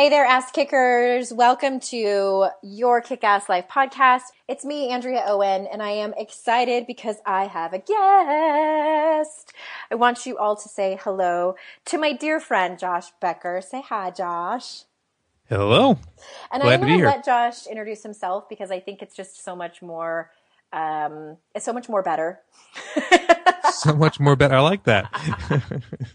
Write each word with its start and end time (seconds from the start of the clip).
Hey 0.00 0.08
there, 0.08 0.24
ass 0.24 0.50
kickers. 0.50 1.30
Welcome 1.30 1.78
to 1.80 2.48
your 2.62 3.02
Kick 3.02 3.22
Ass 3.22 3.50
Life 3.50 3.66
podcast. 3.68 4.22
It's 4.48 4.64
me, 4.64 4.88
Andrea 4.88 5.22
Owen, 5.26 5.66
and 5.70 5.82
I 5.82 5.90
am 5.90 6.14
excited 6.16 6.86
because 6.86 7.16
I 7.26 7.44
have 7.44 7.74
a 7.74 7.80
guest. 7.80 9.52
I 9.90 9.96
want 9.96 10.24
you 10.24 10.38
all 10.38 10.56
to 10.56 10.68
say 10.70 10.98
hello 11.02 11.54
to 11.84 11.98
my 11.98 12.14
dear 12.14 12.40
friend, 12.40 12.78
Josh 12.78 13.10
Becker. 13.20 13.60
Say 13.60 13.82
hi, 13.82 14.10
Josh. 14.10 14.84
Hello. 15.50 15.98
And 16.50 16.62
Glad 16.62 16.80
I'm 16.80 16.80
going 16.80 17.00
to 17.00 17.04
let 17.04 17.22
Josh 17.22 17.66
introduce 17.66 18.02
himself 18.02 18.48
because 18.48 18.70
I 18.70 18.80
think 18.80 19.02
it's 19.02 19.14
just 19.14 19.44
so 19.44 19.54
much 19.54 19.82
more, 19.82 20.30
um, 20.72 21.36
it's 21.54 21.66
so 21.66 21.74
much 21.74 21.90
more 21.90 22.02
better. 22.02 22.40
so 23.74 23.94
much 23.94 24.20
more 24.20 24.36
better. 24.36 24.54
I 24.54 24.60
like 24.60 24.84
that. 24.84 25.08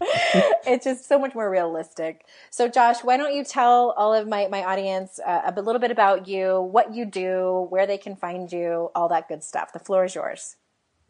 it's 0.66 0.84
just 0.84 1.08
so 1.08 1.18
much 1.18 1.34
more 1.34 1.50
realistic. 1.50 2.24
So, 2.50 2.68
Josh, 2.68 3.02
why 3.02 3.16
don't 3.16 3.34
you 3.34 3.44
tell 3.44 3.94
all 3.96 4.14
of 4.14 4.26
my, 4.26 4.48
my 4.48 4.64
audience 4.64 5.18
uh, 5.24 5.52
a 5.56 5.62
little 5.62 5.80
bit 5.80 5.90
about 5.90 6.28
you, 6.28 6.60
what 6.60 6.94
you 6.94 7.04
do, 7.04 7.66
where 7.70 7.86
they 7.86 7.98
can 7.98 8.16
find 8.16 8.50
you, 8.50 8.90
all 8.94 9.08
that 9.08 9.28
good 9.28 9.42
stuff. 9.42 9.72
The 9.72 9.78
floor 9.78 10.04
is 10.04 10.14
yours. 10.14 10.56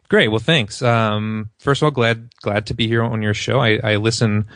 Great. 0.09 0.29
Well, 0.29 0.41
thanks. 0.41 0.83
Um, 0.83 1.51
first 1.59 1.83
of 1.83 1.87
all, 1.87 1.91
glad 1.91 2.31
glad 2.41 2.67
to 2.67 2.75
be 2.75 2.87
here 2.87 3.03
on 3.03 3.23
your 3.23 3.35
show. 3.35 3.59
I, 3.59 3.81
I 3.83 3.97
listen 3.97 4.47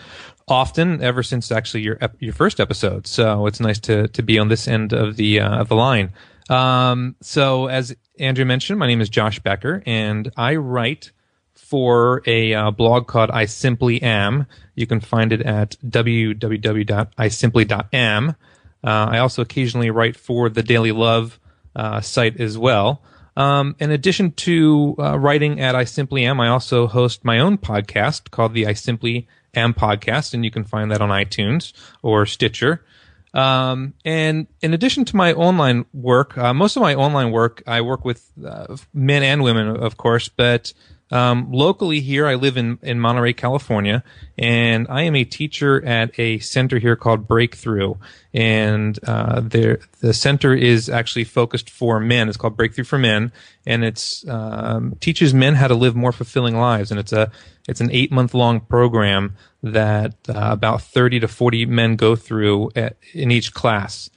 often, 0.47 1.03
ever 1.03 1.23
since 1.23 1.51
actually 1.51 1.83
your 1.83 1.99
your 2.21 2.33
first 2.33 2.61
episode. 2.61 3.07
So 3.07 3.47
it's 3.47 3.59
nice 3.59 3.81
to 3.81 4.07
to 4.09 4.23
be 4.23 4.39
on 4.39 4.49
this 4.49 4.69
end 4.69 4.93
of 4.93 5.17
the 5.17 5.41
uh, 5.41 5.61
of 5.61 5.69
the 5.69 5.75
line. 5.75 6.13
Um, 6.49 7.17
so 7.21 7.67
as 7.67 7.95
Andrea 8.19 8.45
mentioned, 8.45 8.79
my 8.79 8.87
name 8.87 9.01
is 9.01 9.09
Josh 9.09 9.41
Becker, 9.41 9.83
and 9.87 10.31
I 10.37 10.57
write 10.57 11.11
for 11.61 12.23
a 12.27 12.55
uh, 12.55 12.71
blog 12.71 13.07
called 13.07 13.31
I 13.31 13.45
Simply 13.45 14.01
Am. 14.03 14.47
You 14.75 14.87
can 14.87 15.01
find 15.01 15.33
it 15.33 15.43
at 15.43 15.77
www.isimply.am. 15.87 18.29
Uh, 18.31 18.35
I 18.83 19.19
also 19.19 19.43
occasionally 19.43 19.91
write 19.91 20.17
for 20.17 20.49
the 20.49 20.63
Daily 20.63 20.93
Love 20.93 21.39
uh, 21.77 22.01
site 22.01 22.41
as 22.41 22.57
well. 22.59 23.03
Um, 23.37 23.77
in 23.79 23.91
addition 23.91 24.33
to 24.33 24.97
uh, 24.99 25.19
writing 25.19 25.61
at 25.61 25.77
I 25.77 25.85
Simply 25.85 26.25
Am, 26.25 26.41
I 26.41 26.49
also 26.49 26.87
host 26.87 27.25
my 27.25 27.39
own 27.39 27.59
podcast 27.59 28.31
called 28.31 28.55
the 28.55 28.67
I 28.67 28.73
Simply 28.73 29.29
Am 29.55 29.75
Podcast, 29.75 30.35
and 30.35 30.45
you 30.45 30.51
can 30.51 30.65
find 30.65 30.91
that 30.91 31.01
on 31.01 31.11
iTunes 31.11 31.73
or 32.03 32.27
Stitcher. 32.27 32.85
Um, 33.33 33.95
and 34.05 34.49
in 34.61 34.75
addition 34.75 35.05
to 35.05 35.17
my 35.17 35.33
online 35.33 35.87
work, 35.93 36.37
uh, 36.37 36.53
most 36.53 36.77
of 36.77 36.83
my 36.83 36.95
online 36.95 37.31
work, 37.31 37.63
I 37.67 37.81
work 37.81 38.05
with 38.05 38.29
uh, 38.45 38.77
men 38.93 39.23
and 39.23 39.43
women, 39.43 39.77
of 39.77 39.97
course, 39.97 40.29
but 40.29 40.73
um, 41.11 41.51
locally 41.51 42.01
here, 42.01 42.27
I 42.27 42.37
live 42.37 42.57
in, 42.57 42.79
in 42.83 43.01
Monterey, 43.01 43.33
California, 43.33 44.05
and 44.39 44.87
I 44.89 45.03
am 45.03 45.17
a 45.17 45.25
teacher 45.25 45.85
at 45.85 46.17
a 46.19 46.39
center 46.39 46.79
here 46.79 46.95
called 46.95 47.27
Breakthrough. 47.27 47.95
And 48.33 48.99
uh, 49.05 49.41
there, 49.41 49.81
the 50.01 50.15
center 50.15 50.55
is 50.55 50.89
actually 50.89 51.25
focused 51.25 51.69
for 51.69 51.99
men. 51.99 52.29
It's 52.29 52.37
called 52.37 52.57
Breakthrough 52.57 52.85
for 52.85 52.99
Men, 52.99 53.33
and 53.67 53.85
it's 53.85 54.27
um, 54.29 54.95
teaches 55.01 55.35
men 55.35 55.57
how 55.57 55.67
to 55.67 55.75
live 55.75 55.97
more 55.97 56.13
fulfilling 56.13 56.57
lives. 56.57 56.93
And 56.93 57.01
it's 57.01 57.13
a 57.13 57.33
it's 57.69 57.81
an 57.81 57.91
eight 57.91 58.13
month 58.13 58.33
long 58.33 58.61
program 58.61 59.37
that 59.63 60.15
uh, 60.29 60.35
about 60.53 60.83
thirty 60.83 61.19
to 61.21 61.29
forty 61.29 61.67
men 61.67 61.97
go 61.97 62.15
through 62.15 62.71
at, 62.77 62.97
in 63.13 63.33
each 63.33 63.53
class, 63.53 64.11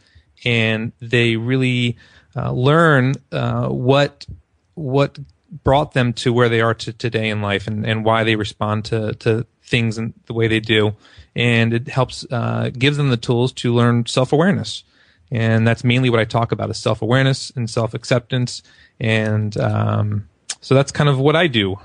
and 0.45 0.91
they 0.99 1.37
really 1.37 1.97
uh, 2.35 2.51
learn 2.51 3.15
uh, 3.31 3.67
what 3.69 4.27
what 4.75 5.17
brought 5.63 5.93
them 5.93 6.13
to 6.13 6.33
where 6.33 6.49
they 6.49 6.61
are 6.61 6.73
to 6.73 6.93
today 6.93 7.29
in 7.29 7.41
life 7.41 7.67
and, 7.67 7.85
and 7.85 8.03
why 8.03 8.23
they 8.23 8.35
respond 8.35 8.85
to, 8.85 9.13
to 9.15 9.45
things 9.63 9.97
and 9.97 10.13
the 10.25 10.33
way 10.33 10.47
they 10.47 10.59
do. 10.59 10.95
And 11.35 11.73
it 11.73 11.87
helps, 11.87 12.25
uh, 12.31 12.71
gives 12.77 12.97
them 12.97 13.09
the 13.09 13.17
tools 13.17 13.51
to 13.53 13.73
learn 13.73 14.05
self-awareness. 14.05 14.83
And 15.31 15.67
that's 15.67 15.83
mainly 15.83 16.09
what 16.09 16.19
I 16.19 16.25
talk 16.25 16.51
about 16.51 16.69
is 16.69 16.77
self-awareness 16.77 17.51
and 17.55 17.69
self-acceptance. 17.69 18.63
And, 18.99 19.55
um, 19.57 20.29
so 20.61 20.75
that's 20.75 20.91
kind 20.91 21.09
of 21.09 21.19
what 21.19 21.35
I 21.35 21.47
do. 21.47 21.77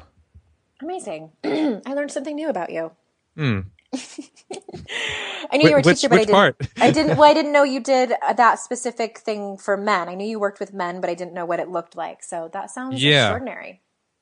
Amazing. 0.81 1.31
I 1.45 1.95
learned 1.95 2.13
something 2.13 2.37
new 2.37 2.49
about 2.49 2.71
you. 2.71 2.93
Hmm. 3.37 3.61
I 3.93 5.57
knew 5.57 5.69
you 5.69 5.73
were 5.75 5.79
a 5.79 5.83
Which- 5.83 6.01
teacher, 6.01 6.09
but 6.09 6.21
I 6.21 6.25
didn't. 6.25 6.69
I 6.81 6.91
didn't. 6.91 7.17
Well, 7.17 7.31
I 7.31 7.35
didn't 7.35 7.53
know 7.53 7.63
you 7.63 7.81
did 7.81 8.13
that 8.37 8.59
specific 8.59 9.19
thing 9.19 9.57
for 9.57 9.77
men. 9.77 10.09
I 10.09 10.15
knew 10.15 10.27
you 10.27 10.39
worked 10.39 10.61
with 10.61 10.73
men, 10.73 11.01
but 11.01 11.09
I 11.11 11.15
didn't 11.15 11.35
know 11.35 11.47
what 11.47 11.61
it 11.61 11.69
looked 11.69 11.97
like. 11.97 12.23
So 12.23 12.51
that 12.53 12.71
sounds 12.71 13.03
Yeah. 13.03 13.25
extraordinary. 13.27 13.81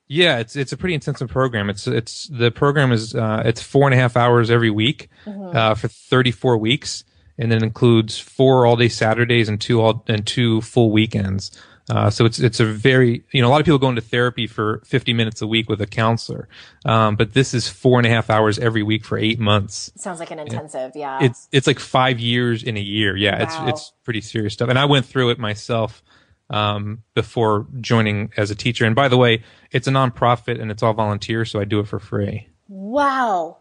Yeah, 0.09 0.37
it's 0.37 0.55
it's 0.55 0.71
a 0.71 0.77
pretty 0.77 0.93
intensive 0.95 1.27
program. 1.29 1.69
It's 1.69 1.85
it's 1.85 2.27
the 2.27 2.49
program 2.49 2.93
is 2.93 3.13
uh, 3.13 3.41
it's 3.45 3.61
four 3.61 3.85
and 3.87 3.93
a 3.93 3.97
half 3.97 4.15
hours 4.15 4.49
every 4.49 4.69
week 4.69 5.09
uh, 5.25 5.75
for 5.75 5.89
thirty 5.89 6.31
four 6.31 6.57
weeks, 6.57 7.03
and 7.37 7.51
then 7.51 7.61
includes 7.61 8.17
four 8.17 8.65
all 8.65 8.77
day 8.77 8.87
Saturdays 8.87 9.49
and 9.49 9.59
two 9.59 9.81
all 9.81 10.05
and 10.07 10.25
two 10.25 10.61
full 10.61 10.91
weekends. 10.91 11.51
Uh, 11.89 12.09
so 12.09 12.25
it's 12.25 12.37
it's 12.39 12.59
a 12.59 12.65
very 12.65 13.23
you 13.31 13.41
know 13.41 13.47
a 13.47 13.51
lot 13.51 13.61
of 13.61 13.65
people 13.65 13.77
go 13.77 13.87
into 13.87 14.01
therapy 14.01 14.45
for 14.45 14.81
fifty 14.85 15.13
minutes 15.13 15.41
a 15.41 15.47
week 15.47 15.69
with 15.69 15.81
a 15.81 15.87
counselor, 15.87 16.49
um, 16.85 17.15
but 17.15 17.33
this 17.33 17.53
is 17.53 17.69
four 17.69 17.97
and 17.97 18.05
a 18.05 18.09
half 18.09 18.29
hours 18.29 18.59
every 18.59 18.83
week 18.83 19.05
for 19.05 19.17
eight 19.17 19.39
months. 19.39 19.89
Sounds 19.95 20.19
like 20.19 20.29
an 20.31 20.39
intensive. 20.39 20.91
Yeah. 20.95 21.19
It's 21.21 21.47
it's 21.53 21.65
like 21.65 21.79
five 21.79 22.19
years 22.19 22.61
in 22.63 22.75
a 22.75 22.81
year. 22.81 23.15
Yeah, 23.15 23.37
Wow. 23.41 23.43
it's 23.67 23.69
it's 23.79 23.93
pretty 24.03 24.19
serious 24.21 24.53
stuff. 24.53 24.67
And 24.69 24.77
I 24.77 24.83
went 24.85 25.05
through 25.05 25.29
it 25.29 25.39
myself 25.39 26.03
um, 26.49 27.03
before 27.13 27.67
joining 27.79 28.31
as 28.35 28.51
a 28.51 28.55
teacher. 28.55 28.85
And 28.85 28.93
by 28.95 29.07
the 29.07 29.17
way, 29.17 29.43
it's 29.71 29.87
a 29.87 29.91
nonprofit 29.91 30.59
and 30.61 30.71
it's 30.71 30.83
all 30.83 30.93
volunteer, 30.93 31.45
so 31.45 31.59
I 31.61 31.65
do 31.65 31.79
it 31.79 31.87
for 31.87 31.99
free. 31.99 32.47
wow. 32.67 33.57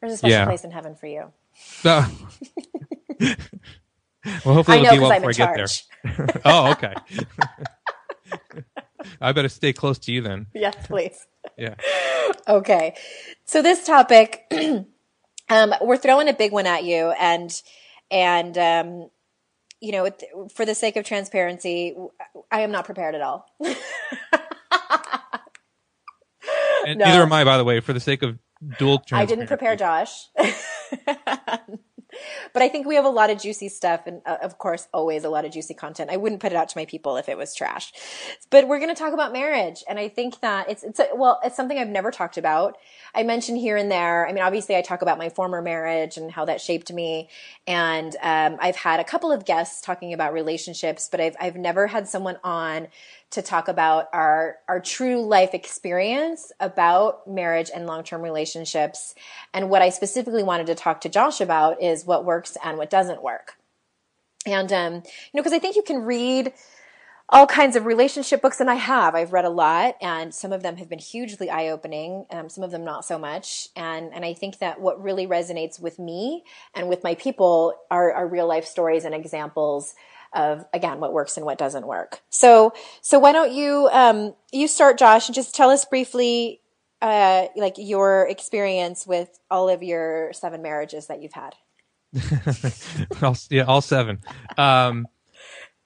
There's 0.00 0.12
a 0.12 0.16
special 0.18 0.30
Yeah. 0.38 0.44
place 0.44 0.62
in 0.62 0.70
heaven 0.70 0.94
for 0.94 1.06
you. 1.06 1.32
Uh, 1.84 2.06
well, 4.44 4.54
hopefully 4.54 4.78
it'll 4.78 4.86
know 4.86 4.92
be 4.92 4.98
well 4.98 5.20
before 5.20 5.30
I 5.30 5.32
get 5.32 5.54
there. 5.54 5.68
oh, 6.44 6.72
okay. 6.72 6.94
I 9.20 9.32
better 9.32 9.48
stay 9.48 9.72
close 9.72 9.98
to 10.00 10.12
you 10.12 10.20
then. 10.20 10.46
Yes, 10.54 10.74
please. 10.86 11.26
Yeah. 11.56 11.76
Okay. 12.48 12.94
So 13.44 13.62
this 13.62 13.86
topic, 13.86 14.44
um, 15.48 15.74
we're 15.80 15.96
throwing 15.96 16.28
a 16.28 16.34
big 16.34 16.52
one 16.52 16.66
at 16.66 16.84
you, 16.84 17.12
and 17.18 17.50
and 18.10 18.58
um, 18.58 19.08
you 19.80 19.92
know, 19.92 20.10
for 20.54 20.64
the 20.64 20.74
sake 20.74 20.96
of 20.96 21.04
transparency, 21.04 21.94
I 22.50 22.60
am 22.60 22.72
not 22.72 22.84
prepared 22.84 23.14
at 23.14 23.20
all. 23.20 23.46
And 23.60 23.76
No. 26.98 27.04
neither 27.04 27.22
am 27.22 27.32
I, 27.32 27.44
by 27.44 27.58
the 27.58 27.64
way, 27.64 27.80
for 27.80 27.92
the 27.92 28.00
sake 28.00 28.22
of 28.22 28.38
dual 28.78 29.02
I 29.12 29.26
didn't 29.26 29.48
prepare. 29.48 29.76
Josh. 29.76 30.28
But 32.56 32.62
I 32.62 32.70
think 32.70 32.86
we 32.86 32.94
have 32.94 33.04
a 33.04 33.10
lot 33.10 33.28
of 33.28 33.38
juicy 33.38 33.68
stuff 33.68 34.06
and 34.06 34.22
uh, 34.24 34.38
of 34.40 34.56
course 34.56 34.88
always 34.94 35.24
a 35.24 35.28
lot 35.28 35.44
of 35.44 35.52
juicy 35.52 35.74
content. 35.74 36.08
I 36.10 36.16
wouldn't 36.16 36.40
put 36.40 36.52
it 36.52 36.56
out 36.56 36.70
to 36.70 36.78
my 36.78 36.86
people 36.86 37.18
if 37.18 37.28
it 37.28 37.36
was 37.36 37.54
trash. 37.54 37.92
But 38.48 38.66
we're 38.66 38.78
going 38.78 38.94
to 38.94 38.98
talk 38.98 39.12
about 39.12 39.30
marriage 39.30 39.84
and 39.86 39.98
I 39.98 40.08
think 40.08 40.40
that 40.40 40.70
it's 40.70 40.82
it's 40.82 40.98
a, 40.98 41.08
well, 41.14 41.38
it's 41.44 41.54
something 41.54 41.76
I've 41.76 41.90
never 41.90 42.10
talked 42.10 42.38
about. 42.38 42.78
I 43.14 43.24
mentioned 43.24 43.58
here 43.58 43.76
and 43.76 43.90
there. 43.90 44.26
I 44.26 44.32
mean, 44.32 44.42
obviously 44.42 44.74
I 44.74 44.80
talk 44.80 45.02
about 45.02 45.18
my 45.18 45.28
former 45.28 45.60
marriage 45.60 46.16
and 46.16 46.30
how 46.30 46.46
that 46.46 46.62
shaped 46.62 46.90
me 46.90 47.28
and 47.66 48.16
um, 48.22 48.56
I've 48.58 48.76
had 48.76 49.00
a 49.00 49.04
couple 49.04 49.30
of 49.30 49.44
guests 49.44 49.82
talking 49.82 50.14
about 50.14 50.32
relationships, 50.32 51.10
but 51.10 51.20
I've 51.20 51.36
I've 51.38 51.56
never 51.56 51.86
had 51.86 52.08
someone 52.08 52.38
on 52.42 52.88
to 53.30 53.42
talk 53.42 53.68
about 53.68 54.08
our 54.12 54.56
our 54.68 54.80
true 54.80 55.26
life 55.26 55.52
experience 55.52 56.52
about 56.60 57.26
marriage 57.26 57.70
and 57.74 57.86
long-term 57.86 58.22
relationships. 58.22 59.14
And 59.52 59.68
what 59.68 59.82
I 59.82 59.90
specifically 59.90 60.42
wanted 60.42 60.66
to 60.68 60.74
talk 60.74 61.00
to 61.02 61.08
Josh 61.08 61.40
about 61.40 61.82
is 61.82 62.04
what 62.04 62.24
works 62.24 62.56
and 62.64 62.78
what 62.78 62.90
doesn't 62.90 63.22
work. 63.22 63.56
And 64.46 64.72
um, 64.72 64.94
you 64.94 65.00
know, 65.34 65.42
because 65.42 65.52
I 65.52 65.58
think 65.58 65.76
you 65.76 65.82
can 65.82 66.02
read 66.02 66.52
all 67.28 67.46
kinds 67.46 67.74
of 67.74 67.86
relationship 67.86 68.40
books, 68.40 68.60
and 68.60 68.70
I 68.70 68.76
have. 68.76 69.16
I've 69.16 69.32
read 69.32 69.44
a 69.44 69.50
lot, 69.50 69.96
and 70.00 70.32
some 70.32 70.52
of 70.52 70.62
them 70.62 70.76
have 70.76 70.88
been 70.88 71.00
hugely 71.00 71.50
eye-opening. 71.50 72.26
Um, 72.30 72.48
some 72.48 72.62
of 72.62 72.70
them 72.70 72.84
not 72.84 73.04
so 73.04 73.18
much. 73.18 73.68
And 73.74 74.14
and 74.14 74.24
I 74.24 74.32
think 74.32 74.60
that 74.60 74.80
what 74.80 75.02
really 75.02 75.26
resonates 75.26 75.80
with 75.80 75.98
me 75.98 76.44
and 76.74 76.88
with 76.88 77.02
my 77.02 77.16
people 77.16 77.74
are, 77.90 78.12
are 78.12 78.28
real 78.28 78.46
life 78.46 78.64
stories 78.64 79.04
and 79.04 79.14
examples 79.14 79.94
of 80.32 80.64
again 80.72 81.00
what 81.00 81.12
works 81.12 81.36
and 81.36 81.46
what 81.46 81.58
doesn't 81.58 81.86
work. 81.86 82.20
So 82.28 82.72
so 83.00 83.18
why 83.18 83.32
don't 83.32 83.52
you 83.52 83.88
um, 83.92 84.34
you 84.52 84.68
start, 84.68 84.98
Josh, 84.98 85.28
and 85.28 85.34
just 85.34 85.54
tell 85.54 85.70
us 85.70 85.84
briefly 85.84 86.60
uh, 87.02 87.46
like 87.56 87.74
your 87.76 88.26
experience 88.28 89.06
with 89.06 89.28
all 89.50 89.68
of 89.68 89.82
your 89.82 90.32
seven 90.32 90.62
marriages 90.62 91.06
that 91.08 91.22
you've 91.22 91.32
had. 91.32 91.54
all, 93.22 93.36
yeah, 93.50 93.62
all 93.64 93.80
seven. 93.80 94.20
Um, 94.56 95.06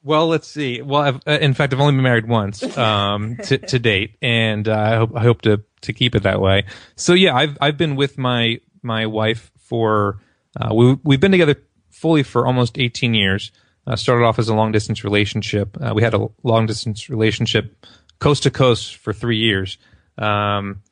well, 0.02 0.28
let's 0.28 0.48
see. 0.48 0.81
Well, 0.81 1.02
I've, 1.02 1.20
uh, 1.26 1.38
in 1.40 1.52
fact, 1.52 1.72
I've 1.72 1.81
only 1.81 1.93
been 1.93 2.02
married 2.02 2.28
once 2.28 2.62
um, 2.78 3.36
to, 3.44 3.58
to 3.58 3.78
date, 3.78 4.16
and 4.22 4.66
uh, 4.69 4.78
I 4.78 4.96
hope 4.96 5.10
I 5.16 5.20
hope 5.20 5.43
to 5.43 5.62
to 5.82 5.93
keep 5.93 6.14
it 6.14 6.22
that 6.22 6.40
way. 6.40 6.64
So 6.96 7.12
yeah, 7.12 7.34
I've 7.34 7.58
I've 7.60 7.76
been 7.76 7.96
with 7.96 8.16
my 8.16 8.60
my 8.82 9.06
wife 9.06 9.50
for 9.58 10.20
uh, 10.58 10.75
we 10.75 10.96
we've 11.04 11.20
been 11.20 11.32
together 11.32 11.56
fully 11.90 12.22
for 12.22 12.46
almost 12.46 12.78
18 12.78 13.14
years. 13.14 13.52
Uh, 13.90 13.96
started 13.96 14.25
off 14.25 14.38
as 14.38 14.48
a 14.48 14.54
long 14.54 14.70
distance 14.70 15.02
relationship. 15.02 15.76
Uh, 15.81 15.92
we 15.92 16.00
had 16.00 16.14
a 16.14 16.28
long 16.44 16.64
distance 16.64 17.10
relationship 17.10 17.84
coast 18.20 18.44
to 18.44 18.50
coast 18.50 18.94
for 18.94 19.12
three 19.12 19.38
years. 19.38 19.78
Um, 20.16 20.82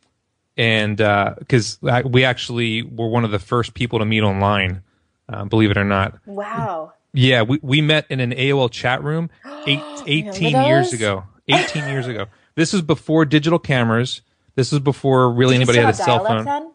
and 0.56 0.96
because 0.96 1.78
we 2.04 2.24
actually 2.24 2.82
were 2.82 3.06
one 3.06 3.24
of 3.24 3.30
the 3.30 3.38
first 3.38 3.74
people 3.74 4.00
to 4.00 4.04
meet 4.04 4.22
online, 4.22 4.82
uh, 5.28 5.44
believe 5.44 5.70
it 5.70 5.76
or 5.76 5.84
not. 5.84 6.18
Wow. 6.26 6.92
Yeah, 7.12 7.42
we, 7.42 7.60
we 7.62 7.80
met 7.80 8.06
in 8.10 8.18
an 8.18 8.32
AOL 8.32 8.68
chat 8.68 9.04
room 9.04 9.30
eight, 9.68 9.80
18 10.04 10.64
years 10.66 10.92
ago. 10.92 11.22
18 11.46 11.88
years 11.88 12.08
ago. 12.08 12.26
This 12.56 12.72
was 12.72 12.82
before 12.82 13.24
digital 13.24 13.60
cameras. 13.60 14.22
This 14.56 14.72
was 14.72 14.80
before 14.80 15.30
really 15.32 15.54
You 15.54 15.60
anybody 15.60 15.78
had 15.78 15.90
a 15.90 15.94
cell 15.94 16.24
phone. 16.24 16.44
then? 16.44 16.72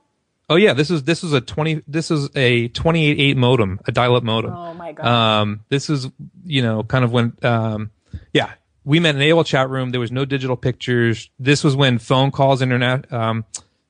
Oh 0.49 0.55
yeah, 0.55 0.73
this 0.73 0.91
is 0.91 1.03
this 1.03 1.23
is 1.23 1.33
a 1.33 1.41
20 1.41 1.83
this 1.87 2.11
is 2.11 2.29
a 2.35 2.67
twenty 2.69 3.09
eight 3.19 3.37
modem, 3.37 3.79
a 3.85 3.91
dial-up 3.91 4.23
modem. 4.23 4.53
Oh 4.53 4.73
my 4.73 4.91
god. 4.91 5.05
Um, 5.05 5.61
this 5.69 5.89
is, 5.89 6.09
you 6.45 6.61
know, 6.61 6.83
kind 6.83 7.05
of 7.05 7.11
when, 7.11 7.33
um, 7.43 7.91
yeah, 8.33 8.51
we 8.83 8.99
met 8.99 9.15
in 9.15 9.21
an 9.21 9.27
AOL 9.27 9.45
chat 9.45 9.69
room. 9.69 9.91
There 9.91 10.01
was 10.01 10.11
no 10.11 10.25
digital 10.25 10.57
pictures. 10.57 11.29
This 11.39 11.63
was 11.63 11.75
when 11.75 11.97
phone 11.97 12.31
calls, 12.31 12.61
internet, 12.61 13.11
um, 13.11 13.45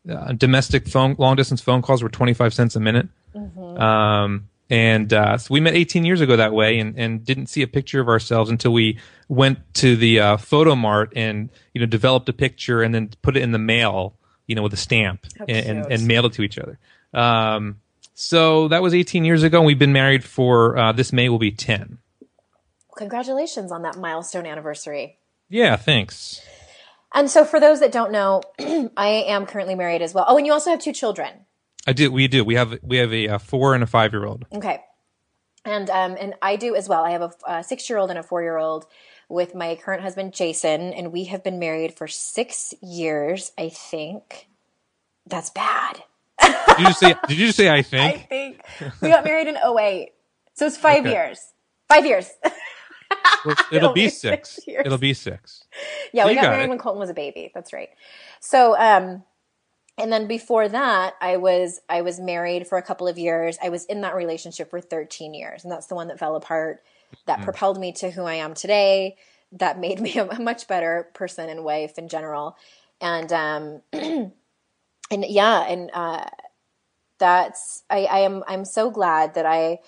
uh, 0.10 0.34
domestic 0.34 0.88
phone, 0.88 1.16
long 1.18 1.36
distance 1.36 1.62
phone 1.62 1.82
calls 1.82 2.04
were 2.04 2.10
25 2.10 2.54
cents 2.54 2.76
a 2.76 2.80
minute. 2.80 3.08
Um, 3.80 4.48
and, 4.70 5.12
uh, 5.12 5.38
so 5.40 5.52
we 5.54 5.60
met 5.60 5.74
18 5.74 6.06
years 6.06 6.22
ago 6.22 6.36
that 6.36 6.54
way 6.54 6.80
and, 6.80 6.98
and 6.98 7.26
didn't 7.26 7.48
see 7.48 7.64
a 7.64 7.68
picture 7.68 8.00
of 8.00 8.08
ourselves 8.08 8.50
until 8.52 8.72
we 8.74 9.00
went 9.28 9.60
to 9.76 9.96
the, 9.96 10.20
uh, 10.20 10.38
photo 10.38 10.76
mart 10.76 11.12
and, 11.16 11.50
you 11.74 11.82
know, 11.82 11.88
developed 11.88 12.30
a 12.30 12.34
picture 12.34 12.82
and 12.84 12.94
then 12.94 13.10
put 13.24 13.36
it 13.36 13.42
in 13.42 13.52
the 13.52 13.60
mail, 13.60 14.14
you 14.54 14.56
know, 14.56 14.62
with 14.62 14.74
a 14.74 14.78
stamp 14.78 15.26
and, 15.40 15.50
and, 15.50 15.92
and 15.92 16.08
mailed 16.08 16.26
it 16.26 16.34
to 16.34 16.44
each 16.44 16.60
other. 16.60 16.78
Um, 17.12 17.80
so 18.14 18.68
that 18.68 18.84
was 18.84 18.94
18 18.94 19.26
years 19.26 19.42
ago 19.42 19.58
and 19.58 19.66
we've 19.66 19.80
been 19.80 19.94
married 19.94 20.24
for, 20.24 20.78
uh, 20.78 20.92
this 20.92 21.12
May 21.12 21.28
will 21.28 21.40
be 21.40 21.50
10. 21.50 21.98
Congratulations 22.96 23.72
on 23.72 23.82
that 23.82 23.98
milestone 23.98 24.46
anniversary. 24.46 25.18
Yeah, 25.50 25.76
thanks. 25.76 26.40
And 27.16 27.32
so, 27.32 27.44
for 27.44 27.60
those 27.60 27.80
that 27.80 27.92
don't 27.92 28.12
know, 28.12 28.44
I 28.96 29.26
am 29.28 29.48
currently 29.48 29.74
married 29.74 30.04
as 30.04 30.14
well. 30.14 30.26
Oh, 30.28 30.38
and 30.38 30.46
you 30.46 30.54
also 30.54 30.70
have 30.70 30.80
two 30.80 30.94
children. 30.94 31.32
I 31.88 31.94
do. 31.94 32.12
We 32.12 32.28
do. 32.28 32.44
We 32.44 32.54
have 32.54 32.78
we 32.84 32.98
have 32.98 33.12
a, 33.12 33.30
uh 33.30 33.38
four 33.40 33.74
and 33.74 33.84
a 33.84 33.88
five 33.88 34.14
year 34.14 34.26
old. 34.26 34.46
Okay. 34.54 34.80
And 35.66 35.90
um, 35.90 36.16
and 36.20 36.36
I 36.42 36.56
do 36.56 36.76
as 36.76 36.88
well. 36.88 37.04
I 37.04 37.12
have 37.12 37.22
a, 37.22 37.32
a 37.48 37.64
six 37.64 37.90
year 37.90 37.98
old 37.98 38.12
and 38.12 38.20
a 38.20 38.24
four 38.24 38.42
year 38.44 38.58
old 38.58 38.86
with 39.30 39.56
my 39.56 39.76
current 39.76 40.02
husband 40.04 40.34
Jason, 40.34 40.94
and 40.94 41.12
we 41.12 41.26
have 41.26 41.44
been 41.44 41.60
married 41.60 41.96
for 41.96 42.08
six 42.08 42.74
years. 42.82 43.52
I 43.58 43.70
think 43.70 44.48
that's 45.26 45.50
bad. 45.50 46.04
Did 46.42 46.88
you 46.88 46.94
say? 46.94 47.16
Did 47.28 47.38
you 47.38 47.52
say? 47.52 47.70
I 47.70 47.76
I 47.78 47.82
think. 47.84 48.28
think 48.30 48.62
we 49.02 49.10
got 49.10 49.24
married 49.24 49.48
in 49.48 49.56
08. 49.58 50.12
so 50.54 50.66
it's 50.66 50.78
five 50.78 51.02
Okay. 51.02 51.12
years. 51.12 51.40
Five 51.90 52.06
years. 52.06 52.32
Well, 53.46 53.56
it'll, 53.72 53.94
be 53.94 54.10
six. 54.10 54.50
six. 54.66 54.66
It'll 54.68 54.98
be 54.98 55.14
six. 55.14 55.64
Yeah, 56.14 56.24
So 56.24 56.30
we 56.30 56.36
got 56.36 56.44
got 56.44 56.52
married 56.52 56.66
it. 56.66 56.70
when 56.70 56.78
Colton 56.80 57.00
was 57.00 57.10
a 57.10 57.14
baby. 57.14 57.52
That's 57.54 57.74
right. 57.74 57.90
So, 58.40 58.76
um, 58.78 59.24
and 59.98 60.12
then 60.12 60.28
before 60.28 60.68
that, 60.68 61.14
I 61.22 61.38
was 61.38 61.80
I 61.88 62.02
was 62.02 62.20
married 62.20 62.68
for 62.68 62.78
a 62.78 62.82
couple 62.82 63.08
of 63.08 63.20
years. 63.20 63.58
I 63.64 63.70
was 63.70 63.86
in 63.86 64.02
that 64.02 64.16
relationship 64.16 64.70
for 64.72 64.82
13 64.82 65.34
years, 65.36 65.64
and 65.64 65.72
that's 65.72 65.88
the 65.88 65.96
one 65.96 66.08
that 66.08 66.18
fell 66.20 66.36
apart. 66.36 66.82
That 67.26 67.40
Mm. 67.40 67.44
propelled 67.44 67.80
me 67.80 67.92
to 67.94 68.12
who 68.12 68.24
I 68.24 68.36
am 68.36 68.54
today. 68.54 69.18
That 69.52 69.80
made 69.80 70.00
me 70.08 70.18
a 70.18 70.40
much 70.40 70.68
better 70.68 71.10
person 71.14 71.50
and 71.50 71.64
wife 71.64 71.98
in 71.98 72.08
general. 72.10 72.58
And 73.02 73.32
um, 73.34 73.82
and 73.94 74.32
yeah, 75.12 75.62
and 75.68 75.90
uh, 75.94 76.26
that's 77.20 77.84
I, 77.90 78.06
I 78.06 78.20
am 78.20 78.44
I'm 78.48 78.66
so 78.66 78.90
glad 78.92 79.36
that 79.36 79.46
I 79.46 79.80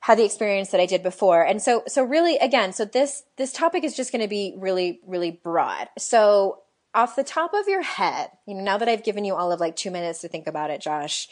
had 0.00 0.18
the 0.18 0.24
experience 0.24 0.70
that 0.70 0.80
I 0.80 0.86
did 0.86 1.02
before. 1.02 1.42
And 1.42 1.62
so 1.62 1.82
so 1.86 2.02
really 2.04 2.36
again, 2.38 2.72
so 2.72 2.84
this 2.84 3.22
this 3.36 3.52
topic 3.52 3.84
is 3.84 3.96
just 3.96 4.12
going 4.12 4.22
to 4.22 4.28
be 4.28 4.54
really 4.58 5.00
really 5.06 5.30
broad. 5.30 5.88
So 5.98 6.63
off 6.94 7.16
the 7.16 7.24
top 7.24 7.52
of 7.54 7.68
your 7.68 7.82
head, 7.82 8.30
you 8.46 8.54
know, 8.54 8.62
now 8.62 8.78
that 8.78 8.88
I've 8.88 9.04
given 9.04 9.24
you 9.24 9.34
all 9.34 9.52
of 9.52 9.60
like 9.60 9.76
2 9.76 9.90
minutes 9.90 10.20
to 10.20 10.28
think 10.28 10.46
about 10.46 10.70
it, 10.70 10.80
Josh, 10.80 11.28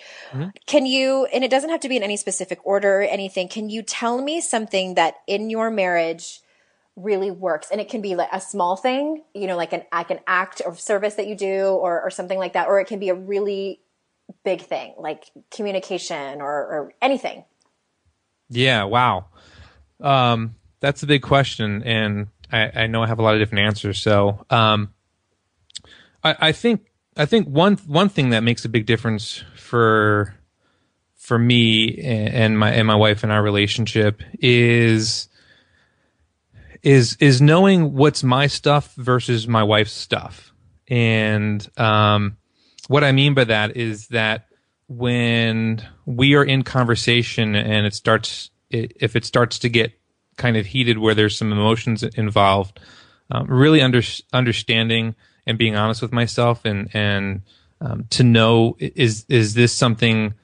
can 0.66 0.86
you 0.86 1.26
and 1.26 1.44
it 1.44 1.50
doesn't 1.50 1.70
have 1.70 1.80
to 1.80 1.88
be 1.88 1.96
in 1.96 2.02
any 2.02 2.16
specific 2.16 2.58
order 2.64 3.00
or 3.00 3.02
anything, 3.02 3.48
can 3.48 3.70
you 3.70 3.82
tell 3.82 4.20
me 4.20 4.40
something 4.40 4.94
that 4.94 5.16
in 5.26 5.50
your 5.50 5.70
marriage 5.70 6.40
really 6.94 7.30
works 7.30 7.70
and 7.70 7.80
it 7.80 7.88
can 7.88 8.02
be 8.02 8.14
like 8.14 8.28
a 8.34 8.40
small 8.40 8.76
thing 8.76 9.22
you 9.34 9.46
know 9.46 9.56
like 9.56 9.72
an 9.72 9.82
like 9.90 10.10
an 10.10 10.20
act 10.26 10.60
of 10.60 10.78
service 10.78 11.14
that 11.14 11.26
you 11.26 11.34
do 11.34 11.68
or 11.68 12.02
or 12.02 12.10
something 12.10 12.38
like 12.38 12.52
that 12.52 12.68
or 12.68 12.80
it 12.80 12.86
can 12.86 12.98
be 12.98 13.08
a 13.08 13.14
really 13.14 13.80
big 14.44 14.60
thing 14.60 14.92
like 14.98 15.30
communication 15.50 16.42
or 16.42 16.50
or 16.50 16.92
anything 17.00 17.46
Yeah. 18.52 18.84
Wow. 18.84 19.26
Um, 20.00 20.56
that's 20.80 21.02
a 21.02 21.06
big 21.06 21.22
question, 21.22 21.82
and 21.84 22.28
I, 22.50 22.82
I 22.82 22.86
know 22.86 23.02
I 23.02 23.06
have 23.06 23.18
a 23.18 23.22
lot 23.22 23.34
of 23.34 23.40
different 23.40 23.64
answers. 23.66 24.00
So, 24.00 24.44
um, 24.50 24.92
I, 26.22 26.36
I 26.38 26.52
think 26.52 26.86
I 27.16 27.26
think 27.26 27.48
one 27.48 27.76
one 27.86 28.08
thing 28.08 28.30
that 28.30 28.42
makes 28.42 28.64
a 28.64 28.68
big 28.68 28.86
difference 28.86 29.42
for 29.56 30.34
for 31.16 31.38
me 31.38 31.98
and 31.98 32.58
my 32.58 32.70
and 32.72 32.86
my 32.86 32.96
wife 32.96 33.22
and 33.22 33.32
our 33.32 33.42
relationship 33.42 34.22
is 34.40 35.28
is 36.82 37.16
is 37.20 37.40
knowing 37.40 37.94
what's 37.94 38.22
my 38.22 38.46
stuff 38.46 38.94
versus 38.96 39.46
my 39.46 39.62
wife's 39.62 39.92
stuff. 39.92 40.52
And 40.88 41.66
um, 41.78 42.36
what 42.88 43.04
I 43.04 43.12
mean 43.12 43.34
by 43.34 43.44
that 43.44 43.76
is 43.76 44.08
that 44.08 44.46
when 44.88 45.86
we 46.04 46.34
are 46.34 46.44
in 46.44 46.62
conversation 46.62 47.54
and 47.54 47.86
it 47.86 47.94
starts, 47.94 48.50
it, 48.70 48.96
if 49.00 49.16
it 49.16 49.24
starts 49.24 49.60
to 49.60 49.68
get 49.68 49.92
kind 50.36 50.56
of 50.56 50.66
heated 50.66 50.98
where 50.98 51.14
there's 51.14 51.38
some 51.38 51.52
emotions 51.52 52.02
involved, 52.02 52.80
um, 53.30 53.46
really 53.46 53.80
under, 53.80 54.02
understanding 54.32 55.14
and 55.46 55.58
being 55.58 55.76
honest 55.76 56.02
with 56.02 56.12
myself 56.12 56.64
and 56.64 56.88
and 56.94 57.42
um, 57.80 58.06
to 58.10 58.22
know 58.22 58.76
is 58.78 59.24
is 59.28 59.54
this 59.54 59.72
something 59.72 60.34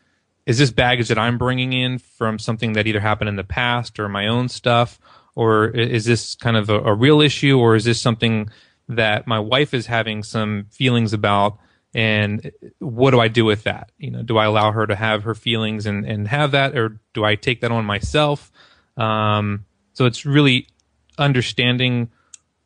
is 0.46 0.58
this 0.58 0.70
baggage 0.70 1.08
that 1.08 1.18
I'm 1.18 1.36
bringing 1.36 1.74
in 1.74 1.98
from 1.98 2.38
something 2.38 2.72
that 2.72 2.86
either 2.86 3.00
happened 3.00 3.28
in 3.28 3.36
the 3.36 3.44
past 3.44 4.00
or 4.00 4.08
my 4.08 4.26
own 4.26 4.48
stuff, 4.48 4.98
or 5.34 5.66
is 5.68 6.06
this 6.06 6.34
kind 6.34 6.56
of 6.56 6.70
a, 6.70 6.80
a 6.80 6.94
real 6.94 7.20
issue, 7.20 7.58
or 7.58 7.76
is 7.76 7.84
this 7.84 8.00
something 8.00 8.48
that 8.88 9.26
my 9.26 9.38
wife 9.38 9.74
is 9.74 9.86
having 9.86 10.22
some 10.22 10.66
feelings 10.70 11.12
about? 11.12 11.58
And 11.94 12.50
what 12.78 13.10
do 13.10 13.20
I 13.20 13.28
do 13.28 13.44
with 13.44 13.64
that? 13.64 13.92
You 13.98 14.10
know, 14.10 14.22
do 14.22 14.38
I 14.38 14.46
allow 14.46 14.72
her 14.72 14.86
to 14.86 14.96
have 14.96 15.24
her 15.24 15.34
feelings 15.34 15.84
and, 15.84 16.06
and 16.06 16.26
have 16.28 16.52
that, 16.52 16.76
or 16.76 16.98
do 17.12 17.24
I 17.24 17.34
take 17.34 17.60
that 17.60 17.70
on 17.70 17.84
myself? 17.84 18.50
Um, 18.96 19.66
so 19.92 20.06
it's 20.06 20.24
really 20.24 20.66
understanding 21.18 22.10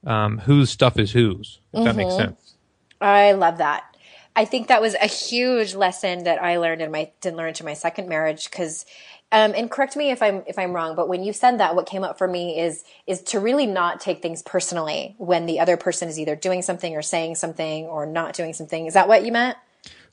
um, 0.05 0.39
whose 0.39 0.71
stuff 0.71 0.99
is 0.99 1.13
whose, 1.13 1.61
if 1.73 1.85
that 1.85 1.97
makes 1.97 2.17
sense. 2.17 2.55
I 3.01 3.33
love 3.33 3.59
that 3.59 3.93
I 4.35 4.45
think 4.45 4.69
that 4.69 4.81
was 4.81 4.95
a 4.95 5.07
huge 5.07 5.75
lesson 5.75 6.25
that 6.25 6.43
I 6.43 6.57
learned 6.57 6.81
in 6.81 6.91
my 6.91 7.11
didn't 7.21 7.37
learn 7.37 7.49
into 7.49 7.65
my 7.65 7.75
second 7.75 8.09
marriage 8.09 8.51
because 8.51 8.87
um, 9.31 9.55
and 9.57 9.71
correct 9.71 9.97
me 9.97 10.11
if 10.11 10.23
I'm 10.23 10.43
if 10.47 10.59
I'm 10.59 10.73
wrong, 10.73 10.95
but 10.95 11.09
when 11.09 11.23
you 11.23 11.33
said 11.33 11.59
that, 11.59 11.75
what 11.75 11.87
came 11.87 12.05
up 12.05 12.19
for 12.19 12.29
me 12.29 12.59
is 12.59 12.85
is 13.07 13.23
to 13.25 13.41
really 13.41 13.67
not 13.67 14.01
take 14.01 14.23
things 14.23 14.43
personally 14.43 15.15
when 15.19 15.47
the 15.47 15.61
other 15.61 15.77
person 15.77 16.09
is 16.09 16.19
either 16.19 16.37
doing 16.37 16.63
something 16.63 16.95
or 16.97 17.03
saying 17.03 17.37
something 17.37 17.87
or 17.87 18.07
not 18.07 18.35
doing 18.35 18.53
something. 18.53 18.87
Is 18.87 18.95
that 18.95 19.09
what 19.09 19.25
you 19.25 19.33
meant? 19.33 19.57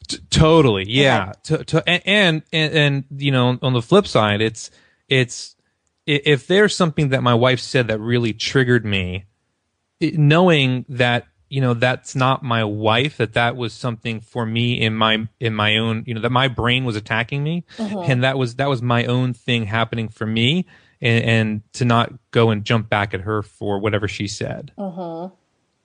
T- 0.07 0.19
totally, 0.29 0.85
yeah. 0.87 1.33
To, 1.43 1.63
to, 1.65 1.89
and, 1.89 2.43
and 2.51 2.73
and 2.73 3.03
you 3.17 3.31
know, 3.31 3.57
on 3.61 3.73
the 3.73 3.81
flip 3.81 4.07
side, 4.07 4.41
it's 4.41 4.71
it's 5.07 5.55
if 6.05 6.47
there's 6.47 6.75
something 6.75 7.09
that 7.09 7.21
my 7.21 7.35
wife 7.35 7.59
said 7.59 7.87
that 7.87 7.99
really 7.99 8.33
triggered 8.33 8.85
me, 8.85 9.25
knowing 10.01 10.85
that 10.89 11.27
you 11.49 11.61
know 11.61 11.73
that's 11.73 12.15
not 12.15 12.43
my 12.43 12.63
wife 12.63 13.17
that 13.17 13.33
that 13.33 13.55
was 13.55 13.73
something 13.73 14.21
for 14.21 14.45
me 14.45 14.79
in 14.79 14.95
my 14.95 15.27
in 15.39 15.53
my 15.53 15.77
own 15.77 16.03
you 16.05 16.13
know 16.13 16.21
that 16.21 16.31
my 16.31 16.47
brain 16.47 16.85
was 16.85 16.95
attacking 16.95 17.43
me 17.43 17.65
mm-hmm. 17.77 18.11
and 18.11 18.23
that 18.23 18.37
was 18.37 18.55
that 18.55 18.69
was 18.69 18.81
my 18.81 19.05
own 19.05 19.33
thing 19.33 19.65
happening 19.65 20.07
for 20.07 20.25
me 20.25 20.65
and, 21.01 21.23
and, 21.23 21.61
to 21.71 21.85
not 21.85 22.11
go 22.31 22.49
and 22.49 22.65
jump 22.65 22.89
back 22.89 23.13
at 23.13 23.21
her 23.21 23.41
for 23.41 23.79
whatever 23.79 24.07
she 24.07 24.27
said 24.27 24.71
mm-hmm. 24.77 25.33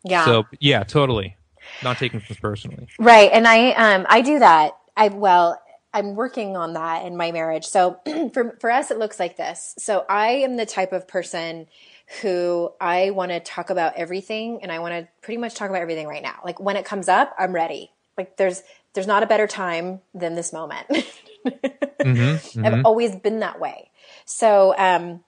yeah 0.04 0.24
so 0.24 0.44
yeah 0.60 0.84
totally 0.84 1.36
not 1.82 1.96
taking 1.96 2.20
things 2.20 2.38
personally 2.38 2.86
right 2.98 3.30
and 3.32 3.48
i 3.48 3.70
um 3.72 4.06
i 4.08 4.20
do 4.20 4.38
that 4.38 4.76
i 4.96 5.08
well 5.08 5.60
I'm 5.96 6.16
working 6.16 6.56
on 6.56 6.72
that 6.72 7.06
in 7.06 7.16
my 7.16 7.30
marriage. 7.30 7.64
So 7.64 8.00
for 8.34 8.56
for 8.60 8.68
us 8.68 8.90
it 8.90 8.98
looks 8.98 9.20
like 9.20 9.36
this. 9.36 9.76
So 9.78 10.04
I 10.08 10.30
am 10.30 10.56
the 10.56 10.66
type 10.66 10.92
of 10.92 11.06
person 11.06 11.68
who 12.20 12.70
I 12.80 13.10
want 13.10 13.32
to 13.32 13.40
talk 13.40 13.70
about 13.70 13.94
everything 13.96 14.60
and 14.62 14.70
I 14.70 14.78
want 14.78 14.94
to 14.94 15.08
pretty 15.22 15.38
much 15.38 15.54
talk 15.54 15.70
about 15.70 15.80
everything 15.80 16.06
right 16.06 16.22
now. 16.22 16.40
Like 16.44 16.60
when 16.60 16.76
it 16.76 16.84
comes 16.84 17.08
up, 17.08 17.34
I'm 17.38 17.52
ready. 17.52 17.90
Like 18.16 18.36
there's 18.36 18.62
there's 18.92 19.06
not 19.06 19.22
a 19.22 19.26
better 19.26 19.46
time 19.46 20.00
than 20.14 20.34
this 20.34 20.52
moment. 20.52 20.86
mm-hmm, 20.88 22.04
mm-hmm. 22.04 22.64
I've 22.64 22.84
always 22.84 23.16
been 23.16 23.40
that 23.40 23.58
way. 23.58 23.90
So 24.24 24.74
um 24.76 25.24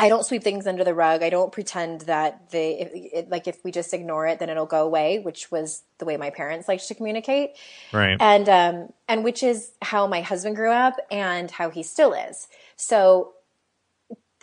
I 0.00 0.08
don't 0.08 0.24
sweep 0.24 0.44
things 0.44 0.68
under 0.68 0.84
the 0.84 0.94
rug. 0.94 1.24
I 1.24 1.30
don't 1.30 1.50
pretend 1.50 2.02
that 2.02 2.50
they 2.50 2.78
it, 2.78 2.90
it, 2.94 3.30
like 3.30 3.48
if 3.48 3.64
we 3.64 3.72
just 3.72 3.92
ignore 3.92 4.26
it, 4.26 4.38
then 4.38 4.48
it'll 4.48 4.66
go 4.66 4.84
away, 4.84 5.18
which 5.18 5.50
was 5.50 5.82
the 5.98 6.04
way 6.04 6.16
my 6.16 6.30
parents 6.30 6.68
liked 6.68 6.86
to 6.88 6.94
communicate. 6.94 7.52
Right. 7.92 8.16
And 8.20 8.48
um 8.48 8.92
and 9.06 9.24
which 9.24 9.42
is 9.42 9.70
how 9.82 10.06
my 10.06 10.20
husband 10.20 10.56
grew 10.56 10.70
up 10.70 10.96
and 11.10 11.50
how 11.50 11.70
he 11.70 11.82
still 11.82 12.12
is. 12.12 12.48
So 12.76 13.34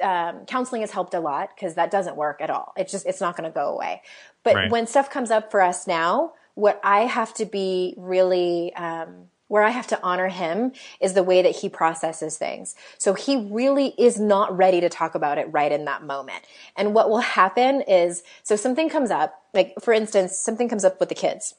um, 0.02 0.46
counseling 0.46 0.82
has 0.82 0.92
helped 0.92 1.14
a 1.14 1.20
lot 1.20 1.50
because 1.56 1.76
that 1.76 1.92
doesn't 1.92 2.16
work 2.16 2.42
at 2.42 2.50
all. 2.50 2.74
It's 2.78 2.92
just 2.92 3.06
it's 3.06 3.22
not 3.22 3.38
going 3.38 3.50
to 3.50 3.54
go 3.54 3.70
away. 3.70 4.02
But 4.44 4.56
right. 4.56 4.72
when 4.72 4.88
stuff 4.88 5.10
comes 5.10 5.32
up 5.32 5.52
for 5.52 5.62
us 5.62 5.88
now, 5.88 6.34
what 6.54 6.80
I 6.84 7.02
have 7.02 7.34
to 7.36 7.46
be 7.46 7.94
really 7.98 8.74
um, 8.76 9.30
where 9.48 9.64
I 9.64 9.70
have 9.70 9.88
to 9.88 10.00
honor 10.02 10.28
him 10.28 10.72
is 11.00 11.14
the 11.14 11.24
way 11.24 11.42
that 11.42 11.56
he 11.58 11.70
processes 11.70 12.38
things. 12.38 12.76
So 12.98 13.14
he 13.14 13.38
really 13.38 13.94
is 13.98 14.20
not 14.20 14.56
ready 14.56 14.82
to 14.82 14.90
talk 14.90 15.14
about 15.14 15.38
it 15.38 15.52
right 15.52 15.72
in 15.72 15.86
that 15.86 16.04
moment. 16.04 16.44
And 16.76 16.94
what 16.94 17.10
will 17.10 17.20
happen 17.20 17.82
is 17.82 18.24
so 18.44 18.56
something 18.56 18.90
comes 18.90 19.12
up, 19.12 19.44
like 19.54 19.76
for 19.82 19.94
instance, 19.94 20.38
something 20.38 20.68
comes 20.68 20.84
up 20.84 21.00
with 21.00 21.10
the 21.10 21.16
kids 21.16 21.56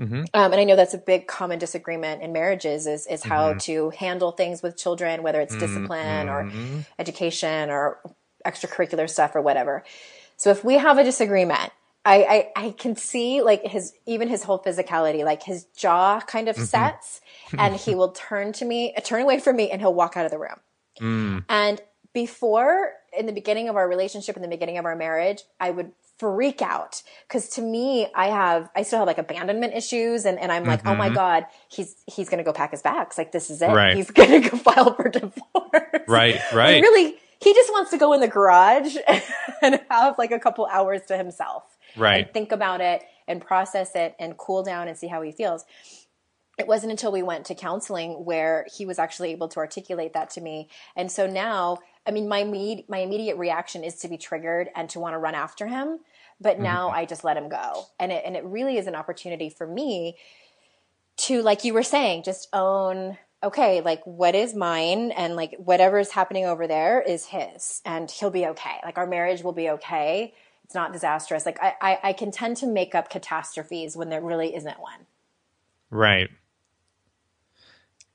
Mm-hmm. 0.00 0.24
Um, 0.32 0.52
and 0.52 0.54
I 0.54 0.64
know 0.64 0.76
that's 0.76 0.94
a 0.94 0.98
big 0.98 1.26
common 1.26 1.58
disagreement 1.58 2.22
in 2.22 2.32
marriages 2.32 2.86
is 2.86 3.06
is 3.06 3.22
how 3.22 3.50
mm-hmm. 3.50 3.58
to 3.58 3.90
handle 3.90 4.32
things 4.32 4.62
with 4.62 4.76
children, 4.76 5.22
whether 5.22 5.40
it's 5.40 5.54
discipline 5.56 6.26
mm-hmm. 6.26 6.78
or 6.78 6.84
education 6.98 7.70
or 7.70 8.00
extracurricular 8.46 9.08
stuff 9.08 9.34
or 9.34 9.42
whatever. 9.42 9.84
So 10.36 10.50
if 10.50 10.64
we 10.64 10.78
have 10.78 10.96
a 10.96 11.04
disagreement, 11.04 11.70
I, 12.04 12.50
I, 12.56 12.66
I 12.66 12.70
can 12.70 12.96
see 12.96 13.42
like 13.42 13.62
his 13.66 13.92
even 14.06 14.28
his 14.28 14.42
whole 14.42 14.58
physicality, 14.58 15.22
like 15.22 15.42
his 15.42 15.64
jaw 15.76 16.20
kind 16.20 16.48
of 16.48 16.56
mm-hmm. 16.56 16.64
sets, 16.64 17.20
and 17.56 17.76
he 17.76 17.94
will 17.94 18.12
turn 18.12 18.52
to 18.54 18.64
me, 18.64 18.94
turn 19.04 19.20
away 19.20 19.38
from 19.38 19.56
me, 19.56 19.70
and 19.70 19.82
he'll 19.82 19.94
walk 19.94 20.16
out 20.16 20.24
of 20.24 20.30
the 20.30 20.38
room. 20.38 20.60
Mm. 20.98 21.44
And 21.48 21.80
before, 22.12 22.92
in 23.16 23.26
the 23.26 23.32
beginning 23.32 23.68
of 23.68 23.76
our 23.76 23.88
relationship, 23.88 24.36
in 24.36 24.42
the 24.42 24.48
beginning 24.48 24.78
of 24.78 24.84
our 24.84 24.96
marriage, 24.96 25.42
I 25.58 25.70
would 25.70 25.92
freak 26.18 26.60
out. 26.60 27.02
Because 27.26 27.48
to 27.50 27.62
me 27.62 28.06
i 28.14 28.26
have 28.26 28.68
i 28.76 28.82
still 28.82 28.98
have 28.98 29.08
like 29.08 29.16
abandonment 29.16 29.72
issues 29.72 30.26
and, 30.26 30.38
and 30.38 30.52
i'm 30.52 30.66
like 30.66 30.80
mm-hmm. 30.80 30.90
oh 30.90 30.94
my 30.94 31.06
mm-hmm. 31.06 31.14
god 31.14 31.46
he's 31.70 31.96
he's 32.06 32.28
gonna 32.28 32.44
go 32.44 32.52
pack 32.52 32.72
his 32.72 32.82
bags. 32.82 33.16
Like 33.16 33.32
this 33.32 33.48
is 33.48 33.62
it. 33.62 33.68
Right. 33.68 33.96
he's 33.96 34.10
gonna 34.10 34.40
go 34.40 34.58
file 34.58 34.94
for 34.94 35.08
divorce. 35.08 35.32
Right 36.06 36.38
right. 36.52 36.74
and 36.74 36.82
really 36.82 37.16
he 37.40 37.54
just 37.54 37.70
wants 37.72 37.90
to 37.90 37.96
go 37.96 38.12
in 38.12 38.20
the 38.20 38.28
garage 38.28 38.96
and 39.62 39.80
have 39.90 40.18
like 40.18 40.30
a 40.30 40.38
couple 40.38 40.66
hours 40.66 41.00
to 41.08 41.16
himself 41.16 41.78
right. 41.96 42.24
and 42.24 42.32
think 42.34 42.52
about 42.52 42.80
it 42.80 43.02
and 43.26 43.40
process 43.40 43.94
it 43.94 44.14
and 44.18 44.36
cool 44.36 44.62
down 44.62 44.88
and 44.88 44.98
see 44.98 45.06
how 45.06 45.22
he 45.22 45.32
feels. 45.32 45.64
It 46.58 46.66
wasn't 46.66 46.90
until 46.90 47.10
we 47.10 47.22
went 47.22 47.46
to 47.46 47.54
counseling 47.54 48.26
where 48.26 48.66
he 48.76 48.84
was 48.84 48.98
actually 48.98 49.30
able 49.30 49.48
to 49.48 49.58
articulate 49.60 50.12
that 50.12 50.28
to 50.30 50.42
me. 50.42 50.68
And 50.94 51.10
so 51.10 51.26
now 51.26 51.78
I 52.06 52.10
mean, 52.12 52.28
my 52.28 52.44
med- 52.44 52.84
my 52.88 52.98
immediate 52.98 53.36
reaction 53.36 53.84
is 53.84 53.96
to 53.96 54.08
be 54.08 54.16
triggered 54.16 54.68
and 54.74 54.88
to 54.90 55.00
want 55.00 55.14
to 55.14 55.18
run 55.18 55.34
after 55.34 55.66
him. 55.66 56.00
But 56.40 56.54
mm-hmm. 56.54 56.64
now 56.64 56.88
mm-hmm. 56.88 56.96
I 56.96 57.04
just 57.04 57.24
let 57.24 57.36
him 57.36 57.48
go. 57.48 57.84
And 57.98 58.10
it, 58.10 58.22
and 58.24 58.36
it 58.36 58.44
really 58.44 58.78
is 58.78 58.86
an 58.86 58.94
opportunity 58.94 59.50
for 59.50 59.66
me 59.66 60.16
to, 61.18 61.42
like 61.42 61.64
you 61.64 61.74
were 61.74 61.82
saying, 61.82 62.22
just 62.22 62.48
own, 62.52 63.18
okay, 63.42 63.80
like 63.82 64.02
what 64.04 64.34
is 64.34 64.54
mine 64.54 65.10
and 65.10 65.36
like 65.36 65.54
whatever 65.58 65.98
is 65.98 66.10
happening 66.10 66.46
over 66.46 66.66
there 66.66 67.02
is 67.02 67.26
his 67.26 67.82
and 67.84 68.10
he'll 68.10 68.30
be 68.30 68.46
okay. 68.46 68.76
Like 68.82 68.98
our 68.98 69.06
marriage 69.06 69.42
will 69.42 69.52
be 69.52 69.68
okay. 69.70 70.34
It's 70.64 70.74
not 70.74 70.92
disastrous. 70.92 71.44
Like 71.44 71.58
I, 71.62 71.74
I, 71.80 71.98
I 72.04 72.12
can 72.12 72.30
tend 72.30 72.56
to 72.58 72.66
make 72.66 72.94
up 72.94 73.10
catastrophes 73.10 73.96
when 73.96 74.08
there 74.08 74.20
really 74.20 74.54
isn't 74.54 74.80
one. 74.80 75.06
Right. 75.90 76.30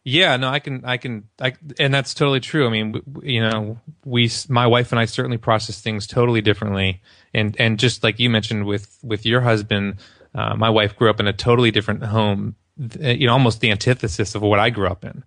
Yeah, 0.08 0.38
no, 0.38 0.50
I 0.50 0.60
can, 0.60 0.86
I 0.86 0.98
can, 0.98 1.28
I, 1.42 1.56
and 1.80 1.92
that's 1.92 2.14
totally 2.14 2.40
true. 2.40 2.68
I 2.68 2.70
mean, 2.70 3.02
you 3.24 3.42
know, 3.42 3.80
we, 4.06 4.30
my 4.48 4.68
wife 4.68 4.92
and 4.92 5.00
I 5.00 5.06
certainly 5.06 5.38
process 5.38 5.82
things 5.82 6.06
totally 6.06 6.42
differently, 6.42 7.02
and 7.34 7.60
and 7.60 7.80
just 7.80 8.04
like 8.04 8.20
you 8.20 8.30
mentioned 8.30 8.68
with 8.68 9.00
with 9.02 9.26
your 9.26 9.42
husband, 9.42 9.96
uh, 10.36 10.56
my 10.56 10.70
wife 10.70 10.96
grew 10.96 11.10
up 11.10 11.20
in 11.20 11.28
a 11.28 11.34
totally 11.34 11.72
different 11.72 12.04
home, 12.04 12.56
you 12.78 13.26
know, 13.26 13.34
almost 13.34 13.62
the 13.62 13.72
antithesis 13.72 14.36
of 14.36 14.44
what 14.44 14.60
I 14.60 14.70
grew 14.70 14.88
up 14.88 15.04
in. 15.04 15.24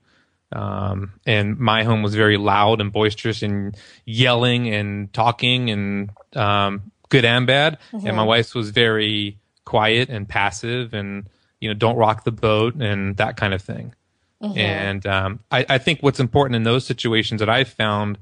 Um, 0.53 1.13
and 1.27 1.59
my 1.59 1.83
home 1.83 2.05
was 2.05 2.15
very 2.15 2.37
loud 2.37 2.81
and 2.81 2.93
boisterous 2.93 3.43
and 3.43 3.77
yelling 4.07 4.73
and 4.73 5.13
talking 5.13 5.71
and 5.71 6.11
um, 6.37 6.93
good 7.09 7.25
and 7.25 7.49
bad, 7.49 7.79
mm-hmm. 7.91 8.07
and 8.07 8.17
my 8.17 8.23
wife's 8.23 8.55
was 8.55 8.71
very 8.71 9.39
quiet 9.65 10.09
and 10.09 10.29
passive 10.29 10.95
and 10.95 11.29
you 11.61 11.69
know, 11.69 11.75
don't 11.75 11.97
rock 11.97 12.25
the 12.25 12.31
boat 12.33 12.77
and 12.77 13.17
that 13.17 13.37
kind 13.37 13.53
of 13.53 13.61
thing. 13.61 13.93
Mm-hmm. 14.43 14.59
And 14.59 15.07
um, 15.07 15.41
I, 15.51 15.67
I, 15.69 15.79
think 15.79 16.01
what's 16.01 16.21
important 16.21 16.55
in 16.55 16.63
those 16.63 16.87
situations 16.87 17.41
that 17.41 17.49
I've 17.49 17.69
found 17.69 18.19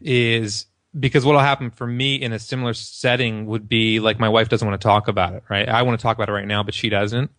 is 0.00 0.66
because 0.98 1.24
what'll 1.24 1.40
happen 1.40 1.70
for 1.70 1.86
me 1.86 2.14
in 2.16 2.32
a 2.32 2.38
similar 2.38 2.72
setting 2.72 3.46
would 3.46 3.68
be 3.68 3.98
like 3.98 4.20
my 4.20 4.28
wife 4.28 4.48
doesn't 4.48 4.66
want 4.66 4.80
to 4.80 4.86
talk 4.86 5.08
about 5.08 5.34
it, 5.34 5.42
right? 5.48 5.68
I 5.68 5.82
want 5.82 5.98
to 5.98 6.02
talk 6.02 6.16
about 6.16 6.28
it 6.28 6.32
right 6.32 6.46
now, 6.46 6.62
but 6.62 6.74
she 6.74 6.88
doesn't. 6.88 7.32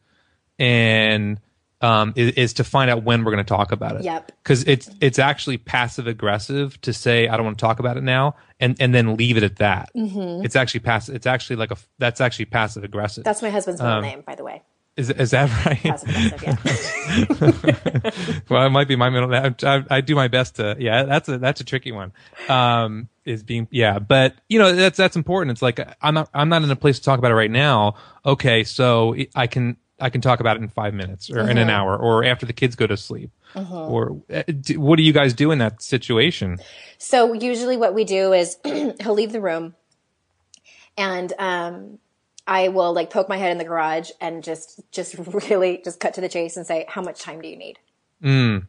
And 0.60 1.40
um, 1.82 2.14
is, 2.16 2.34
is, 2.34 2.54
to 2.54 2.64
find 2.64 2.92
out 2.92 3.04
when 3.04 3.24
we're 3.24 3.32
going 3.32 3.44
to 3.44 3.50
talk 3.50 3.72
about 3.72 3.96
it. 3.96 4.04
Yep. 4.04 4.32
Because 4.44 4.64
it's 4.68 4.90
it's 5.02 5.18
actually 5.18 5.58
passive 5.58 6.06
aggressive 6.06 6.80
to 6.82 6.94
say 6.94 7.28
I 7.28 7.36
don't 7.36 7.46
want 7.46 7.58
to 7.58 7.62
talk 7.62 7.80
about 7.80 7.98
it 7.98 8.04
now, 8.04 8.36
and 8.60 8.76
and 8.80 8.94
then 8.94 9.18
leave 9.18 9.38
it 9.38 9.44
at 9.44 9.56
that. 9.58 9.90
Mm-hmm. 9.96 10.46
It's 10.46 10.56
actually 10.56 10.82
passive. 10.82 11.16
It's 11.16 11.26
actually 11.26 11.56
like 11.56 11.72
a 11.72 11.78
that's 11.98 12.22
actually 12.22 12.46
passive 12.46 12.84
aggressive. 12.84 13.24
That's 13.24 13.42
my 13.42 13.50
husband's 13.50 13.82
middle 13.82 13.98
um, 13.98 14.04
name, 14.04 14.22
by 14.26 14.36
the 14.36 14.44
way. 14.44 14.62
Is 14.98 15.10
is 15.10 15.32
that 15.32 15.50
right? 15.66 15.80
yeah. 15.84 15.98
well, 18.50 18.66
it 18.66 18.72
might 18.72 18.90
be 18.90 18.98
my 18.98 19.10
middle 19.10 19.30
name. 19.30 19.56
I, 19.64 19.86
I, 19.90 20.02
do 20.02 20.16
my 20.16 20.28
best 20.28 20.58
to. 20.58 20.76
Yeah, 20.78 21.04
that's 21.04 21.30
a 21.30 21.38
that's 21.38 21.62
a 21.62 21.64
tricky 21.64 21.94
one. 21.94 22.12
Um, 22.50 23.08
is 23.24 23.42
being 23.42 23.70
yeah, 23.72 24.00
but 24.00 24.36
you 24.50 24.60
know 24.60 24.74
that's 24.74 24.98
that's 24.98 25.16
important. 25.16 25.52
It's 25.52 25.62
like 25.62 25.80
I'm 26.02 26.14
not 26.14 26.30
I'm 26.34 26.50
not 26.50 26.64
in 26.64 26.72
a 26.72 26.76
place 26.76 27.00
to 27.00 27.06
talk 27.06 27.20
about 27.20 27.32
it 27.32 27.36
right 27.36 27.52
now. 27.52 27.96
Okay, 28.26 28.66
so 28.66 29.16
I 29.34 29.48
can 29.48 29.78
I 30.02 30.10
can 30.10 30.20
talk 30.20 30.42
about 30.42 30.58
it 30.58 30.62
in 30.62 30.68
five 30.68 30.94
minutes 30.94 31.30
or 31.30 31.36
mm-hmm. 31.36 31.52
in 31.52 31.58
an 31.58 31.68
mm-hmm. 31.68 31.78
hour 31.78 31.98
or 31.98 32.26
after 32.26 32.46
the 32.46 32.54
kids 32.54 32.76
go 32.76 32.88
to 32.88 32.98
sleep. 32.98 33.32
Mm-hmm. 33.54 33.74
Or 33.74 34.22
uh, 34.34 34.44
what 34.76 34.98
do 34.98 35.04
you 35.04 35.14
guys 35.14 35.34
do 35.34 35.52
in 35.52 35.60
that 35.60 35.82
situation? 35.82 36.58
So 36.98 37.34
usually, 37.34 37.78
what 37.78 37.94
we 37.94 38.04
do 38.04 38.34
is 38.34 38.58
he'll 38.66 39.14
leave 39.14 39.32
the 39.32 39.42
room, 39.42 39.76
and 40.98 41.32
um, 41.38 42.00
I 42.52 42.68
will 42.68 42.92
like 42.92 43.10
poke 43.10 43.30
my 43.30 43.38
head 43.38 43.54
in 43.54 43.58
the 43.58 43.64
garage 43.64 44.12
and 44.20 44.44
just 44.44 44.82
just 44.92 45.16
really 45.50 45.82
just 45.86 46.02
cut 46.02 46.16
to 46.16 46.22
the 46.22 46.28
chase 46.28 46.58
and 46.58 46.68
say, 46.68 46.86
"How 46.90 47.02
much 47.02 47.22
time 47.22 47.42
do 47.42 47.48
you 47.48 47.56
need?" 47.56 47.80
Mm. 48.22 48.68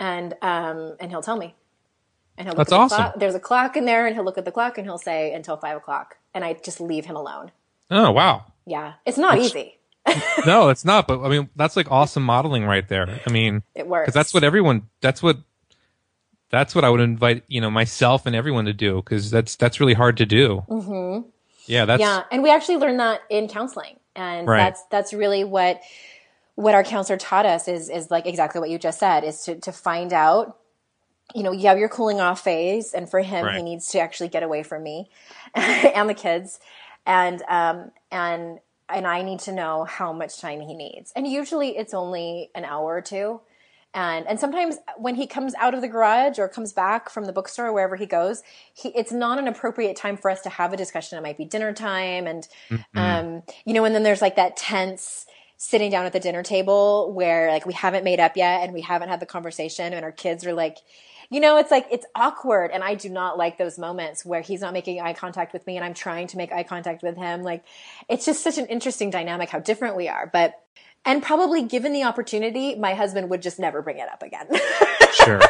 And 0.00 0.34
um 0.40 0.96
and 0.98 1.10
he'll 1.10 1.22
tell 1.22 1.36
me. 1.36 1.54
And 2.38 2.48
he'll 2.48 2.56
That's 2.56 2.72
awesome. 2.72 3.12
The 3.12 3.18
There's 3.18 3.34
a 3.34 3.40
clock 3.40 3.76
in 3.76 3.84
there, 3.84 4.06
and 4.06 4.16
he'll 4.16 4.24
look 4.24 4.38
at 4.38 4.46
the 4.46 4.52
clock 4.52 4.78
and 4.78 4.86
he'll 4.86 4.96
say 4.96 5.34
until 5.34 5.58
five 5.58 5.76
o'clock, 5.76 6.16
and 6.32 6.44
I 6.46 6.54
just 6.54 6.80
leave 6.80 7.04
him 7.04 7.14
alone. 7.14 7.52
Oh 7.90 8.10
wow! 8.10 8.46
Yeah, 8.64 8.94
it's 9.04 9.18
not 9.18 9.38
easy. 9.38 9.78
no, 10.46 10.70
it's 10.70 10.84
not. 10.84 11.06
But 11.06 11.20
I 11.22 11.28
mean, 11.28 11.50
that's 11.56 11.76
like 11.76 11.90
awesome 11.90 12.22
modeling 12.22 12.64
right 12.64 12.88
there. 12.88 13.20
I 13.26 13.30
mean, 13.30 13.64
it 13.74 13.86
works 13.86 14.06
because 14.06 14.14
that's 14.14 14.32
what 14.32 14.44
everyone. 14.44 14.88
That's 15.02 15.22
what. 15.22 15.38
That's 16.48 16.74
what 16.74 16.84
I 16.84 16.90
would 16.90 17.00
invite 17.00 17.42
you 17.48 17.60
know 17.60 17.70
myself 17.70 18.24
and 18.24 18.34
everyone 18.34 18.64
to 18.64 18.72
do 18.72 18.96
because 18.96 19.30
that's 19.30 19.56
that's 19.56 19.78
really 19.78 19.94
hard 19.94 20.16
to 20.18 20.24
do. 20.24 20.64
Mm-hmm. 20.68 21.28
Yeah, 21.66 21.84
that's 21.84 22.00
yeah, 22.00 22.22
and 22.30 22.42
we 22.42 22.50
actually 22.50 22.76
learned 22.76 23.00
that 23.00 23.22
in 23.30 23.48
counseling, 23.48 23.98
and 24.14 24.46
right. 24.46 24.58
that's 24.58 24.82
that's 24.90 25.12
really 25.12 25.44
what 25.44 25.80
what 26.56 26.74
our 26.74 26.82
counselor 26.82 27.18
taught 27.18 27.46
us 27.46 27.68
is 27.68 27.88
is 27.88 28.10
like 28.10 28.26
exactly 28.26 28.60
what 28.60 28.70
you 28.70 28.78
just 28.78 28.98
said 28.98 29.22
is 29.22 29.44
to 29.44 29.60
to 29.60 29.72
find 29.72 30.12
out 30.12 30.58
you 31.34 31.42
know 31.42 31.52
you 31.52 31.68
have 31.68 31.78
your 31.78 31.88
cooling 31.88 32.20
off 32.20 32.40
phase 32.40 32.92
and 32.92 33.08
for 33.08 33.20
him 33.20 33.44
right. 33.44 33.56
he 33.56 33.62
needs 33.62 33.88
to 33.88 34.00
actually 34.00 34.28
get 34.28 34.42
away 34.42 34.62
from 34.62 34.82
me 34.82 35.08
and 35.54 36.08
the 36.08 36.14
kids 36.14 36.58
and 37.04 37.42
um 37.48 37.90
and 38.10 38.58
and 38.88 39.06
I 39.06 39.22
need 39.22 39.40
to 39.40 39.52
know 39.52 39.84
how 39.84 40.12
much 40.12 40.40
time 40.40 40.60
he 40.60 40.74
needs 40.74 41.12
and 41.14 41.26
usually 41.26 41.76
it's 41.76 41.94
only 41.94 42.50
an 42.54 42.64
hour 42.64 42.96
or 42.96 43.02
two 43.02 43.40
and 43.94 44.26
and 44.26 44.38
sometimes 44.38 44.76
when 44.98 45.14
he 45.14 45.26
comes 45.26 45.54
out 45.54 45.74
of 45.74 45.80
the 45.80 45.88
garage 45.88 46.38
or 46.38 46.48
comes 46.48 46.72
back 46.72 47.08
from 47.08 47.24
the 47.24 47.32
bookstore 47.32 47.68
or 47.68 47.72
wherever 47.72 47.96
he 47.96 48.06
goes 48.06 48.42
he, 48.74 48.90
it's 48.90 49.12
not 49.12 49.38
an 49.38 49.48
appropriate 49.48 49.96
time 49.96 50.16
for 50.16 50.30
us 50.30 50.42
to 50.42 50.50
have 50.50 50.72
a 50.72 50.76
discussion. 50.76 51.18
It 51.18 51.22
might 51.22 51.38
be 51.38 51.44
dinner 51.44 51.72
time 51.72 52.26
and 52.26 52.46
mm-hmm. 52.70 52.98
um, 52.98 53.42
you 53.64 53.72
know 53.72 53.84
and 53.84 53.94
then 53.94 54.02
there's 54.02 54.22
like 54.22 54.36
that 54.36 54.56
tense 54.56 55.26
sitting 55.56 55.90
down 55.90 56.04
at 56.04 56.12
the 56.12 56.20
dinner 56.20 56.42
table 56.42 57.12
where 57.12 57.50
like 57.50 57.64
we 57.64 57.72
haven't 57.72 58.04
made 58.04 58.20
up 58.20 58.36
yet 58.36 58.62
and 58.62 58.74
we 58.74 58.82
haven't 58.82 59.08
had 59.08 59.20
the 59.20 59.26
conversation 59.26 59.94
and 59.94 60.04
our 60.04 60.12
kids 60.12 60.44
are 60.44 60.52
like 60.52 60.78
you 61.30 61.40
know 61.40 61.56
it's 61.56 61.70
like 61.70 61.86
it's 61.90 62.06
awkward. 62.14 62.70
And 62.72 62.84
i 62.84 62.94
do 62.94 63.08
not 63.08 63.38
like 63.38 63.56
those 63.56 63.78
moments 63.78 64.24
where 64.24 64.42
he's 64.42 64.60
not 64.60 64.74
making 64.74 65.00
eye 65.00 65.14
contact 65.14 65.52
with 65.52 65.66
me 65.66 65.76
and 65.76 65.84
i'm 65.84 65.94
trying 65.94 66.26
to 66.28 66.36
make 66.36 66.52
eye 66.52 66.64
contact 66.64 67.02
with 67.02 67.16
him. 67.16 67.42
Like 67.42 67.64
it's 68.08 68.26
just 68.26 68.44
such 68.44 68.58
an 68.58 68.66
interesting 68.66 69.10
dynamic 69.10 69.48
how 69.48 69.60
different 69.60 69.96
we 69.96 70.08
are. 70.08 70.28
But 70.30 70.54
and 71.06 71.22
probably 71.22 71.62
given 71.62 71.92
the 71.92 72.02
opportunity, 72.02 72.74
my 72.74 72.94
husband 72.94 73.30
would 73.30 73.40
just 73.40 73.58
never 73.58 73.80
bring 73.80 73.98
it 73.98 74.08
up 74.08 74.22
again. 74.22 74.48
sure. 75.24 75.40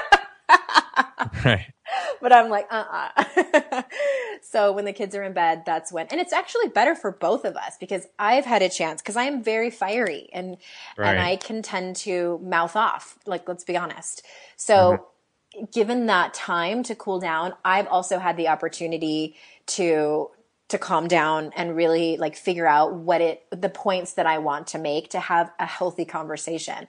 right. 1.45 1.73
But 2.21 2.33
I'm 2.33 2.51
like, 2.51 2.67
uh 2.71 2.85
uh-uh. 2.91 3.43
uh 3.73 3.83
so 4.43 4.73
when 4.73 4.85
the 4.85 4.93
kids 4.93 5.15
are 5.15 5.23
in 5.23 5.33
bed, 5.33 5.63
that's 5.65 5.91
when, 5.91 6.07
and 6.09 6.21
it's 6.21 6.33
actually 6.33 6.69
better 6.69 6.95
for 6.95 7.11
both 7.11 7.45
of 7.45 7.57
us 7.57 7.77
because 7.81 8.07
I've 8.19 8.45
had 8.45 8.63
a 8.63 8.69
chance 8.69 9.01
because 9.01 9.17
I 9.17 9.25
am 9.25 9.43
very 9.43 9.71
fiery 9.71 10.29
and, 10.33 10.59
right. 10.99 11.11
and 11.11 11.21
I 11.21 11.37
can 11.37 11.63
tend 11.63 11.97
to 11.97 12.39
mouth 12.43 12.77
off. 12.77 13.19
Like, 13.27 13.49
let's 13.49 13.65
be 13.65 13.77
honest. 13.77 14.25
So, 14.57 14.75
mm-hmm. 15.55 15.65
given 15.73 16.07
that 16.07 16.35
time 16.35 16.83
to 16.85 16.95
cool 16.95 17.19
down, 17.19 17.55
I've 17.65 17.87
also 17.87 18.19
had 18.19 18.37
the 18.37 18.49
opportunity 18.49 19.37
to 19.67 20.31
to 20.69 20.79
calm 20.79 21.09
down 21.09 21.53
and 21.57 21.77
really 21.77 22.17
like 22.17 22.37
figure 22.37 22.67
out 22.67 22.95
what 22.95 23.21
it 23.21 23.47
the 23.51 23.69
points 23.69 24.15
that 24.15 24.27
I 24.27 24.39
want 24.39 24.67
to 24.69 24.79
make 24.79 25.11
to 25.11 25.21
have 25.21 25.51
a 25.59 25.67
healthy 25.67 26.05
conversation. 26.05 26.89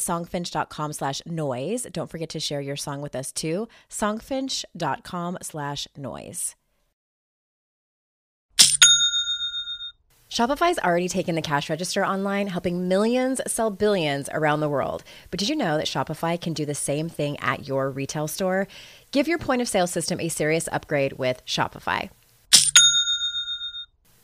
songfinch.com 0.01 0.93
slash 0.93 1.21
noise. 1.25 1.87
Don't 1.91 2.09
forget 2.09 2.29
to 2.29 2.39
share 2.39 2.61
your 2.61 2.75
song 2.75 3.01
with 3.01 3.15
us 3.15 3.31
too. 3.31 3.67
Songfinch.com 3.89 5.37
slash 5.41 5.87
noise. 5.97 6.55
Shopify's 10.31 10.79
already 10.79 11.09
taken 11.09 11.35
the 11.35 11.41
cash 11.41 11.69
register 11.69 12.05
online, 12.05 12.47
helping 12.47 12.87
millions 12.87 13.41
sell 13.47 13.69
billions 13.69 14.29
around 14.31 14.61
the 14.61 14.69
world. 14.69 15.03
But 15.29 15.41
did 15.41 15.49
you 15.49 15.57
know 15.57 15.75
that 15.75 15.87
Shopify 15.87 16.39
can 16.39 16.53
do 16.53 16.65
the 16.65 16.73
same 16.73 17.09
thing 17.09 17.37
at 17.41 17.67
your 17.67 17.89
retail 17.89 18.29
store? 18.29 18.69
Give 19.11 19.27
your 19.27 19.39
point 19.39 19.61
of 19.61 19.67
sale 19.67 19.87
system 19.87 20.21
a 20.21 20.29
serious 20.29 20.69
upgrade 20.71 21.13
with 21.13 21.45
Shopify. 21.45 22.09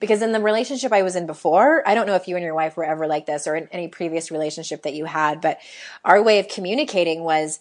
Because 0.00 0.22
in 0.22 0.32
the 0.32 0.40
relationship 0.40 0.92
I 0.92 1.02
was 1.02 1.14
in 1.14 1.26
before, 1.26 1.86
I 1.86 1.94
don't 1.94 2.06
know 2.06 2.14
if 2.14 2.26
you 2.26 2.36
and 2.36 2.44
your 2.44 2.54
wife 2.54 2.76
were 2.76 2.84
ever 2.84 3.06
like 3.06 3.26
this 3.26 3.46
or 3.46 3.54
in 3.54 3.68
any 3.70 3.88
previous 3.88 4.30
relationship 4.30 4.82
that 4.82 4.94
you 4.94 5.04
had, 5.04 5.42
but 5.42 5.58
our 6.04 6.22
way 6.22 6.38
of 6.38 6.48
communicating 6.48 7.22
was 7.22 7.60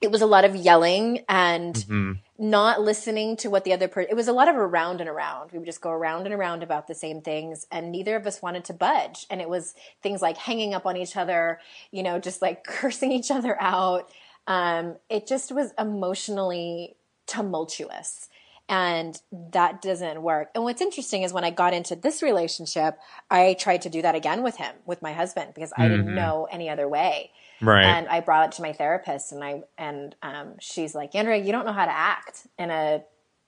it 0.00 0.12
was 0.12 0.22
a 0.22 0.26
lot 0.26 0.44
of 0.44 0.54
yelling 0.54 1.24
and 1.28 1.74
mm-hmm. 1.74 2.12
not 2.38 2.80
listening 2.80 3.36
to 3.36 3.50
what 3.50 3.64
the 3.64 3.72
other 3.72 3.88
person 3.88 4.08
it 4.10 4.14
was 4.14 4.28
a 4.28 4.32
lot 4.32 4.46
of 4.46 4.54
around 4.54 5.00
and 5.00 5.10
around. 5.10 5.50
We 5.50 5.58
would 5.58 5.66
just 5.66 5.80
go 5.80 5.90
around 5.90 6.26
and 6.26 6.34
around 6.34 6.62
about 6.62 6.86
the 6.86 6.94
same 6.94 7.20
things 7.20 7.66
and 7.72 7.90
neither 7.90 8.14
of 8.14 8.24
us 8.24 8.40
wanted 8.40 8.64
to 8.66 8.72
budge. 8.72 9.26
And 9.28 9.40
it 9.40 9.48
was 9.48 9.74
things 10.00 10.22
like 10.22 10.36
hanging 10.36 10.74
up 10.74 10.86
on 10.86 10.96
each 10.96 11.16
other 11.16 11.58
you 11.90 12.04
know 12.04 12.20
just 12.20 12.40
like 12.40 12.62
cursing 12.66 13.10
each 13.10 13.32
other 13.32 13.60
out. 13.60 14.08
Um, 14.46 14.96
it 15.10 15.26
just 15.26 15.50
was 15.50 15.72
emotionally 15.78 16.94
tumultuous 17.28 18.28
and 18.68 19.20
that 19.52 19.80
doesn't 19.80 20.22
work. 20.22 20.50
And 20.54 20.62
what's 20.62 20.82
interesting 20.82 21.22
is 21.22 21.32
when 21.32 21.44
I 21.44 21.50
got 21.50 21.72
into 21.72 21.96
this 21.96 22.22
relationship, 22.22 22.98
I 23.30 23.54
tried 23.58 23.82
to 23.82 23.88
do 23.88 24.02
that 24.02 24.14
again 24.14 24.42
with 24.42 24.56
him, 24.56 24.74
with 24.84 25.00
my 25.00 25.12
husband, 25.12 25.52
because 25.54 25.72
I 25.76 25.82
mm-hmm. 25.82 25.96
didn't 25.96 26.14
know 26.14 26.46
any 26.50 26.68
other 26.68 26.86
way. 26.86 27.30
Right. 27.62 27.84
And 27.84 28.06
I 28.08 28.20
brought 28.20 28.50
it 28.50 28.56
to 28.56 28.62
my 28.62 28.72
therapist, 28.72 29.32
and 29.32 29.42
I 29.42 29.62
and 29.76 30.14
um, 30.22 30.54
she's 30.60 30.94
like, 30.94 31.14
Andrea, 31.14 31.42
you 31.42 31.50
don't 31.50 31.64
know 31.64 31.72
how 31.72 31.86
to 31.86 31.92
act 31.92 32.46
in 32.58 32.70
a 32.70 33.02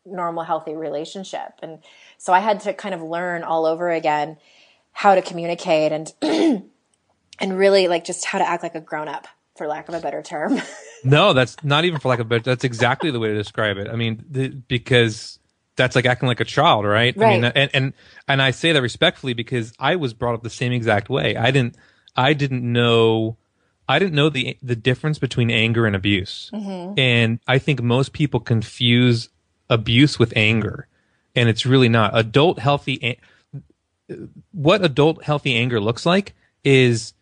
normal, 0.06 0.42
healthy 0.42 0.74
relationship. 0.74 1.52
And 1.62 1.80
so 2.16 2.32
I 2.32 2.40
had 2.40 2.60
to 2.60 2.72
kind 2.72 2.94
of 2.94 3.02
learn 3.02 3.44
all 3.44 3.66
over 3.66 3.90
again 3.90 4.38
how 4.92 5.14
to 5.14 5.22
communicate 5.22 5.92
and 5.92 6.12
and 7.38 7.58
really 7.58 7.88
like 7.88 8.04
just 8.04 8.24
how 8.24 8.38
to 8.38 8.48
act 8.48 8.62
like 8.62 8.74
a 8.74 8.80
grown 8.80 9.06
up, 9.06 9.28
for 9.60 9.66
lack 9.66 9.90
of 9.90 9.94
a 9.94 10.00
better 10.00 10.22
term. 10.22 10.58
no, 11.04 11.34
that's 11.34 11.62
not 11.62 11.84
even 11.84 12.00
for 12.00 12.08
lack 12.08 12.18
of 12.18 12.30
better. 12.30 12.40
That's 12.42 12.64
exactly 12.64 13.10
the 13.10 13.18
way 13.18 13.28
to 13.28 13.34
describe 13.34 13.76
it. 13.76 13.88
I 13.88 13.94
mean, 13.94 14.24
the, 14.26 14.48
because 14.48 15.38
that's 15.76 15.94
like 15.94 16.06
acting 16.06 16.28
like 16.28 16.40
a 16.40 16.46
child, 16.46 16.86
right? 16.86 17.14
I 17.14 17.20
mean, 17.20 17.42
Right. 17.42 17.52
and 17.54 17.70
and 17.74 17.92
and 18.26 18.40
I 18.40 18.52
say 18.52 18.72
that 18.72 18.80
respectfully 18.80 19.34
because 19.34 19.74
I 19.78 19.96
was 19.96 20.14
brought 20.14 20.34
up 20.34 20.42
the 20.42 20.48
same 20.48 20.72
exact 20.72 21.10
way. 21.10 21.36
I 21.36 21.50
didn't 21.50 21.76
I 22.16 22.32
didn't 22.32 22.62
know 22.62 23.36
I 23.86 23.98
didn't 23.98 24.14
know 24.14 24.30
the 24.30 24.56
the 24.62 24.76
difference 24.76 25.18
between 25.18 25.50
anger 25.50 25.84
and 25.84 25.94
abuse. 25.94 26.50
Mm-hmm. 26.54 26.98
And 26.98 27.38
I 27.46 27.58
think 27.58 27.82
most 27.82 28.14
people 28.14 28.40
confuse 28.40 29.28
abuse 29.68 30.18
with 30.18 30.32
anger, 30.36 30.88
and 31.34 31.50
it's 31.50 31.66
really 31.66 31.90
not. 31.90 32.16
Adult 32.16 32.60
healthy 32.60 33.18
what 34.52 34.82
adult 34.82 35.22
healthy 35.22 35.54
anger 35.54 35.82
looks 35.82 36.06
like 36.06 36.34
is 36.64 37.12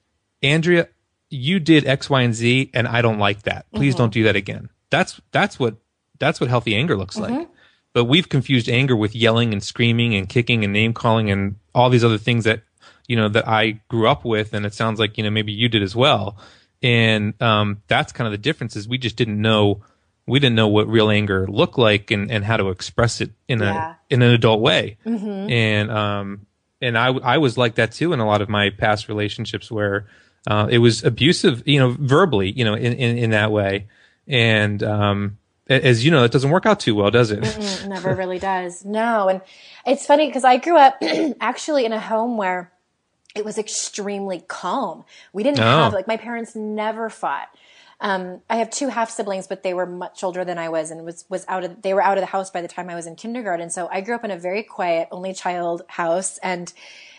Andrea, 0.40 0.86
you 1.30 1.58
did 1.60 1.86
X, 1.86 2.08
Y, 2.08 2.22
and 2.22 2.34
Z, 2.34 2.70
and 2.74 2.88
I 2.88 3.02
don't 3.02 3.18
like 3.18 3.42
that. 3.42 3.66
Please 3.74 3.94
don't 3.94 4.12
do 4.12 4.24
that 4.24 4.36
again. 4.36 4.68
That's 4.90 5.20
that's 5.32 5.58
what 5.58 5.76
that's 6.18 6.40
what 6.40 6.48
healthy 6.50 6.74
anger 6.74 6.96
looks 6.96 7.16
like. 7.18 7.48
But 7.92 8.04
we've 8.04 8.28
confused 8.28 8.68
anger 8.68 8.94
with 8.96 9.14
yelling 9.14 9.52
and 9.52 9.62
screaming 9.62 10.14
and 10.14 10.28
kicking 10.28 10.62
and 10.64 10.72
name 10.72 10.92
calling 10.92 11.30
and 11.30 11.56
all 11.74 11.90
these 11.90 12.04
other 12.04 12.18
things 12.18 12.44
that 12.44 12.62
you 13.06 13.16
know 13.16 13.28
that 13.28 13.46
I 13.48 13.80
grew 13.88 14.08
up 14.08 14.24
with, 14.24 14.52
and 14.54 14.64
it 14.66 14.74
sounds 14.74 14.98
like 15.00 15.16
you 15.18 15.24
know 15.24 15.30
maybe 15.30 15.52
you 15.52 15.68
did 15.68 15.82
as 15.82 15.94
well. 15.96 16.36
And 16.82 17.40
um, 17.42 17.82
that's 17.88 18.12
kind 18.12 18.26
of 18.26 18.32
the 18.32 18.38
difference 18.38 18.76
is 18.76 18.86
we 18.88 18.98
just 18.98 19.16
didn't 19.16 19.40
know 19.40 19.82
we 20.26 20.38
didn't 20.38 20.56
know 20.56 20.68
what 20.68 20.86
real 20.86 21.08
anger 21.10 21.46
looked 21.48 21.78
like 21.78 22.10
and, 22.10 22.30
and 22.30 22.44
how 22.44 22.56
to 22.58 22.68
express 22.68 23.20
it 23.20 23.30
in 23.48 23.60
Yeah. 23.60 23.94
a 24.10 24.14
in 24.14 24.22
an 24.22 24.30
adult 24.30 24.60
way. 24.60 24.98
And 25.04 25.90
um 25.90 26.46
and 26.80 26.96
I 26.98 27.06
I 27.08 27.38
was 27.38 27.56
like 27.58 27.76
that 27.76 27.92
too 27.92 28.12
in 28.12 28.20
a 28.20 28.26
lot 28.26 28.42
of 28.42 28.48
my 28.48 28.70
past 28.70 29.08
relationships 29.08 29.70
where 29.70 30.06
uh, 30.46 30.68
it 30.70 30.78
was 30.78 31.04
abusive, 31.04 31.62
you 31.66 31.78
know, 31.78 31.96
verbally, 31.98 32.50
you 32.52 32.64
know, 32.64 32.74
in 32.74 32.92
in, 32.94 33.18
in 33.18 33.30
that 33.30 33.50
way. 33.50 33.88
And 34.26 34.82
um 34.82 35.38
as 35.68 36.02
you 36.04 36.10
know, 36.10 36.24
it 36.24 36.32
doesn't 36.32 36.50
work 36.50 36.64
out 36.64 36.80
too 36.80 36.94
well, 36.94 37.10
does 37.10 37.30
it? 37.30 37.40
It 37.44 37.86
never 37.88 38.14
really 38.14 38.38
does. 38.38 38.84
No. 38.86 39.28
And 39.28 39.42
it's 39.86 40.06
funny 40.06 40.26
because 40.26 40.44
I 40.44 40.56
grew 40.56 40.78
up 40.78 40.96
actually 41.40 41.84
in 41.84 41.92
a 41.92 42.00
home 42.00 42.38
where 42.38 42.72
it 43.34 43.44
was 43.44 43.58
extremely 43.58 44.40
calm. 44.48 45.04
We 45.34 45.42
didn't 45.42 45.60
Oh. 45.60 45.62
have, 45.82 45.92
like, 45.92 46.08
my 46.08 46.16
parents 46.16 46.56
never 46.56 47.10
fought. 47.10 47.48
Um, 48.00 48.40
I 48.48 48.56
have 48.56 48.70
two 48.70 48.88
half 48.88 49.10
siblings, 49.10 49.46
but 49.46 49.62
they 49.62 49.74
were 49.74 49.84
much 49.84 50.24
older 50.24 50.42
than 50.42 50.56
I 50.56 50.70
was 50.70 50.90
and 50.90 51.04
was, 51.04 51.26
was 51.28 51.44
out 51.48 51.64
of, 51.64 51.82
they 51.82 51.92
were 51.92 52.02
out 52.02 52.16
of 52.16 52.22
the 52.22 52.26
house 52.26 52.48
by 52.50 52.62
the 52.62 52.68
time 52.68 52.88
I 52.88 52.94
was 52.94 53.06
in 53.06 53.14
kindergarten. 53.16 53.68
So 53.68 53.88
I 53.92 54.00
grew 54.00 54.14
up 54.14 54.24
in 54.24 54.30
a 54.30 54.38
very 54.38 54.62
quiet, 54.62 55.08
only 55.12 55.34
child 55.34 55.82
house 55.88 56.38
and 56.38 56.72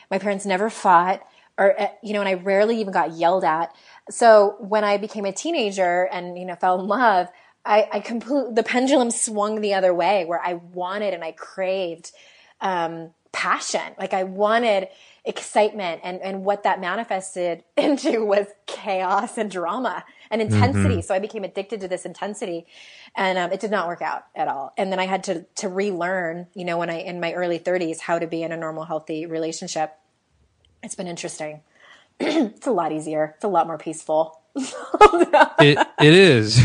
my 0.10 0.17
parents 0.17 0.45
never 0.47 0.71
fought 0.71 1.21
or, 1.60 1.80
uh, 1.80 1.88
you 2.02 2.13
know, 2.13 2.22
and 2.22 2.30
I 2.30 2.36
rarely 2.36 2.80
even 2.80 2.93
got 2.93 3.12
yelled 3.12 3.43
at. 3.43 3.76
So 4.10 4.56
when 4.60 4.84
I 4.84 4.98
became 4.98 5.26
a 5.26 5.34
teenager 5.34 6.08
and, 6.12 6.39
you 6.39 6.45
know, 6.45 6.56
fell 6.56 6.80
in 6.80 6.88
love, 6.88 7.28
I, 7.65 7.88
I 7.91 8.00
completely, 8.00 8.54
the 8.54 8.63
pendulum 8.63 9.12
swung 9.12 9.60
the 9.60 9.74
other 9.74 9.93
way 9.93 10.24
where 10.26 10.41
I 10.41 10.54
wanted 10.54 11.13
and 11.13 11.24
I 11.24 11.34
craved, 11.34 12.12
um, 12.62 13.12
passion. 13.32 13.93
Like 14.00 14.13
I 14.13 14.24
wanted 14.24 14.88
excitement 15.26 16.02
and, 16.04 16.22
and 16.22 16.43
what 16.45 16.63
that 16.63 16.80
manifested 16.80 17.63
into 17.78 18.26
was 18.26 18.48
chaos 18.65 19.38
and 19.38 19.52
drama 19.52 20.06
and 20.32 20.41
intensity. 20.41 21.02
So 21.02 21.13
I 21.13 21.19
became 21.19 21.43
addicted 21.43 21.82
to 21.82 21.88
this 21.88 22.06
intensity 22.06 22.65
and 23.15 23.38
um, 23.38 23.52
it 23.52 23.60
did 23.60 23.72
not 23.72 23.88
work 23.88 24.02
out 24.02 24.26
at 24.34 24.48
all. 24.48 24.74
And 24.78 24.91
then 24.91 25.00
I 25.00 25.06
had 25.06 25.26
to, 25.26 25.45
to 25.56 25.67
relearn, 25.67 26.48
you 26.54 26.63
know, 26.65 26.78
when 26.78 26.89
I, 26.89 27.00
in 27.00 27.19
my 27.19 27.34
early 27.34 27.58
thirties, 27.58 28.00
how 28.02 28.17
to 28.17 28.28
be 28.28 28.43
in 28.43 28.52
a 28.52 28.58
normal, 28.58 28.86
healthy 28.86 29.26
relationship. 29.26 29.93
It's 30.83 30.95
been 30.95 31.07
interesting. 31.07 31.61
it's 32.19 32.67
a 32.67 32.71
lot 32.71 32.91
easier. 32.91 33.33
It's 33.35 33.43
a 33.43 33.47
lot 33.49 33.67
more 33.67 33.77
peaceful. 33.77 34.39
it 34.55 35.87
it 35.99 36.13
is. 36.13 36.59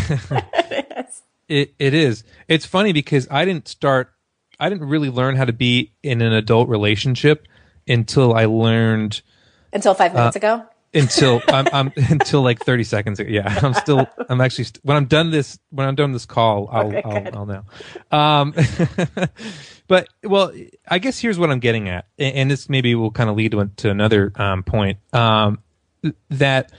it 1.49 1.75
it 1.79 1.95
is. 1.95 2.25
It's 2.49 2.67
funny 2.67 2.93
because 2.93 3.29
I 3.31 3.45
didn't 3.45 3.69
start 3.69 4.13
I 4.59 4.69
didn't 4.69 4.89
really 4.89 5.11
learn 5.11 5.37
how 5.37 5.45
to 5.45 5.53
be 5.53 5.93
in 6.03 6.23
an 6.23 6.33
adult 6.33 6.69
relationship 6.69 7.47
until 7.89 8.35
I 8.35 8.47
learned 8.47 9.21
Until 9.73 9.95
five 9.95 10.15
minutes 10.15 10.37
ago. 10.37 10.65
until 10.95 11.43
I'm, 11.49 11.67
I'm 11.73 11.93
until 11.97 12.43
like 12.43 12.61
30 12.65 12.85
seconds 12.85 13.21
ago. 13.21 13.31
Yeah, 13.31 13.59
I'm 13.63 13.75
still 13.75 14.07
I'm 14.29 14.41
actually 14.41 14.65
st- 14.65 14.85
when 14.85 14.97
I'm 14.97 15.07
done 15.07 15.31
this 15.31 15.59
when 15.71 15.87
I'm 15.87 15.95
done 15.97 16.13
this 16.13 16.25
call 16.25 16.69
I'll 16.73 16.87
Okay, 16.87 17.03
I'll, 17.05 17.23
good. 17.23 17.37
I'll 17.37 17.47
know. 17.47 17.65
Um, 18.17 18.55
but 19.87 20.09
well, 20.23 20.53
I 20.89 20.99
guess 20.99 21.19
here's 21.19 21.39
what 21.39 21.51
I'm 21.51 21.59
getting 21.59 21.89
at, 21.89 22.07
and, 22.19 22.51
this 22.51 22.69
maybe 22.69 22.95
will 22.95 23.11
kind 23.11 23.29
of 23.29 23.37
lead 23.37 23.55
to, 23.77 23.91
another 23.91 24.33
um, 24.37 24.63
point 24.63 24.99
um, 25.13 25.59
that 26.31 26.73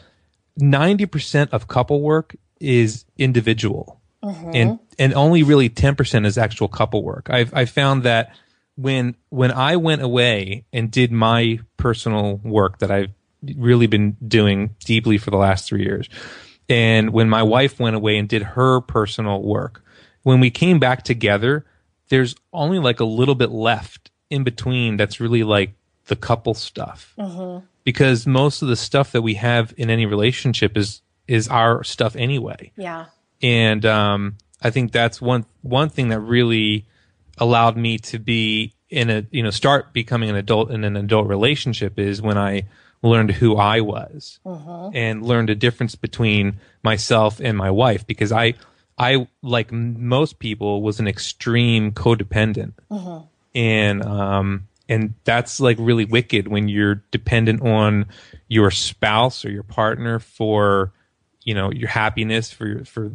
90 0.57 1.05
percent 1.05 1.53
of 1.53 1.67
couple 1.67 2.01
work 2.01 2.35
is 2.59 3.05
individual, 3.17 3.99
and 4.53 4.79
and 4.97 5.13
only 5.13 5.43
really 5.43 5.69
10 5.69 5.95
percent 5.95 6.25
is 6.25 6.37
actual 6.37 6.67
couple 6.67 7.03
work. 7.03 7.29
I've 7.29 7.53
I 7.53 7.65
found 7.65 8.03
that 8.03 8.35
when 8.75 9.15
when 9.29 9.51
I 9.51 9.75
went 9.75 10.01
away 10.01 10.65
and 10.73 10.89
did 10.89 11.11
my 11.11 11.59
personal 11.77 12.37
work 12.43 12.79
that 12.79 12.89
I've 12.89 13.11
really 13.55 13.87
been 13.87 14.17
doing 14.27 14.75
deeply 14.83 15.19
for 15.19 15.29
the 15.29 15.37
last 15.37 15.67
three 15.67 15.83
years, 15.83 16.09
and 16.67 17.11
when 17.11 17.29
my 17.29 17.43
wife 17.43 17.79
went 17.79 17.95
away 17.95 18.17
and 18.17 18.27
did 18.27 18.41
her 18.41 18.81
personal 18.81 19.43
work, 19.43 19.83
when 20.23 20.39
we 20.39 20.49
came 20.49 20.79
back 20.79 21.03
together, 21.03 21.65
there's 22.09 22.35
only 22.53 22.79
like 22.79 22.99
a 22.99 23.05
little 23.05 23.35
bit 23.35 23.49
left 23.51 24.11
in 24.29 24.43
between 24.43 24.97
that's 24.97 25.19
really 25.19 25.43
like 25.43 25.73
the 26.07 26.15
couple 26.15 26.53
stuff. 26.53 27.13
Because 27.83 28.25
most 28.27 28.61
of 28.61 28.67
the 28.67 28.75
stuff 28.75 29.11
that 29.11 29.21
we 29.21 29.35
have 29.35 29.73
in 29.77 29.89
any 29.89 30.05
relationship 30.05 30.75
is 30.77 31.01
is 31.27 31.47
our 31.47 31.83
stuff 31.83 32.15
anyway 32.15 32.71
Yeah. 32.77 33.05
and 33.41 33.83
um, 33.85 34.37
I 34.61 34.69
think 34.69 34.91
that's 34.91 35.19
one 35.21 35.45
one 35.63 35.89
thing 35.89 36.09
that 36.09 36.19
really 36.19 36.85
allowed 37.39 37.75
me 37.77 37.97
to 37.97 38.19
be 38.19 38.73
in 38.89 39.09
a 39.09 39.25
you 39.31 39.41
know 39.41 39.49
start 39.49 39.91
becoming 39.93 40.29
an 40.29 40.35
adult 40.35 40.69
in 40.71 40.83
an 40.83 40.95
adult 40.95 41.27
relationship 41.27 41.97
is 41.97 42.21
when 42.21 42.37
I 42.37 42.67
learned 43.01 43.31
who 43.31 43.55
I 43.57 43.81
was 43.81 44.39
and 44.93 45.23
learned 45.25 45.49
a 45.49 45.55
difference 45.55 45.95
between 45.95 46.59
myself 46.83 47.39
and 47.39 47.57
my 47.57 47.71
wife 47.71 48.05
because 48.07 48.31
I 48.31 48.53
I 48.97 49.27
like 49.41 49.71
most 49.71 50.39
people 50.39 50.81
was 50.81 50.99
an 50.99 51.07
extreme 51.07 51.91
codependent. 51.91 52.73
And 53.53 54.03
um 54.03 54.67
and 54.87 55.15
that's 55.23 55.59
like 55.59 55.77
really 55.79 56.05
wicked 56.05 56.47
when 56.47 56.67
you're 56.67 57.03
dependent 57.11 57.61
on 57.61 58.05
your 58.47 58.71
spouse 58.71 59.43
or 59.43 59.51
your 59.51 59.63
partner 59.63 60.19
for 60.19 60.93
you 61.43 61.53
know 61.53 61.71
your 61.71 61.89
happiness 61.89 62.51
for 62.51 62.67
your 62.67 62.85
for 62.85 63.11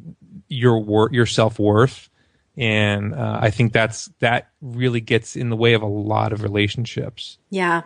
your 0.48 0.78
work 0.78 1.12
your 1.12 1.26
self-worth. 1.26 2.08
And 2.56 3.14
uh, 3.14 3.38
i 3.40 3.50
think 3.50 3.72
that's 3.72 4.10
that 4.18 4.50
really 4.60 5.00
gets 5.00 5.36
in 5.36 5.48
the 5.50 5.56
way 5.56 5.72
of 5.74 5.82
a 5.82 5.86
lot 5.86 6.32
of 6.32 6.42
relationships. 6.42 7.38
Yeah. 7.48 7.82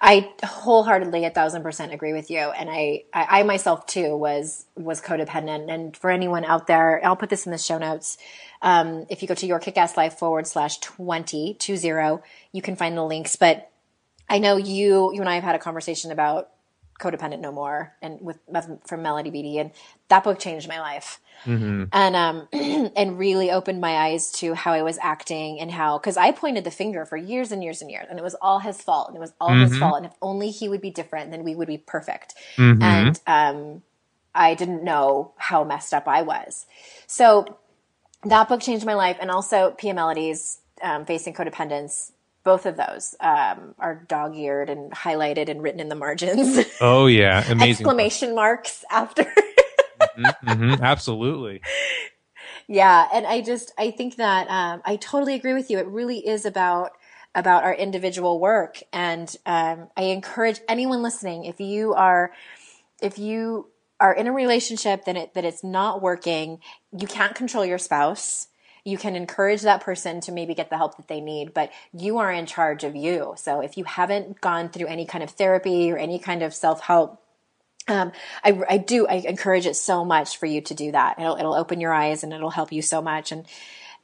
I 0.00 0.32
wholeheartedly 0.42 1.24
a 1.26 1.30
thousand 1.30 1.62
percent 1.62 1.92
agree 1.92 2.14
with 2.14 2.30
you. 2.30 2.38
And 2.38 2.70
I, 2.70 3.04
I, 3.12 3.40
I 3.40 3.42
myself 3.42 3.86
too 3.86 4.16
was, 4.16 4.64
was 4.74 5.00
codependent. 5.00 5.70
And 5.70 5.94
for 5.96 6.10
anyone 6.10 6.44
out 6.44 6.66
there, 6.66 7.04
I'll 7.04 7.16
put 7.16 7.28
this 7.28 7.44
in 7.44 7.52
the 7.52 7.58
show 7.58 7.76
notes. 7.76 8.16
Um, 8.62 9.06
if 9.10 9.20
you 9.20 9.28
go 9.28 9.34
to 9.34 9.46
your 9.46 9.60
kickass 9.60 9.96
life 9.96 10.18
forward 10.18 10.46
slash 10.46 10.78
20, 10.78 11.54
two 11.58 11.76
zero, 11.76 12.22
you 12.52 12.62
can 12.62 12.76
find 12.76 12.96
the 12.96 13.04
links. 13.04 13.36
But 13.36 13.70
I 14.28 14.38
know 14.38 14.56
you, 14.56 15.12
you 15.12 15.20
and 15.20 15.28
I 15.28 15.34
have 15.34 15.44
had 15.44 15.54
a 15.54 15.58
conversation 15.58 16.10
about 16.10 16.50
codependent 16.98 17.40
no 17.40 17.50
more 17.50 17.94
and 18.02 18.20
with 18.20 18.38
from 18.84 19.02
Melody 19.02 19.30
Beattie 19.30 19.58
and 19.58 19.70
that 20.08 20.22
book 20.22 20.38
changed 20.38 20.68
my 20.68 20.80
life. 20.80 21.18
And 21.92 22.16
um 22.16 22.48
and 22.52 23.18
really 23.18 23.50
opened 23.50 23.80
my 23.80 23.96
eyes 23.96 24.30
to 24.32 24.54
how 24.54 24.72
I 24.72 24.82
was 24.82 24.98
acting 25.00 25.60
and 25.60 25.70
how 25.70 25.98
because 25.98 26.16
I 26.16 26.32
pointed 26.32 26.64
the 26.64 26.70
finger 26.70 27.04
for 27.04 27.16
years 27.16 27.52
and 27.52 27.62
years 27.62 27.80
and 27.82 27.90
years 27.90 28.06
and 28.08 28.18
it 28.18 28.22
was 28.22 28.34
all 28.40 28.58
his 28.58 28.80
fault 28.82 29.08
and 29.08 29.16
it 29.16 29.20
was 29.20 29.32
all 29.40 29.54
his 29.54 29.76
fault 29.78 29.96
and 29.96 30.06
if 30.06 30.12
only 30.20 30.50
he 30.50 30.68
would 30.68 30.80
be 30.80 30.90
different 30.90 31.30
then 31.30 31.44
we 31.44 31.54
would 31.54 31.68
be 31.68 31.78
perfect. 31.78 32.34
And 32.82 33.20
um 33.26 33.82
I 34.34 34.54
didn't 34.54 34.84
know 34.84 35.32
how 35.36 35.64
messed 35.64 35.92
up 35.92 36.06
I 36.06 36.22
was. 36.22 36.66
So 37.06 37.58
that 38.24 38.48
book 38.48 38.60
changed 38.60 38.86
my 38.86 38.94
life 38.94 39.16
and 39.20 39.30
also 39.30 39.72
Pia 39.72 39.94
Mellody's 39.94 40.58
um, 40.82 41.04
facing 41.04 41.34
codependence 41.34 42.12
both 42.42 42.64
of 42.66 42.76
those 42.76 43.14
um, 43.20 43.74
are 43.78 43.96
dog-eared 44.08 44.70
and 44.70 44.92
highlighted 44.92 45.48
and 45.48 45.62
written 45.62 45.80
in 45.80 45.88
the 45.88 45.94
margins. 45.94 46.64
Oh 46.80 47.06
yeah. 47.06 47.44
Amazing 47.50 47.86
exclamation 47.86 48.34
marks 48.34 48.84
after 48.90 49.26
Mhm, 50.44 50.80
absolutely 50.82 51.60
Yeah, 52.66 53.08
and 53.12 53.26
I 53.26 53.40
just 53.40 53.72
I 53.78 53.90
think 53.90 54.16
that 54.16 54.48
um, 54.48 54.82
I 54.84 54.96
totally 54.96 55.34
agree 55.34 55.54
with 55.54 55.70
you. 55.70 55.78
It 55.78 55.86
really 55.86 56.18
is 56.26 56.46
about 56.46 56.92
about 57.34 57.64
our 57.64 57.74
individual 57.74 58.40
work, 58.40 58.80
and 58.92 59.34
um, 59.46 59.88
I 59.96 60.04
encourage 60.04 60.60
anyone 60.68 61.02
listening 61.02 61.44
if 61.44 61.60
you 61.60 61.94
are 61.94 62.32
if 63.02 63.18
you 63.18 63.70
are 63.98 64.14
in 64.14 64.26
a 64.26 64.32
relationship 64.32 65.04
that 65.04 65.16
it 65.16 65.34
that 65.34 65.44
it's 65.44 65.64
not 65.64 66.00
working, 66.00 66.60
you 66.96 67.06
can't 67.06 67.34
control 67.34 67.64
your 67.64 67.78
spouse. 67.78 68.48
You 68.84 68.96
can 68.96 69.14
encourage 69.14 69.62
that 69.62 69.82
person 69.82 70.20
to 70.22 70.32
maybe 70.32 70.54
get 70.54 70.70
the 70.70 70.76
help 70.76 70.96
that 70.96 71.08
they 71.08 71.20
need, 71.20 71.52
but 71.52 71.70
you 71.92 72.18
are 72.18 72.32
in 72.32 72.46
charge 72.46 72.82
of 72.82 72.96
you. 72.96 73.34
So 73.36 73.60
if 73.60 73.76
you 73.76 73.84
haven't 73.84 74.40
gone 74.40 74.70
through 74.70 74.86
any 74.86 75.04
kind 75.04 75.22
of 75.22 75.30
therapy 75.30 75.92
or 75.92 75.98
any 75.98 76.18
kind 76.18 76.42
of 76.42 76.54
self 76.54 76.80
help 76.80 77.22
um, 77.88 78.12
I, 78.44 78.60
I 78.68 78.78
do 78.78 79.06
I 79.06 79.14
encourage 79.14 79.66
it 79.66 79.74
so 79.74 80.04
much 80.04 80.38
for 80.38 80.46
you 80.46 80.60
to 80.62 80.74
do 80.74 80.92
that. 80.92 81.18
It'll 81.18 81.36
it'll 81.36 81.54
open 81.54 81.80
your 81.80 81.92
eyes 81.92 82.22
and 82.22 82.32
it'll 82.32 82.50
help 82.50 82.72
you 82.72 82.82
so 82.82 83.02
much. 83.02 83.32
And 83.32 83.46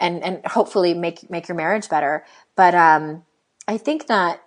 and 0.00 0.22
and 0.22 0.46
hopefully 0.46 0.94
make 0.94 1.30
make 1.30 1.48
your 1.48 1.56
marriage 1.56 1.88
better. 1.88 2.24
But 2.54 2.74
um, 2.74 3.24
I 3.68 3.78
think 3.78 4.06
that 4.08 4.42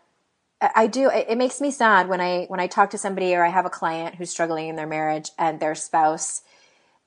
I 0.61 0.87
do. 0.87 1.09
It 1.09 1.37
makes 1.37 1.61
me 1.61 1.71
sad 1.71 2.09
when 2.09 2.21
I 2.21 2.45
when 2.47 2.59
I 2.59 2.67
talk 2.67 2.89
to 2.91 2.97
somebody 2.97 3.33
or 3.33 3.45
I 3.45 3.49
have 3.49 3.65
a 3.65 3.69
client 3.69 4.15
who's 4.15 4.29
struggling 4.29 4.67
in 4.67 4.75
their 4.75 4.87
marriage 4.87 5.31
and 5.37 5.59
their 5.59 5.75
spouse 5.75 6.41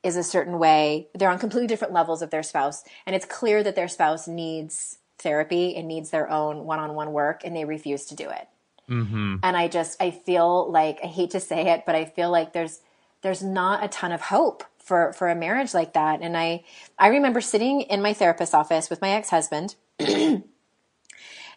is 0.02 0.16
a 0.16 0.22
certain 0.22 0.58
way. 0.58 1.08
They're 1.14 1.30
on 1.30 1.38
completely 1.38 1.68
different 1.68 1.92
levels 1.92 2.22
of 2.22 2.30
their 2.30 2.42
spouse, 2.42 2.82
and 3.06 3.14
it's 3.14 3.26
clear 3.26 3.62
that 3.62 3.76
their 3.76 3.88
spouse 3.88 4.26
needs 4.26 4.98
therapy 5.18 5.76
and 5.76 5.86
needs 5.86 6.10
their 6.10 6.28
own 6.28 6.64
one-on-one 6.64 7.12
work, 7.12 7.42
and 7.44 7.54
they 7.54 7.64
refuse 7.64 8.06
to 8.06 8.16
do 8.16 8.28
it. 8.28 8.48
Mm-hmm. 8.92 9.36
And 9.42 9.56
I 9.56 9.68
just 9.68 10.00
I 10.00 10.10
feel 10.10 10.70
like 10.70 11.00
I 11.02 11.06
hate 11.06 11.30
to 11.30 11.40
say 11.40 11.70
it, 11.70 11.84
but 11.86 11.94
I 11.94 12.04
feel 12.04 12.30
like 12.30 12.52
there's 12.52 12.80
there's 13.22 13.42
not 13.42 13.84
a 13.84 13.88
ton 13.88 14.12
of 14.12 14.20
hope 14.20 14.64
for 14.78 15.12
for 15.12 15.28
a 15.28 15.34
marriage 15.34 15.74
like 15.74 15.94
that. 15.94 16.20
And 16.22 16.36
I 16.36 16.64
I 16.98 17.08
remember 17.08 17.40
sitting 17.40 17.82
in 17.82 18.02
my 18.02 18.12
therapist's 18.12 18.54
office 18.54 18.90
with 18.90 19.00
my 19.00 19.10
ex 19.10 19.30
husband. 19.30 19.76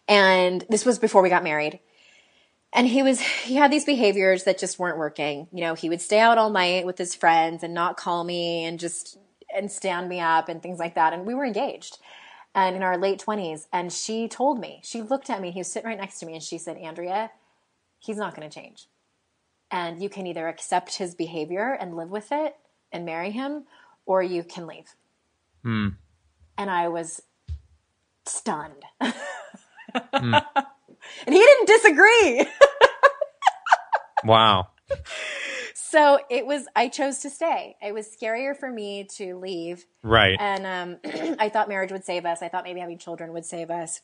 And 0.07 0.63
this 0.69 0.85
was 0.85 0.99
before 0.99 1.21
we 1.21 1.29
got 1.29 1.43
married. 1.43 1.79
And 2.73 2.87
he 2.87 3.01
was, 3.01 3.19
he 3.19 3.55
had 3.55 3.71
these 3.71 3.85
behaviors 3.85 4.43
that 4.43 4.57
just 4.57 4.77
weren't 4.77 4.97
working. 4.97 5.47
You 5.51 5.61
know, 5.61 5.73
he 5.75 5.89
would 5.89 6.01
stay 6.01 6.19
out 6.19 6.37
all 6.37 6.49
night 6.49 6.85
with 6.85 6.97
his 6.97 7.15
friends 7.15 7.63
and 7.63 7.73
not 7.73 7.97
call 7.97 8.23
me 8.23 8.65
and 8.65 8.79
just, 8.79 9.17
and 9.55 9.71
stand 9.71 10.09
me 10.09 10.19
up 10.19 10.49
and 10.49 10.61
things 10.61 10.77
like 10.77 10.95
that. 10.95 11.13
And 11.13 11.25
we 11.25 11.33
were 11.33 11.45
engaged 11.45 11.97
and 12.55 12.75
in 12.75 12.81
our 12.81 12.97
late 12.97 13.23
20s. 13.23 13.67
And 13.71 13.91
she 13.91 14.27
told 14.27 14.59
me, 14.59 14.79
she 14.83 15.01
looked 15.01 15.29
at 15.29 15.41
me, 15.41 15.51
he 15.51 15.59
was 15.59 15.71
sitting 15.71 15.89
right 15.89 15.99
next 15.99 16.19
to 16.19 16.25
me, 16.25 16.33
and 16.33 16.41
she 16.41 16.57
said, 16.57 16.77
Andrea, 16.77 17.29
he's 17.99 18.17
not 18.17 18.35
going 18.35 18.49
to 18.49 18.53
change. 18.53 18.87
And 19.69 20.01
you 20.01 20.09
can 20.09 20.25
either 20.25 20.47
accept 20.47 20.95
his 20.95 21.13
behavior 21.13 21.77
and 21.79 21.97
live 21.97 22.09
with 22.09 22.31
it 22.31 22.55
and 22.91 23.05
marry 23.05 23.31
him, 23.31 23.65
or 24.05 24.23
you 24.23 24.43
can 24.43 24.65
leave. 24.65 24.95
Hmm. 25.63 25.89
And 26.57 26.69
I 26.69 26.87
was 26.87 27.21
stunned. 28.25 28.83
Mm. 30.13 30.43
and 31.25 31.35
he 31.35 31.39
didn't 31.39 31.67
disagree. 31.67 32.45
wow. 34.25 34.67
So 35.95 36.19
it 36.29 36.45
was, 36.45 36.67
I 36.75 36.89
chose 36.89 37.19
to 37.19 37.29
stay. 37.29 37.77
It 37.81 37.93
was 37.93 38.05
scarier 38.05 38.53
for 38.53 38.69
me 38.69 39.05
to 39.15 39.37
leave. 39.39 39.85
Right. 40.03 40.35
And 40.37 40.99
um, 41.05 41.37
I 41.39 41.47
thought 41.47 41.69
marriage 41.69 41.93
would 41.93 42.03
save 42.03 42.25
us. 42.25 42.41
I 42.41 42.49
thought 42.49 42.65
maybe 42.65 42.81
having 42.81 42.97
children 42.97 43.31
would 43.31 43.45
save 43.45 43.71
us. 43.71 44.01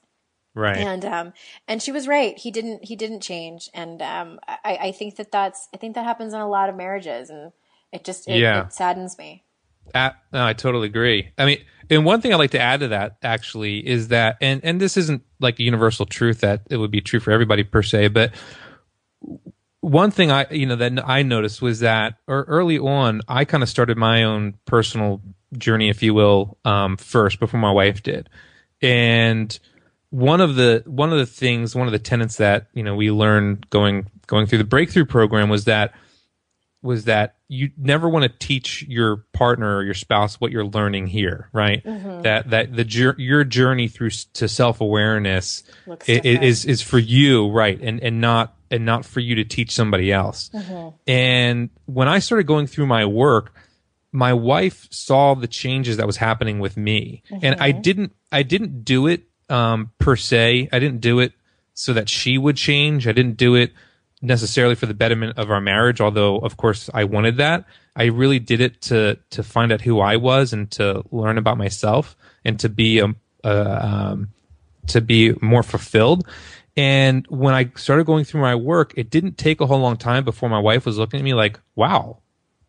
Right. 0.56 0.78
And 0.78 1.04
um, 1.04 1.34
and 1.68 1.84
she 1.84 1.92
was 1.92 2.08
right. 2.08 2.38
He 2.38 2.50
didn't. 2.50 2.86
He 2.86 2.96
didn't 2.96 3.22
change. 3.22 3.70
And 3.74 4.02
um, 4.02 4.40
I, 4.48 4.78
I 4.82 4.92
think 4.94 5.18
that 5.18 5.32
that's. 5.32 5.68
I 5.74 5.78
think 5.78 5.96
that 5.96 6.04
happens 6.04 6.34
in 6.34 6.40
a 6.42 6.48
lot 6.48 6.68
of 6.68 6.76
marriages, 6.76 7.30
and 7.30 7.54
it 7.94 8.04
just 8.04 8.28
it, 8.28 8.40
yeah. 8.40 8.66
it 8.66 8.74
saddens 8.74 9.18
me. 9.18 9.46
At, 9.96 10.18
no, 10.34 10.46
I 10.46 10.52
totally 10.52 10.88
agree. 10.88 11.32
I 11.38 11.46
mean, 11.46 11.64
and 11.90 12.04
one 12.04 12.20
thing 12.20 12.34
I'd 12.34 12.38
like 12.38 12.52
to 12.52 12.60
add 12.60 12.82
to 12.82 12.90
that 12.90 13.16
actually 13.24 13.88
is 13.88 14.10
that, 14.10 14.36
and 14.42 14.60
and 14.66 14.82
this 14.82 14.98
isn't 14.98 15.24
like 15.40 15.58
a 15.58 15.64
universal 15.64 16.06
truth 16.06 16.42
that 16.42 16.64
it 16.70 16.76
would 16.76 16.92
be 16.92 17.00
true 17.00 17.22
for 17.22 17.32
everybody 17.32 17.64
per 17.64 17.82
se, 17.82 18.10
but 18.10 18.34
one 19.82 20.12
thing 20.12 20.32
I 20.32 20.48
you 20.52 20.66
know 20.66 20.76
that 20.78 21.08
I 21.08 21.24
noticed 21.24 21.62
was 21.62 21.80
that 21.82 22.16
early 22.28 22.80
on 22.80 23.22
I 23.28 23.46
kind 23.46 23.64
of 23.64 23.70
started 23.70 23.98
my 23.98 24.24
own 24.24 24.56
personal 24.66 25.22
journey, 25.58 25.90
if 25.90 26.02
you 26.02 26.14
will, 26.14 26.58
um, 26.64 26.98
first 26.98 27.40
before 27.40 27.60
my 27.60 27.72
wife 27.72 28.02
did, 28.04 28.30
and 28.82 29.58
one 30.12 30.40
of 30.40 30.56
the 30.56 30.84
one 30.86 31.12
of 31.12 31.18
the 31.18 31.26
things, 31.26 31.76
one 31.76 31.88
of 31.88 31.92
the 31.92 32.00
tenets 32.00 32.38
that 32.38 32.68
you 32.74 32.84
know 32.84 32.96
we 32.96 33.12
learned 33.12 33.70
going 33.70 34.08
going 34.28 34.46
through 34.46 34.60
the 34.60 34.64
breakthrough 34.64 35.06
program 35.06 35.50
was 35.50 35.66
that 35.66 35.94
was 36.84 37.06
that 37.06 37.36
you 37.48 37.72
never 37.78 38.10
want 38.10 38.24
to 38.24 38.30
teach 38.30 38.84
your 38.84 39.18
partner 39.34 39.78
or 39.78 39.84
your 39.84 39.94
spouse 39.94 40.42
what 40.42 40.52
you're 40.52 40.66
learning 40.66 41.08
here, 41.08 41.50
right? 41.54 41.84
Mm-hmm. 41.84 42.22
That 42.22 42.50
that 42.50 42.76
the 42.76 43.16
your 43.18 43.44
journey 43.44 43.88
through 43.88 44.10
to 44.34 44.48
self 44.48 44.82
awareness 44.82 45.64
is 46.08 46.66
is 46.66 46.82
for 46.82 46.98
you, 46.98 47.50
right? 47.50 47.80
And 47.82 48.00
and 48.02 48.20
not 48.20 48.56
and 48.72 48.86
not 48.86 49.06
for 49.06 49.20
you 49.20 49.36
to 49.36 49.44
teach 49.44 49.72
somebody 49.72 50.12
else. 50.12 50.50
Mm-hmm. 50.54 50.90
And 51.08 51.70
when 51.86 52.08
I 52.08 52.20
started 52.20 52.48
going 52.48 52.68
through 52.68 52.88
my 52.88 53.06
work, 53.06 53.54
my 54.12 54.34
wife 54.34 54.88
saw 54.90 55.36
the 55.36 55.48
changes 55.48 55.98
that 55.98 56.08
was 56.08 56.18
happening 56.18 56.60
with 56.60 56.78
me, 56.78 57.22
mm-hmm. 57.30 57.46
and 57.46 57.62
I 57.62 57.72
didn't 57.72 58.16
I 58.32 58.44
didn't 58.44 58.84
do 58.84 59.08
it 59.08 59.24
um, 59.50 59.92
per 60.00 60.16
se. 60.16 60.70
I 60.72 60.80
didn't 60.80 61.02
do 61.02 61.20
it 61.20 61.34
so 61.74 61.94
that 61.94 62.10
she 62.10 62.38
would 62.38 62.58
change. 62.58 63.08
I 63.08 63.12
didn't 63.12 63.38
do 63.38 63.56
it 63.56 63.74
necessarily 64.22 64.76
for 64.76 64.86
the 64.86 64.94
betterment 64.94 65.38
of 65.38 65.50
our 65.50 65.62
marriage, 65.62 66.00
although 66.00 66.38
of 66.38 66.58
course 66.58 66.90
I 66.94 67.04
wanted 67.06 67.38
that. 67.38 67.66
I 67.96 68.06
really 68.06 68.40
did 68.40 68.62
it 68.62 68.82
to 68.84 69.18
to 69.32 69.44
find 69.44 69.72
out 69.72 69.82
who 69.82 70.00
I 70.00 70.16
was 70.16 70.54
and 70.54 70.70
to 70.72 71.04
learn 71.12 71.38
about 71.38 71.58
myself 71.58 72.16
and 72.46 72.60
to 72.60 72.70
be 72.70 73.00
a, 73.00 73.14
a 73.44 73.86
um, 73.86 74.30
to 74.88 75.02
be 75.02 75.34
more 75.42 75.64
fulfilled. 75.64 76.28
And 76.78 77.26
when 77.28 77.54
I 77.54 77.70
started 77.76 78.06
going 78.06 78.24
through 78.24 78.42
my 78.42 78.56
work, 78.56 78.94
it 78.96 79.10
didn't 79.10 79.38
take 79.38 79.60
a 79.60 79.66
whole 79.66 79.80
long 79.80 79.98
time 79.98 80.24
before 80.24 80.50
my 80.50 80.60
wife 80.60 80.86
was 80.86 80.98
looking 80.98 81.20
at 81.20 81.24
me 81.24 81.34
like, 81.34 81.60
"Wow, 81.76 82.20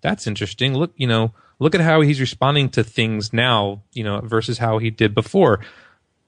that's 0.01 0.27
interesting. 0.27 0.75
Look, 0.75 0.93
you 0.97 1.07
know, 1.07 1.33
look 1.61 1.75
at 1.75 1.81
how 1.81 2.01
he's 2.01 2.21
responding 2.21 2.69
to 2.71 2.83
things 2.83 3.33
now, 3.33 3.83
you 3.93 4.03
know, 4.03 4.21
versus 4.21 4.59
how 4.59 4.79
he 4.79 4.91
did 4.91 5.15
before." 5.15 5.61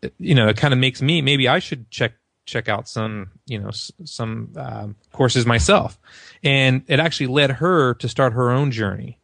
Uh, 0.05 0.09
you 0.21 0.37
know, 0.37 0.49
it 0.49 0.57
kind 0.57 0.73
of 0.73 0.79
makes 0.79 1.03
me 1.03 1.21
maybe 1.21 1.49
I 1.49 1.59
should 1.59 1.91
check 1.91 2.13
check 2.47 2.69
out 2.69 2.89
some 2.89 3.31
you 3.47 3.59
know 3.59 3.71
some 3.73 4.53
um, 4.57 4.97
courses 5.13 5.47
myself. 5.47 5.99
And 6.43 6.83
it 6.89 7.01
actually 7.01 7.29
led 7.29 7.51
her 7.53 7.95
to 7.95 8.09
start 8.09 8.33
her 8.35 8.51
own 8.51 8.71
journey. 8.71 9.19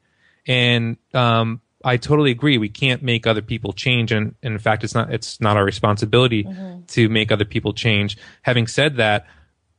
And 0.46 0.96
um, 1.14 1.60
i 1.84 1.96
totally 1.96 2.30
agree. 2.30 2.58
We 2.58 2.68
can't 2.68 3.02
make 3.02 3.26
other 3.26 3.42
people 3.42 3.72
change. 3.72 4.12
And, 4.12 4.34
and 4.42 4.54
in 4.54 4.58
fact 4.58 4.84
it's 4.84 4.94
not 4.94 5.12
it's 5.12 5.40
not 5.40 5.56
our 5.56 5.64
responsibility 5.64 6.44
mm-hmm. 6.44 6.82
to 6.88 7.08
make 7.08 7.30
other 7.32 7.44
people 7.44 7.72
change. 7.72 8.16
Having 8.42 8.68
said 8.68 8.96
that 8.96 9.26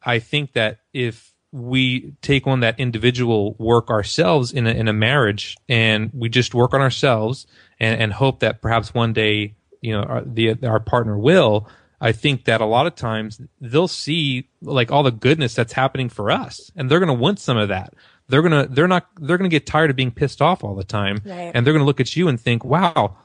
i 0.04 0.20
think 0.20 0.54
that 0.54 0.80
if 0.94 1.32
we 1.52 2.14
take 2.22 2.48
on 2.48 2.62
that 2.62 2.80
individual 2.80 3.56
work 3.60 3.90
ourselves 3.90 4.54
in 4.54 4.66
a, 4.66 4.72
in 4.72 4.88
a 4.88 4.94
marriage 4.94 5.58
and 5.68 6.10
we 6.14 6.30
just 6.30 6.54
work 6.54 6.74
on 6.74 6.80
ourselves 6.80 7.46
and, 7.80 8.02
and 8.02 8.14
hope 8.14 8.40
that 8.40 8.62
perhaps 8.62 8.94
one 8.94 9.12
day 9.12 9.54
you 9.82 9.92
know 9.92 10.04
our, 10.04 10.22
the 10.22 10.56
our 10.66 10.80
partner 10.80 11.18
will 11.18 11.68
I 12.02 12.12
think 12.12 12.46
that 12.46 12.62
a 12.62 12.66
lot 12.66 12.88
of 12.88 12.96
times 12.96 13.40
they'll 13.62 13.88
see 13.88 14.50
like 14.62 14.92
all 14.92 15.04
the 15.04 15.12
goodness 15.12 15.54
that's 15.54 15.74
happening 15.74 16.10
for 16.10 16.32
us 16.32 16.72
and 16.76 16.90
they're 16.90 17.00
going 17.00 17.08
to 17.08 17.14
want 17.14 17.40
some 17.40 17.58
of 17.58 17.70
that. 17.70 17.94
They're 18.28 18.42
going 18.42 18.68
to, 18.68 18.74
they're 18.74 18.88
not, 18.88 19.08
they're 19.20 19.38
going 19.38 19.50
to 19.50 19.54
get 19.54 19.68
tired 19.68 19.92
of 19.92 19.96
being 19.96 20.10
pissed 20.10 20.42
off 20.42 20.64
all 20.64 20.74
the 20.74 20.84
time. 20.84 21.22
Right. 21.24 21.52
And 21.54 21.66
they're 21.66 21.74
going 21.74 21.84
to 21.84 21.86
look 21.86 22.00
at 22.00 22.16
you 22.16 22.28
and 22.28 22.42
think, 22.42 22.66
wow, 22.66 23.18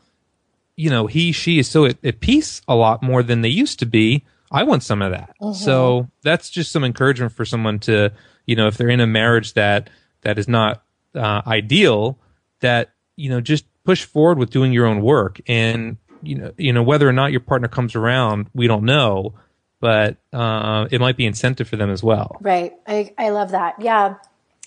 you 0.76 0.90
know, 0.90 1.06
he, 1.06 1.32
she 1.32 1.58
is 1.58 1.68
so 1.68 1.86
at, 1.86 2.04
at, 2.04 2.20
peace 2.20 2.60
a 2.68 2.74
lot 2.74 3.02
more 3.02 3.22
than 3.22 3.40
they 3.40 3.48
used 3.48 3.78
to 3.78 3.86
be. 3.86 4.24
I 4.52 4.64
want 4.64 4.82
some 4.82 5.00
of 5.00 5.10
that. 5.12 5.34
Mm-hmm. 5.40 5.54
So 5.54 6.10
that's 6.22 6.50
just 6.50 6.70
some 6.70 6.84
encouragement 6.84 7.32
for 7.32 7.46
someone 7.46 7.78
to, 7.80 8.12
you 8.46 8.56
know, 8.56 8.66
if 8.66 8.76
they're 8.76 8.90
in 8.90 9.00
a 9.00 9.06
marriage 9.06 9.54
that, 9.54 9.88
that 10.20 10.38
is 10.38 10.48
not 10.48 10.82
uh, 11.14 11.40
ideal, 11.46 12.18
that, 12.60 12.90
you 13.16 13.30
know, 13.30 13.40
just 13.40 13.64
push 13.84 14.04
forward 14.04 14.38
with 14.38 14.50
doing 14.50 14.72
your 14.72 14.84
own 14.86 15.00
work 15.00 15.40
and 15.46 15.96
you 16.26 16.34
know, 16.36 16.52
you 16.56 16.72
know 16.72 16.82
whether 16.82 17.08
or 17.08 17.12
not 17.12 17.30
your 17.30 17.40
partner 17.40 17.68
comes 17.68 17.94
around, 17.94 18.48
we 18.54 18.66
don't 18.66 18.84
know, 18.84 19.34
but 19.80 20.16
uh, 20.32 20.88
it 20.90 21.00
might 21.00 21.16
be 21.16 21.26
incentive 21.26 21.68
for 21.68 21.76
them 21.76 21.90
as 21.90 22.02
well. 22.02 22.36
Right. 22.40 22.72
I 22.86 23.14
I 23.16 23.30
love 23.30 23.52
that. 23.52 23.80
Yeah, 23.80 24.16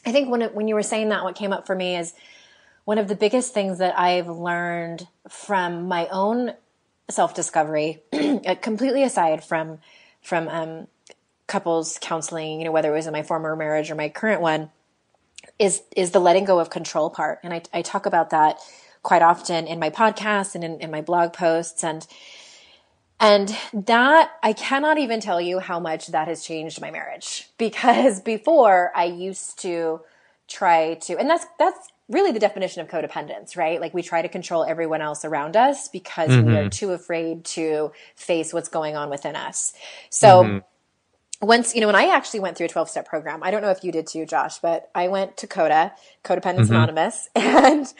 I 0.05 0.11
think 0.11 0.29
when 0.29 0.41
it, 0.41 0.55
when 0.55 0.67
you 0.67 0.75
were 0.75 0.83
saying 0.83 1.09
that, 1.09 1.23
what 1.23 1.35
came 1.35 1.53
up 1.53 1.67
for 1.67 1.75
me 1.75 1.95
is 1.95 2.13
one 2.85 2.97
of 2.97 3.07
the 3.07 3.15
biggest 3.15 3.53
things 3.53 3.79
that 3.79 3.97
I've 3.99 4.27
learned 4.27 5.07
from 5.27 5.87
my 5.87 6.07
own 6.07 6.53
self 7.09 7.33
discovery, 7.33 8.01
uh, 8.13 8.55
completely 8.61 9.03
aside 9.03 9.43
from 9.43 9.79
from 10.21 10.47
um, 10.47 10.87
couples 11.47 11.97
counseling, 12.01 12.59
you 12.59 12.65
know, 12.65 12.71
whether 12.71 12.91
it 12.91 12.95
was 12.95 13.07
in 13.07 13.13
my 13.13 13.23
former 13.23 13.55
marriage 13.55 13.91
or 13.91 13.95
my 13.95 14.09
current 14.09 14.41
one, 14.41 14.69
is 15.57 15.81
is 15.95 16.11
the 16.11 16.19
letting 16.19 16.45
go 16.45 16.59
of 16.59 16.69
control 16.69 17.09
part, 17.09 17.39
and 17.43 17.53
I 17.53 17.61
I 17.73 17.81
talk 17.81 18.05
about 18.05 18.29
that 18.31 18.59
quite 19.03 19.21
often 19.21 19.67
in 19.67 19.79
my 19.79 19.89
podcast 19.89 20.55
and 20.55 20.63
in, 20.63 20.79
in 20.79 20.91
my 20.91 21.01
blog 21.01 21.33
posts 21.33 21.83
and 21.83 22.05
and 23.21 23.55
that 23.73 24.31
I 24.41 24.53
cannot 24.53 24.97
even 24.97 25.19
tell 25.19 25.41
you 25.41 25.59
how 25.59 25.79
much 25.79 26.07
that 26.07 26.27
has 26.29 26.43
changed 26.43 26.79
my 26.79 26.91
marriage 26.91 27.49
because 27.57 28.21
before 28.21 28.91
I 28.95 29.05
used 29.05 29.59
to 29.59 30.01
try 30.47 30.95
to 30.95 31.17
and 31.17 31.29
that's 31.29 31.45
that's 31.57 31.89
really 32.09 32.31
the 32.31 32.39
definition 32.39 32.81
of 32.81 32.87
codependence, 32.87 33.55
right? 33.55 33.79
Like 33.79 33.93
we 33.93 34.01
try 34.01 34.21
to 34.21 34.27
control 34.27 34.65
everyone 34.65 35.01
else 35.01 35.23
around 35.23 35.55
us 35.55 35.87
because 35.87 36.31
mm-hmm. 36.31 36.47
we 36.47 36.57
are 36.57 36.61
mm-hmm. 36.61 36.69
too 36.69 36.91
afraid 36.91 37.45
to 37.45 37.91
face 38.15 38.51
what's 38.51 38.69
going 38.69 38.95
on 38.95 39.09
within 39.09 39.35
us. 39.35 39.73
So 40.09 40.43
mm-hmm. 40.43 41.45
once, 41.45 41.75
you 41.75 41.81
know, 41.81 41.87
when 41.87 41.95
I 41.95 42.07
actually 42.07 42.39
went 42.39 42.57
through 42.57 42.65
a 42.65 42.69
12 42.69 42.89
step 42.89 43.07
program, 43.07 43.43
I 43.43 43.51
don't 43.51 43.61
know 43.61 43.69
if 43.69 43.83
you 43.83 43.91
did 43.91 44.07
too, 44.07 44.25
Josh, 44.25 44.57
but 44.57 44.89
I 44.95 45.07
went 45.07 45.37
to 45.37 45.47
CODA, 45.47 45.93
Codependence 46.23 46.65
mm-hmm. 46.65 46.73
Anonymous, 46.73 47.29
and 47.35 47.93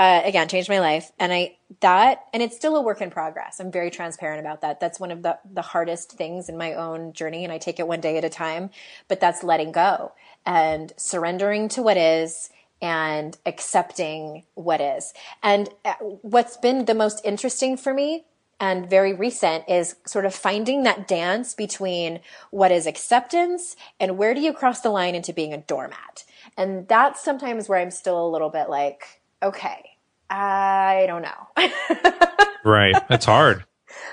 uh, 0.00 0.22
again 0.24 0.48
changed 0.48 0.68
my 0.68 0.80
life 0.80 1.12
and 1.18 1.32
i 1.32 1.54
that 1.80 2.24
and 2.32 2.42
it's 2.42 2.56
still 2.56 2.76
a 2.76 2.82
work 2.82 3.00
in 3.00 3.10
progress 3.10 3.60
i'm 3.60 3.70
very 3.70 3.90
transparent 3.90 4.40
about 4.40 4.62
that 4.62 4.80
that's 4.80 4.98
one 4.98 5.10
of 5.10 5.22
the 5.22 5.38
the 5.52 5.62
hardest 5.62 6.12
things 6.12 6.48
in 6.48 6.56
my 6.56 6.72
own 6.72 7.12
journey 7.12 7.44
and 7.44 7.52
i 7.52 7.58
take 7.58 7.78
it 7.78 7.86
one 7.86 8.00
day 8.00 8.16
at 8.16 8.24
a 8.24 8.30
time 8.30 8.70
but 9.08 9.20
that's 9.20 9.44
letting 9.44 9.72
go 9.72 10.12
and 10.46 10.92
surrendering 10.96 11.68
to 11.68 11.82
what 11.82 11.96
is 11.96 12.50
and 12.82 13.36
accepting 13.44 14.44
what 14.54 14.80
is. 14.80 15.12
And 15.42 15.68
uh, 15.84 15.94
what's 16.22 16.56
been 16.56 16.86
the 16.86 16.94
most 16.94 17.20
interesting 17.24 17.76
for 17.76 17.92
me 17.92 18.24
and 18.58 18.88
very 18.88 19.12
recent 19.12 19.64
is 19.68 19.96
sort 20.06 20.24
of 20.24 20.34
finding 20.34 20.82
that 20.82 21.08
dance 21.08 21.54
between 21.54 22.20
what 22.50 22.72
is 22.72 22.86
acceptance 22.86 23.76
and 23.98 24.18
where 24.18 24.34
do 24.34 24.40
you 24.40 24.52
cross 24.52 24.80
the 24.80 24.90
line 24.90 25.14
into 25.14 25.32
being 25.32 25.52
a 25.52 25.58
doormat. 25.58 26.24
And 26.56 26.88
that's 26.88 27.22
sometimes 27.22 27.68
where 27.68 27.78
I'm 27.78 27.90
still 27.90 28.26
a 28.26 28.30
little 28.30 28.50
bit 28.50 28.68
like, 28.68 29.20
okay, 29.42 29.89
I 30.30 31.04
don't 31.08 31.22
know. 31.22 32.50
right. 32.64 32.94
That's 33.08 33.24
hard. 33.24 33.64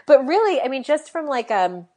but 0.08 0.25
really, 0.25 0.60
I 0.60 0.67
mean, 0.67 0.84
just 0.84 1.12
from 1.12 1.27
like, 1.27 1.51
um, 1.51 1.88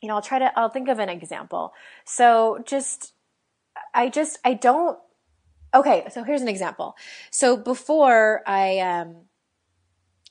you 0.00 0.08
know, 0.08 0.14
I'll 0.14 0.22
try 0.22 0.38
to, 0.38 0.58
I'll 0.58 0.68
think 0.68 0.88
of 0.88 0.98
an 0.98 1.08
example. 1.08 1.72
So 2.04 2.62
just, 2.64 3.12
I 3.94 4.08
just, 4.08 4.38
I 4.44 4.54
don't, 4.54 4.98
okay. 5.74 6.04
So 6.10 6.22
here's 6.22 6.42
an 6.42 6.48
example. 6.48 6.96
So 7.30 7.56
before 7.56 8.42
I, 8.46 8.78
um, 8.78 9.16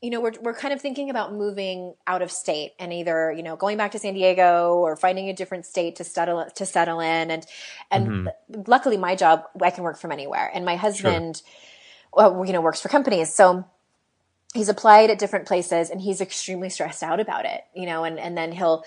you 0.01 0.09
know, 0.09 0.19
we're, 0.19 0.33
we're 0.41 0.55
kind 0.55 0.73
of 0.73 0.81
thinking 0.81 1.09
about 1.09 1.33
moving 1.33 1.93
out 2.07 2.21
of 2.21 2.31
state 2.31 2.71
and 2.79 2.91
either, 2.91 3.31
you 3.31 3.43
know, 3.43 3.55
going 3.55 3.77
back 3.77 3.91
to 3.91 3.99
San 3.99 4.15
Diego 4.15 4.73
or 4.73 4.95
finding 4.95 5.29
a 5.29 5.33
different 5.33 5.65
state 5.65 5.97
to 5.97 6.03
settle, 6.03 6.45
to 6.55 6.65
settle 6.65 6.99
in. 6.99 7.29
And, 7.29 7.45
and 7.91 8.07
mm-hmm. 8.07 8.61
luckily 8.65 8.97
my 8.97 9.15
job, 9.15 9.43
I 9.61 9.69
can 9.69 9.83
work 9.83 9.99
from 9.99 10.11
anywhere. 10.11 10.49
And 10.53 10.65
my 10.65 10.75
husband, 10.75 11.37
sure. 11.37 11.45
Well, 12.13 12.45
you 12.45 12.53
know, 12.53 12.61
works 12.61 12.81
for 12.81 12.89
companies. 12.89 13.33
So 13.33 13.65
he's 14.53 14.69
applied 14.69 15.09
at 15.09 15.19
different 15.19 15.47
places 15.47 15.89
and 15.89 16.01
he's 16.01 16.21
extremely 16.21 16.69
stressed 16.69 17.03
out 17.03 17.19
about 17.19 17.45
it, 17.45 17.61
you 17.73 17.85
know, 17.85 18.03
and, 18.03 18.19
and 18.19 18.37
then 18.37 18.51
he'll, 18.51 18.83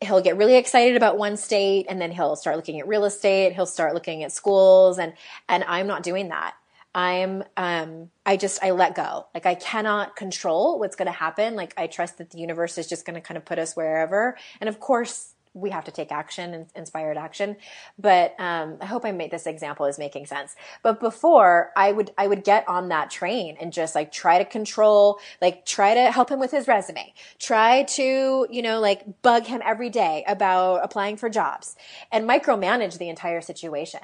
he'll 0.00 0.20
get 0.20 0.36
really 0.36 0.56
excited 0.56 0.96
about 0.96 1.18
one 1.18 1.36
state 1.36 1.86
and 1.88 2.00
then 2.00 2.12
he'll 2.12 2.36
start 2.36 2.56
looking 2.56 2.78
at 2.78 2.86
real 2.86 3.04
estate. 3.04 3.52
He'll 3.52 3.66
start 3.66 3.94
looking 3.94 4.22
at 4.22 4.32
schools 4.32 4.98
and, 4.98 5.12
and 5.48 5.64
I'm 5.64 5.86
not 5.86 6.02
doing 6.02 6.28
that. 6.28 6.54
I'm 6.94 7.44
um 7.56 8.10
I 8.24 8.36
just 8.36 8.62
I 8.64 8.70
let 8.70 8.94
go. 8.94 9.26
Like 9.34 9.46
I 9.46 9.54
cannot 9.54 10.16
control 10.16 10.78
what's 10.78 10.96
going 10.96 11.06
to 11.06 11.12
happen. 11.12 11.54
Like 11.54 11.74
I 11.76 11.86
trust 11.86 12.18
that 12.18 12.30
the 12.30 12.38
universe 12.38 12.78
is 12.78 12.88
just 12.88 13.04
going 13.04 13.14
to 13.14 13.20
kind 13.20 13.36
of 13.36 13.44
put 13.44 13.58
us 13.58 13.76
wherever. 13.76 14.36
And 14.60 14.68
of 14.68 14.80
course, 14.80 15.34
we 15.58 15.70
have 15.70 15.84
to 15.84 15.90
take 15.90 16.12
action 16.12 16.54
and 16.54 16.66
inspired 16.74 17.16
action. 17.16 17.56
But 17.98 18.34
um, 18.38 18.78
I 18.80 18.86
hope 18.86 19.04
I 19.04 19.12
made 19.12 19.30
this 19.30 19.46
example 19.46 19.86
is 19.86 19.98
making 19.98 20.26
sense. 20.26 20.56
But 20.82 21.00
before 21.00 21.70
I 21.76 21.92
would 21.92 22.12
I 22.16 22.26
would 22.26 22.44
get 22.44 22.68
on 22.68 22.88
that 22.88 23.10
train 23.10 23.56
and 23.60 23.72
just 23.72 23.94
like 23.94 24.12
try 24.12 24.38
to 24.38 24.44
control, 24.44 25.18
like 25.40 25.66
try 25.66 25.94
to 25.94 26.10
help 26.12 26.30
him 26.30 26.40
with 26.40 26.50
his 26.50 26.68
resume, 26.68 27.12
try 27.38 27.82
to 27.84 28.46
you 28.50 28.62
know 28.62 28.80
like 28.80 29.22
bug 29.22 29.44
him 29.44 29.62
every 29.64 29.90
day 29.90 30.24
about 30.26 30.84
applying 30.84 31.16
for 31.16 31.28
jobs 31.28 31.76
and 32.12 32.28
micromanage 32.28 32.98
the 32.98 33.08
entire 33.08 33.40
situation. 33.40 34.00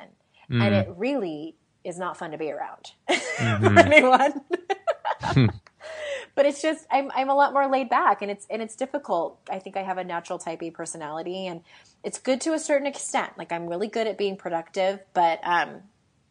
Mm. 0.50 0.62
And 0.62 0.74
it 0.74 0.88
really 0.96 1.56
is 1.84 1.98
not 1.98 2.16
fun 2.16 2.30
to 2.32 2.38
be 2.38 2.50
around 2.50 2.92
mm-hmm. 3.08 3.78
anyone. 3.78 5.50
but 6.34 6.46
it's 6.46 6.62
just 6.62 6.86
I'm 6.90 7.10
I'm 7.14 7.28
a 7.28 7.34
lot 7.34 7.52
more 7.52 7.68
laid 7.68 7.88
back 7.88 8.22
and 8.22 8.30
it's 8.30 8.46
and 8.50 8.62
it's 8.62 8.76
difficult. 8.76 9.38
I 9.50 9.58
think 9.58 9.76
I 9.76 9.82
have 9.82 9.98
a 9.98 10.04
natural 10.04 10.38
type 10.38 10.62
A 10.62 10.70
personality 10.70 11.46
and 11.46 11.62
it's 12.02 12.18
good 12.18 12.40
to 12.42 12.52
a 12.52 12.58
certain 12.58 12.86
extent. 12.86 13.32
Like 13.38 13.52
I'm 13.52 13.66
really 13.66 13.88
good 13.88 14.06
at 14.06 14.18
being 14.18 14.36
productive, 14.36 15.00
but 15.12 15.40
um 15.42 15.82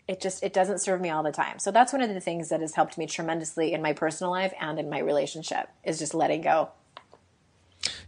it 0.08 0.20
just 0.20 0.44
it 0.44 0.54
doesn't 0.54 0.80
serve 0.80 1.00
me 1.00 1.10
all 1.10 1.24
the 1.24 1.32
time. 1.32 1.60
So 1.60 1.72
that's 1.72 1.94
one 1.94 2.02
of 2.02 2.14
the 2.14 2.20
things 2.20 2.50
that 2.50 2.62
has 2.62 2.76
helped 2.76 2.98
me 2.98 3.06
tremendously 3.06 3.74
in 3.74 3.82
my 3.82 3.94
personal 3.94 4.32
life 4.32 4.54
and 4.60 4.80
in 4.80 4.90
my 4.90 5.00
relationship 5.00 5.70
is 5.84 6.00
just 6.00 6.14
letting 6.14 6.42
go. 6.42 6.70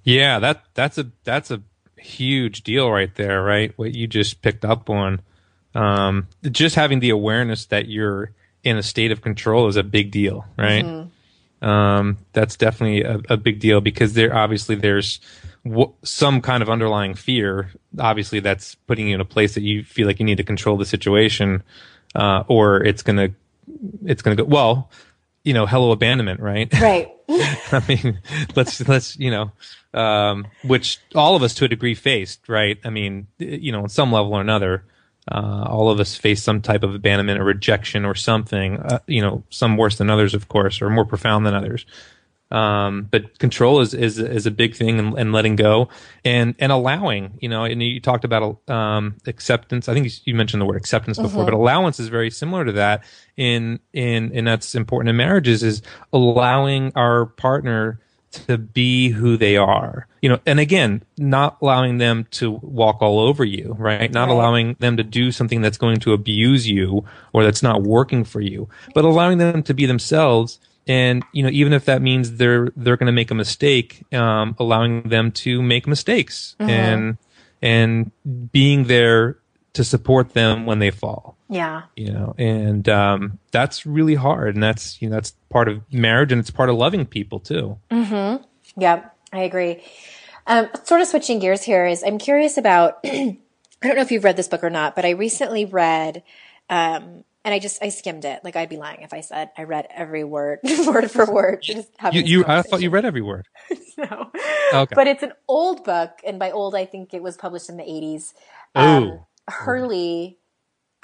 Yeah, 0.03 0.39
that 0.39 0.63
that's 0.73 0.97
a 0.97 1.12
that's 1.23 1.51
a 1.51 1.62
huge 1.97 2.63
deal 2.63 2.91
right 2.91 3.13
there, 3.15 3.41
right? 3.41 3.73
What 3.77 3.95
you 3.95 4.08
just 4.08 4.41
picked 4.41 4.65
up 4.65 4.89
on 4.89 5.21
um, 5.73 6.27
just 6.43 6.75
having 6.75 6.99
the 6.99 7.10
awareness 7.10 7.65
that 7.65 7.88
you're 7.88 8.31
in 8.63 8.77
a 8.77 8.84
state 8.84 9.12
of 9.12 9.21
control 9.21 9.67
is 9.67 9.75
a 9.75 9.84
big 9.84 10.12
deal, 10.12 10.45
right? 10.58 10.84
Mm-hmm. 10.84 11.10
Um, 11.65 12.19
that's 12.34 12.56
definitely 12.56 13.01
a, 13.01 13.19
a, 13.28 13.38
big 13.38 13.60
deal 13.60 13.82
because 13.82 14.13
there 14.13 14.36
obviously 14.36 14.75
there's 14.75 15.19
w- 15.65 15.91
some 16.04 16.39
kind 16.39 16.62
of 16.62 16.69
underlying 16.69 17.15
fear. 17.15 17.71
Obviously, 17.97 18.39
that's 18.39 18.75
putting 18.75 19.08
you 19.08 19.15
in 19.15 19.21
a 19.21 19.25
place 19.25 19.56
that 19.56 19.63
you 19.63 19.84
feel 19.84 20.06
like 20.06 20.19
you 20.19 20.25
need 20.28 20.38
to 20.38 20.43
control 20.43 20.78
the 20.78 20.86
situation, 20.86 21.63
uh, 22.13 22.43
or 22.47 22.84
it's 22.84 23.01
gonna 23.01 23.30
it's 24.06 24.21
gonna 24.21 24.36
go 24.36 24.43
well. 24.43 24.91
You 25.43 25.56
know, 25.56 25.65
hello 25.65 25.91
abandonment, 25.91 26.39
right? 26.39 26.71
Right. 26.80 27.12
I 27.30 27.84
mean, 27.88 28.19
let's 28.56 28.88
let's 28.88 29.17
you 29.17 29.32
know, 29.32 29.51
um, 29.95 30.45
which 30.63 30.99
all 31.15 31.36
of 31.36 31.41
us 31.41 31.56
to 31.56 31.65
a 31.65 31.67
degree 31.67 31.95
faced, 31.95 32.47
right? 32.47 32.78
I 32.84 32.91
mean, 32.91 33.25
you 33.39 33.71
know, 33.71 33.82
on 33.82 33.89
some 33.89 34.12
level 34.12 34.34
or 34.34 34.41
another 34.41 34.84
uh, 35.32 35.66
all 35.68 35.90
of 35.90 36.00
us 36.00 36.16
face 36.16 36.44
some 36.44 36.62
type 36.62 36.84
of 36.84 36.94
abandonment 36.94 37.40
or 37.40 37.44
rejection 37.44 38.06
or 38.06 38.16
something. 38.16 38.78
Uh, 38.80 39.00
you 39.08 39.22
know, 39.22 39.44
some 39.50 39.78
worse 39.78 39.98
than 39.98 40.10
others, 40.10 40.34
of 40.34 40.48
course, 40.48 40.82
or 40.82 40.90
more 40.90 41.06
profound 41.06 41.46
than 41.46 41.54
others. 41.54 41.86
Um, 42.52 43.08
but 43.10 43.40
control 43.40 43.82
is, 43.82 43.96
is 43.96 44.20
is 44.20 44.46
a 44.46 44.52
big 44.52 44.76
thing, 44.76 45.00
and, 45.00 45.18
and, 45.18 45.34
letting 45.34 45.56
go, 45.56 45.90
and 46.24 46.54
and 46.60 46.72
allowing. 46.72 47.40
You 47.42 47.50
know, 47.50 47.64
and 47.64 47.82
you 47.82 48.00
talked 48.00 48.24
about 48.24 48.70
um, 48.70 49.18
acceptance. 49.26 49.90
I 49.90 49.96
think 49.96 50.12
you 50.26 50.36
mentioned 50.36 50.62
the 50.62 50.66
word 50.66 50.78
acceptance 50.78 51.18
before, 51.18 51.42
mm-hmm. 51.42 51.52
but 51.52 51.54
allowance 51.56 52.00
is 52.00 52.08
very 52.08 52.30
similar 52.30 52.64
to 52.64 52.74
that. 52.74 53.04
In 53.36 53.80
in 53.94 54.32
and 54.36 54.46
that's 54.46 54.76
important 54.76 55.10
in 55.10 55.18
marriages 55.18 55.64
is 55.64 55.82
allowing 56.14 56.92
our 56.96 57.26
partner 57.26 58.00
to 58.48 58.58
be 58.58 59.10
who 59.10 59.38
they 59.38 59.58
are. 59.58 60.08
You 60.21 60.30
know, 60.30 60.39
and 60.45 60.60
again, 60.60 61.04
not 61.17 61.58
allowing 61.62 61.98
them 61.98 62.28
to 62.32 62.52
walk 62.52 63.02
all 63.02 63.19
over 63.19 63.43
you, 63.43 63.76
right? 63.78 64.12
Not 64.12 64.28
right. 64.28 64.34
allowing 64.34 64.76
them 64.80 64.98
to 64.98 65.04
do 65.04 65.32
something 65.32 65.62
that's 65.62 65.78
going 65.78 66.00
to 66.02 66.13
abuse 66.13 66.67
you 66.67 67.06
or 67.34 67.43
that's 67.43 67.63
not 67.63 67.84
working 67.84 68.24
for 68.24 68.41
you, 68.41 68.67
but 68.93 69.06
allowing 69.06 69.38
them 69.38 69.63
to 69.63 69.74
be 69.74 69.86
themselves. 69.86 70.60
And, 70.88 71.24
you 71.34 71.43
know, 71.43 71.50
even 71.50 71.74
if 71.74 71.86
that 71.86 72.02
means 72.02 72.34
they're, 72.34 72.69
they're 72.76 72.98
going 72.98 73.08
to 73.08 73.13
make 73.13 73.32
a 73.32 73.36
mistake, 73.36 74.04
um, 74.13 74.56
allowing 74.60 75.04
them 75.10 75.32
to 75.32 75.62
make 75.62 75.88
mistakes 75.88 76.56
mm-hmm. 76.60 76.69
and, 76.69 77.17
and 77.62 78.12
being 78.52 78.84
there 78.86 79.38
to 79.74 79.84
support 79.84 80.34
them 80.34 80.65
when 80.65 80.80
they 80.80 80.91
fall. 80.91 81.35
Yeah. 81.47 81.84
You 81.95 82.12
know, 82.12 82.36
and 82.38 82.88
um, 82.89 83.39
that's 83.51 83.86
really 83.86 84.15
hard, 84.15 84.55
and 84.55 84.63
that's 84.63 85.01
you 85.01 85.10
know 85.10 85.15
that's 85.15 85.31
part 85.49 85.67
of 85.67 85.81
marriage, 85.93 86.31
and 86.31 86.39
it's 86.39 86.51
part 86.51 86.69
of 86.69 86.75
loving 86.75 87.05
people 87.05 87.39
too. 87.39 87.77
Mm-hmm. 87.91 88.43
Yeah, 88.77 89.10
I 89.31 89.39
agree. 89.39 89.84
Um, 90.47 90.69
sort 90.84 91.01
of 91.01 91.08
switching 91.08 91.39
gears 91.39 91.63
here 91.63 91.86
is 91.86 92.03
I'm 92.03 92.17
curious 92.17 92.58
about. 92.58 92.99
I 93.05 93.88
don't 93.88 93.97
know 93.97 94.01
if 94.01 94.12
you've 94.12 94.23
read 94.23 94.38
this 94.38 94.47
book 94.47 94.63
or 94.63 94.69
not, 94.71 94.95
but 94.95 95.05
I 95.05 95.12
recently 95.12 95.65
read. 95.65 96.23
Um, 96.69 97.23
and 97.45 97.53
I 97.53 97.60
just 97.60 97.81
I 97.84 97.89
skimmed 97.89 98.25
it. 98.25 98.43
Like 98.43 98.55
I'd 98.55 98.69
be 98.69 98.77
lying 98.77 99.03
if 99.03 99.13
I 99.13 99.21
said 99.21 99.51
I 99.55 99.63
read 99.63 99.88
every 99.91 100.23
word, 100.23 100.60
word 100.88 101.12
for 101.12 101.31
word. 101.31 101.62
Just 101.62 101.89
you, 102.12 102.21
you 102.21 102.45
I 102.45 102.63
thought 102.63 102.81
you 102.81 102.89
read 102.89 103.05
every 103.05 103.21
word. 103.21 103.47
no, 103.97 104.31
okay. 104.73 104.95
but 104.95 105.05
it's 105.05 105.21
an 105.21 105.34
old 105.47 105.84
book, 105.84 106.19
and 106.25 106.39
by 106.39 106.49
old 106.49 106.73
I 106.73 106.86
think 106.86 107.13
it 107.13 107.21
was 107.21 107.38
published 107.38 107.69
in 107.69 107.77
the 107.77 107.84
eighties. 107.84 108.34
Um, 108.73 109.19
Harley, 109.47 110.39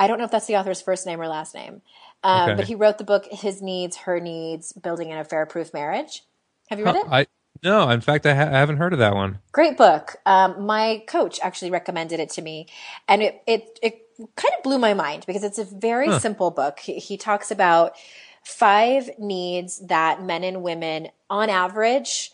I 0.01 0.07
don't 0.07 0.17
know 0.17 0.25
if 0.25 0.31
that's 0.31 0.47
the 0.47 0.55
author's 0.55 0.81
first 0.81 1.05
name 1.05 1.21
or 1.21 1.27
last 1.27 1.53
name, 1.53 1.83
um, 2.23 2.49
okay. 2.49 2.55
but 2.55 2.67
he 2.67 2.73
wrote 2.73 2.97
the 2.97 3.03
book 3.03 3.27
"His 3.29 3.61
Needs, 3.61 3.97
Her 3.97 4.19
Needs: 4.19 4.73
Building 4.73 5.11
an 5.11 5.19
Affair-Proof 5.19 5.75
Marriage." 5.75 6.23
Have 6.69 6.79
you 6.79 6.85
read 6.85 6.95
huh, 6.95 7.03
it? 7.05 7.11
I 7.11 7.27
no, 7.61 7.87
in 7.87 8.01
fact, 8.01 8.25
I, 8.25 8.33
ha- 8.33 8.47
I, 8.47 8.57
haven't 8.57 8.77
heard 8.77 8.93
of 8.93 8.99
that 8.99 9.13
one. 9.13 9.37
Great 9.51 9.77
book. 9.77 10.15
Um, 10.25 10.65
my 10.65 11.03
coach 11.07 11.39
actually 11.43 11.69
recommended 11.69 12.19
it 12.19 12.31
to 12.31 12.41
me, 12.41 12.65
and 13.07 13.21
it 13.21 13.43
it 13.45 13.77
it 13.83 14.07
kind 14.35 14.53
of 14.57 14.63
blew 14.63 14.79
my 14.79 14.95
mind 14.95 15.25
because 15.27 15.43
it's 15.43 15.59
a 15.59 15.65
very 15.65 16.07
huh. 16.07 16.17
simple 16.17 16.49
book. 16.49 16.79
He, 16.79 16.95
he 16.97 17.15
talks 17.15 17.51
about 17.51 17.93
five 18.43 19.11
needs 19.19 19.85
that 19.85 20.23
men 20.23 20.43
and 20.43 20.63
women, 20.63 21.09
on 21.29 21.51
average, 21.51 22.31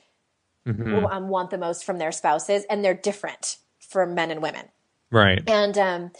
mm-hmm. 0.65 1.06
um, 1.06 1.27
want 1.27 1.49
the 1.49 1.58
most 1.58 1.84
from 1.84 1.97
their 1.97 2.13
spouses, 2.13 2.63
and 2.69 2.86
they're 2.86 2.93
different 2.93 3.58
for 3.80 4.06
men 4.06 4.32
and 4.32 4.41
women. 4.41 4.69
Right. 5.12 5.41
And 5.49 5.77
um, 5.77 6.12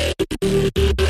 Thank 0.00 1.00
you. 1.00 1.09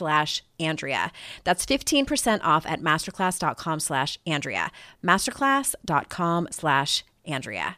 slash 0.01 0.43
Andrea. 0.59 1.11
That's 1.43 1.63
15% 1.63 2.39
off 2.41 2.65
at 2.65 2.81
masterclass.com 2.81 3.79
slash 3.79 4.17
Andrea. 4.25 4.71
Masterclass.com 5.03 6.47
slash 6.49 7.03
Andrea. 7.23 7.77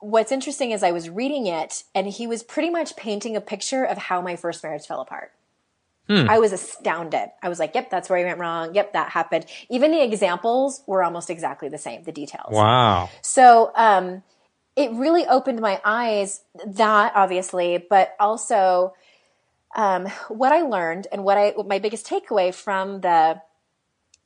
What's 0.00 0.32
interesting 0.32 0.70
is 0.70 0.82
I 0.82 0.92
was 0.92 1.08
reading 1.10 1.46
it, 1.46 1.84
and 1.94 2.06
he 2.06 2.26
was 2.26 2.42
pretty 2.42 2.70
much 2.70 2.96
painting 2.96 3.36
a 3.36 3.40
picture 3.40 3.84
of 3.84 3.98
how 3.98 4.20
my 4.20 4.36
first 4.36 4.62
marriage 4.62 4.86
fell 4.86 5.00
apart. 5.00 5.32
I 6.28 6.40
was 6.40 6.52
astounded. 6.52 7.28
I 7.40 7.48
was 7.48 7.60
like, 7.60 7.74
yep, 7.76 7.88
that's 7.88 8.10
where 8.10 8.18
I 8.18 8.24
went 8.24 8.40
wrong. 8.40 8.74
Yep, 8.74 8.94
that 8.94 9.10
happened. 9.10 9.46
Even 9.68 9.92
the 9.92 10.02
examples 10.02 10.82
were 10.86 11.04
almost 11.04 11.30
exactly 11.30 11.68
the 11.68 11.78
same, 11.78 12.02
the 12.02 12.10
details. 12.10 12.50
Wow. 12.50 13.10
So 13.22 13.70
um, 13.76 14.24
it 14.74 14.90
really 14.90 15.24
opened 15.26 15.60
my 15.60 15.80
eyes, 15.84 16.40
that 16.66 17.12
obviously, 17.14 17.84
but 17.88 18.16
also 18.18 18.94
um, 19.76 20.06
what 20.28 20.50
I 20.52 20.62
learned 20.62 21.06
and 21.12 21.22
what 21.22 21.38
I 21.38 21.54
my 21.64 21.78
biggest 21.78 22.08
takeaway 22.08 22.52
from 22.52 23.02
the 23.02 23.40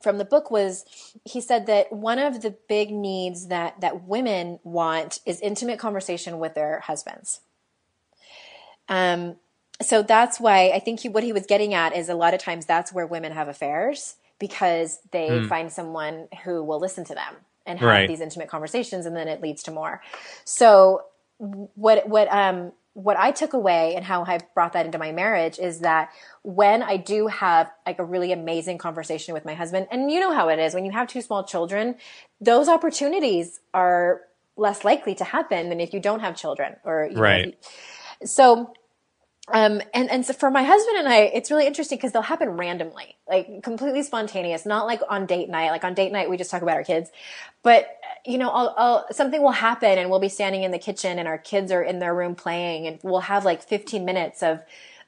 from 0.05 0.19
the 0.19 0.23
book 0.23 0.51
was 0.51 0.85
he 1.23 1.41
said 1.41 1.65
that 1.65 1.91
one 1.91 2.19
of 2.19 2.43
the 2.43 2.55
big 2.69 2.91
needs 2.91 3.47
that 3.47 3.81
that 3.81 4.03
women 4.03 4.59
want 4.63 5.19
is 5.25 5.41
intimate 5.41 5.79
conversation 5.79 6.37
with 6.37 6.53
their 6.53 6.81
husbands. 6.81 7.41
Um, 8.87 9.37
so 9.81 10.03
that's 10.03 10.39
why 10.39 10.69
I 10.69 10.77
think 10.77 10.99
he, 10.99 11.09
what 11.09 11.23
he 11.23 11.33
was 11.33 11.47
getting 11.47 11.73
at 11.73 11.95
is 11.95 12.07
a 12.07 12.13
lot 12.13 12.35
of 12.35 12.39
times 12.39 12.67
that's 12.67 12.93
where 12.93 13.07
women 13.07 13.31
have 13.31 13.47
affairs 13.47 14.17
because 14.37 14.99
they 15.11 15.41
find 15.49 15.71
someone 15.71 16.27
who 16.43 16.63
will 16.63 16.79
listen 16.79 17.03
to 17.05 17.15
them 17.15 17.33
and 17.65 17.79
have 17.79 17.87
Right. 17.87 18.07
these 18.07 18.21
intimate 18.21 18.47
conversations 18.47 19.07
and 19.07 19.15
then 19.15 19.27
it 19.27 19.41
leads 19.41 19.63
to 19.63 19.71
more. 19.71 20.03
So 20.43 21.01
what 21.39 22.07
what 22.07 22.31
um 22.31 22.73
what 22.95 23.17
I 23.17 23.31
took 23.31 23.51
away 23.51 23.93
and 23.95 24.05
how 24.05 24.23
I 24.23 24.39
brought 24.53 24.71
that 24.71 24.85
into 24.85 24.97
my 24.97 25.11
marriage 25.11 25.59
is 25.59 25.79
that 25.81 26.11
when 26.43 26.81
I 26.81 26.95
do 26.95 27.27
have 27.27 27.69
like 27.85 27.99
a 27.99 28.05
really 28.05 28.31
amazing 28.31 28.77
conversation 28.77 29.33
with 29.33 29.43
my 29.43 29.53
husband, 29.53 29.87
and 29.91 30.09
you 30.09 30.21
know 30.21 30.33
how 30.33 30.47
it 30.47 30.59
is 30.59 30.73
when 30.73 30.85
you 30.85 30.93
have 30.93 31.09
two 31.09 31.21
small 31.21 31.43
children, 31.43 31.95
those 32.39 32.69
opportunities 32.69 33.59
are 33.73 34.21
less 34.55 34.85
likely 34.85 35.13
to 35.15 35.25
happen 35.25 35.67
than 35.67 35.81
if 35.81 35.93
you 35.93 35.99
don't 35.99 36.21
have 36.21 36.37
children 36.37 36.77
or 36.85 37.07
you 37.09 37.15
know, 37.15 37.21
Right. 37.21 37.57
so 38.23 38.73
um 39.53 39.81
and 39.93 40.09
and 40.09 40.25
so 40.25 40.31
for 40.31 40.49
my 40.49 40.63
husband 40.63 40.97
and 40.97 41.07
I 41.09 41.17
it's 41.17 41.51
really 41.51 41.67
interesting 41.67 41.97
because 41.97 42.13
they'll 42.13 42.21
happen 42.21 42.49
randomly 42.51 43.17
like 43.29 43.61
completely 43.61 44.01
spontaneous 44.03 44.65
not 44.65 44.85
like 44.85 45.01
on 45.09 45.25
date 45.25 45.49
night 45.49 45.69
like 45.69 45.83
on 45.83 45.93
date 45.93 46.11
night 46.11 46.29
we 46.29 46.37
just 46.37 46.49
talk 46.49 46.61
about 46.61 46.77
our 46.77 46.83
kids 46.83 47.11
but 47.61 47.94
you 48.25 48.37
know 48.37 48.49
I'll, 48.49 48.73
I'll 48.77 49.05
something 49.11 49.41
will 49.41 49.51
happen 49.51 49.97
and 49.97 50.09
we'll 50.09 50.19
be 50.19 50.29
standing 50.29 50.63
in 50.63 50.71
the 50.71 50.79
kitchen 50.79 51.19
and 51.19 51.27
our 51.27 51.37
kids 51.37 51.71
are 51.71 51.83
in 51.83 51.99
their 51.99 52.13
room 52.13 52.35
playing 52.35 52.87
and 52.87 52.99
we'll 53.03 53.21
have 53.21 53.45
like 53.45 53.63
15 53.63 54.05
minutes 54.05 54.43
of 54.43 54.61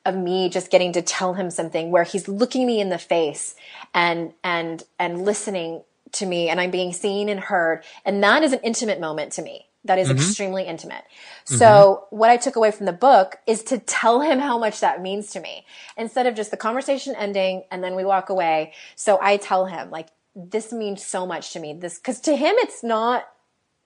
of 0.05 0.15
me 0.15 0.49
just 0.49 0.71
getting 0.71 0.93
to 0.93 1.01
tell 1.01 1.33
him 1.33 1.49
something 1.49 1.91
where 1.91 2.03
he's 2.03 2.27
looking 2.27 2.65
me 2.65 2.79
in 2.79 2.89
the 2.89 2.97
face 2.97 3.55
and 3.93 4.33
and 4.43 4.83
and 4.99 5.23
listening 5.25 5.83
to 6.13 6.25
me 6.25 6.49
and 6.49 6.61
I'm 6.61 6.71
being 6.71 6.93
seen 6.93 7.29
and 7.29 7.39
heard 7.39 7.83
and 8.05 8.23
that 8.23 8.43
is 8.43 8.53
an 8.53 8.59
intimate 8.63 8.99
moment 8.99 9.33
to 9.33 9.41
me 9.41 9.67
that 9.87 9.99
is 9.99 10.09
mm-hmm. 10.09 10.17
extremely 10.17 10.63
intimate. 10.63 11.03
Mm-hmm. 11.45 11.55
So 11.55 12.05
what 12.09 12.29
I 12.29 12.37
took 12.37 12.55
away 12.55 12.71
from 12.71 12.85
the 12.85 12.93
book 12.93 13.37
is 13.47 13.63
to 13.63 13.79
tell 13.79 14.21
him 14.21 14.39
how 14.39 14.57
much 14.57 14.81
that 14.81 15.01
means 15.01 15.31
to 15.31 15.39
me 15.39 15.65
instead 15.97 16.27
of 16.27 16.35
just 16.35 16.51
the 16.51 16.57
conversation 16.57 17.15
ending 17.15 17.63
and 17.71 17.83
then 17.83 17.95
we 17.95 18.05
walk 18.05 18.29
away. 18.29 18.73
So 18.95 19.17
I 19.21 19.37
tell 19.37 19.65
him 19.65 19.89
like, 19.89 20.09
this 20.37 20.71
means 20.71 21.03
so 21.03 21.25
much 21.25 21.51
to 21.53 21.59
me. 21.59 21.73
This, 21.73 21.97
cause 21.97 22.19
to 22.21 22.35
him, 22.35 22.55
it's 22.59 22.83
not, 22.83 23.27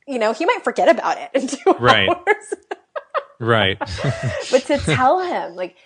you 0.07 0.19
know, 0.19 0.33
he 0.33 0.45
might 0.45 0.63
forget 0.63 0.89
about 0.89 1.17
it 1.17 1.29
in 1.33 1.47
two 1.47 1.75
Right. 1.79 2.09
hours, 2.09 2.53
Right. 3.39 3.77
but 4.51 4.65
to 4.65 4.77
tell 4.79 5.21
him 5.21 5.55
like, 5.55 5.77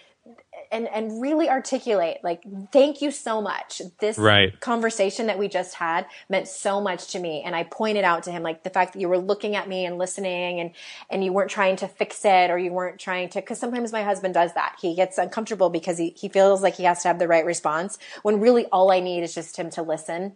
and, 0.71 0.87
and 0.87 1.21
really 1.21 1.47
articulate 1.47 2.17
like, 2.23 2.41
thank 2.73 2.99
you 3.01 3.11
so 3.11 3.41
much. 3.41 3.81
This 3.99 4.17
Right. 4.17 4.59
conversation 4.59 5.27
that 5.27 5.37
we 5.37 5.47
just 5.47 5.75
had 5.75 6.07
meant 6.27 6.47
so 6.47 6.81
much 6.81 7.07
to 7.11 7.19
me. 7.19 7.43
And 7.45 7.55
I 7.55 7.63
pointed 7.63 8.03
out 8.03 8.23
to 8.23 8.31
him, 8.31 8.41
like 8.41 8.63
the 8.63 8.71
fact 8.71 8.93
that 8.93 8.99
you 8.99 9.07
were 9.07 9.19
looking 9.19 9.55
at 9.55 9.69
me 9.69 9.85
and 9.85 9.99
listening 9.99 10.59
and, 10.59 10.71
and 11.11 11.23
you 11.23 11.31
weren't 11.31 11.51
trying 11.51 11.75
to 11.77 11.87
fix 11.87 12.25
it 12.25 12.49
or 12.49 12.57
you 12.57 12.73
weren't 12.73 12.99
trying 12.99 13.29
to, 13.29 13.41
cause 13.43 13.59
sometimes 13.59 13.91
my 13.93 14.01
husband 14.01 14.33
does 14.33 14.53
that. 14.55 14.75
He 14.81 14.95
gets 14.95 15.19
uncomfortable 15.19 15.69
because 15.69 15.99
he, 15.99 16.15
he 16.17 16.27
feels 16.27 16.63
like 16.63 16.75
he 16.75 16.83
has 16.85 17.03
to 17.03 17.09
have 17.09 17.19
the 17.19 17.27
right 17.27 17.45
response 17.45 17.99
when 18.23 18.39
really 18.39 18.65
all 18.71 18.91
I 18.91 18.99
need 18.99 19.21
is 19.21 19.35
just 19.35 19.57
him 19.57 19.69
to 19.71 19.83
listen. 19.83 20.33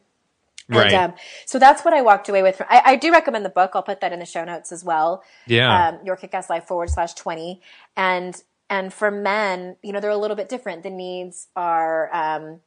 Right. 0.70 0.94
And, 0.94 1.14
um, 1.14 1.18
so 1.46 1.58
that's 1.60 1.84
what 1.84 1.94
I 1.94 2.02
walked 2.02 2.30
away 2.30 2.44
with. 2.44 2.58
From, 2.58 2.68
I, 2.70 2.82
I 2.86 2.96
do 2.96 3.12
recommend 3.12 3.44
the 3.44 3.50
book. 3.50 3.72
I'll 3.74 3.84
put 3.84 4.02
that 4.02 4.14
in 4.14 4.20
the 4.20 4.26
show 4.26 4.46
notes 4.46 4.72
as 4.72 4.84
well. 4.84 5.24
Yeah. 5.48 5.90
Um, 5.90 6.00
Your 6.06 6.16
Kick-Ass 6.16 6.50
Life 6.50 6.66
forward 6.66 6.90
slash 6.90 7.14
20. 7.16 7.62
And, 7.98 8.42
and 8.70 8.94
for 8.94 9.10
men, 9.10 9.78
you 9.82 9.92
know, 9.92 10.00
they're 10.00 10.12
a 10.12 10.18
little 10.18 10.38
bit 10.38 10.48
different. 10.48 10.84
The 10.84 10.92
needs 10.92 11.48
are, 11.56 12.14
um, 12.14 12.60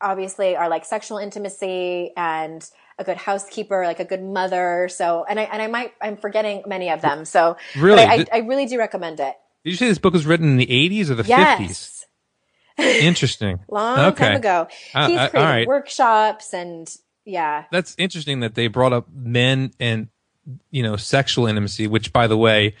obviously 0.00 0.56
are 0.56 0.68
like 0.68 0.84
sexual 0.84 1.18
intimacy 1.18 2.12
and 2.16 2.68
a 2.98 3.04
good 3.04 3.16
housekeeper, 3.16 3.84
like 3.84 4.00
a 4.00 4.04
good 4.04 4.22
mother. 4.22 4.88
So, 4.90 5.24
and 5.28 5.38
I, 5.38 5.44
and 5.44 5.62
I 5.62 5.66
might, 5.66 5.92
I'm 6.00 6.16
forgetting 6.16 6.64
many 6.66 6.90
of 6.90 7.02
them. 7.02 7.24
So 7.24 7.56
Really? 7.76 8.02
I, 8.02 8.14
I, 8.14 8.26
I 8.32 8.38
really 8.38 8.66
do 8.66 8.78
recommend 8.78 9.20
it. 9.20 9.34
Did 9.64 9.70
you 9.70 9.76
say 9.76 9.86
this 9.86 9.98
book 9.98 10.12
was 10.12 10.26
written 10.26 10.48
in 10.48 10.56
the 10.56 10.66
80s 10.66 11.08
or 11.10 11.14
the 11.14 11.22
50s? 11.22 12.01
Interesting. 12.78 13.60
Long 13.68 13.98
okay. 13.98 14.26
time 14.26 14.36
ago. 14.36 14.68
Uh, 14.94 15.08
He's 15.08 15.18
uh, 15.18 15.28
created 15.28 15.48
right. 15.48 15.66
workshops 15.66 16.52
and 16.52 16.94
yeah. 17.24 17.64
That's 17.70 17.94
interesting 17.98 18.40
that 18.40 18.54
they 18.54 18.66
brought 18.66 18.92
up 18.92 19.08
men 19.12 19.72
and 19.78 20.08
you 20.70 20.82
know 20.82 20.96
sexual 20.96 21.46
intimacy, 21.46 21.86
which 21.86 22.12
by 22.12 22.26
the 22.26 22.36
way, 22.36 22.74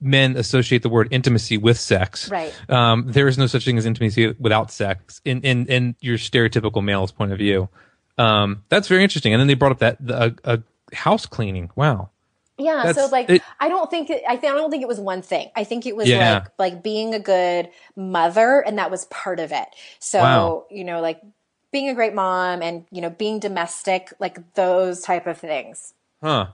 men 0.00 0.36
associate 0.36 0.82
the 0.82 0.88
word 0.88 1.08
intimacy 1.10 1.56
with 1.56 1.78
sex. 1.78 2.30
Right. 2.30 2.54
Um, 2.70 3.04
there 3.08 3.28
is 3.28 3.38
no 3.38 3.46
such 3.46 3.64
thing 3.64 3.78
as 3.78 3.86
intimacy 3.86 4.34
without 4.38 4.70
sex 4.70 5.20
in 5.24 5.40
in, 5.42 5.66
in 5.66 5.96
your 6.00 6.18
stereotypical 6.18 6.82
male's 6.82 7.12
point 7.12 7.32
of 7.32 7.38
view. 7.38 7.68
Um, 8.18 8.64
that's 8.68 8.88
very 8.88 9.02
interesting. 9.02 9.32
And 9.32 9.40
then 9.40 9.46
they 9.46 9.54
brought 9.54 9.72
up 9.72 9.78
that 9.78 9.96
the, 10.00 10.36
a, 10.44 10.54
a 10.54 10.62
house 10.94 11.26
cleaning. 11.26 11.70
Wow. 11.74 12.10
Yeah, 12.58 12.92
so 12.92 13.06
like 13.06 13.28
it- 13.30 13.42
I 13.58 13.68
don't 13.68 13.90
think 13.90 14.10
it, 14.10 14.22
I 14.28 14.36
think 14.36 14.52
I 14.52 14.56
don't 14.56 14.70
think 14.70 14.82
it 14.82 14.88
was 14.88 15.00
one 15.00 15.22
thing. 15.22 15.50
I 15.56 15.64
think 15.64 15.86
it 15.86 15.96
was 15.96 16.08
Yeah. 16.08 16.34
like 16.34 16.48
like 16.58 16.82
being 16.82 17.14
a 17.14 17.18
good 17.18 17.70
mother 17.96 18.60
and 18.60 18.78
that 18.78 18.90
was 18.90 19.06
part 19.06 19.40
of 19.40 19.52
it. 19.52 19.66
So, 19.98 20.20
Wow. 20.20 20.64
you 20.70 20.84
know, 20.84 21.00
like 21.00 21.20
being 21.72 21.88
a 21.88 21.94
great 21.94 22.14
mom 22.14 22.62
and, 22.62 22.84
you 22.90 23.00
know, 23.00 23.08
being 23.10 23.38
domestic, 23.40 24.12
like 24.18 24.54
those 24.54 25.00
type 25.00 25.26
of 25.26 25.38
things. 25.38 25.94
Huh. 26.22 26.48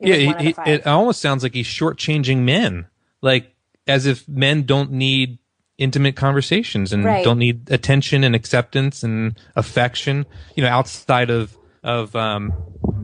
It 0.00 0.08
yeah, 0.08 0.14
he- 0.16 0.26
one 0.26 0.34
out 0.36 0.40
of 0.58 0.64
he- 0.64 0.72
it 0.72 0.86
almost 0.86 1.20
sounds 1.20 1.42
like 1.42 1.52
he's 1.54 1.66
shortchanging 1.66 2.38
men, 2.38 2.86
like 3.20 3.54
as 3.86 4.06
if 4.06 4.26
men 4.26 4.62
don't 4.64 4.90
need 4.90 5.38
intimate 5.78 6.16
conversations 6.16 6.92
and 6.92 7.04
Right. 7.04 7.24
don't 7.24 7.38
need 7.38 7.68
attention 7.70 8.24
and 8.24 8.34
acceptance 8.34 9.02
and 9.02 9.38
affection. 9.54 10.24
You 10.56 10.62
know, 10.64 10.70
outside 10.70 11.28
of 11.30 11.56
of 11.84 12.14
um, 12.16 12.52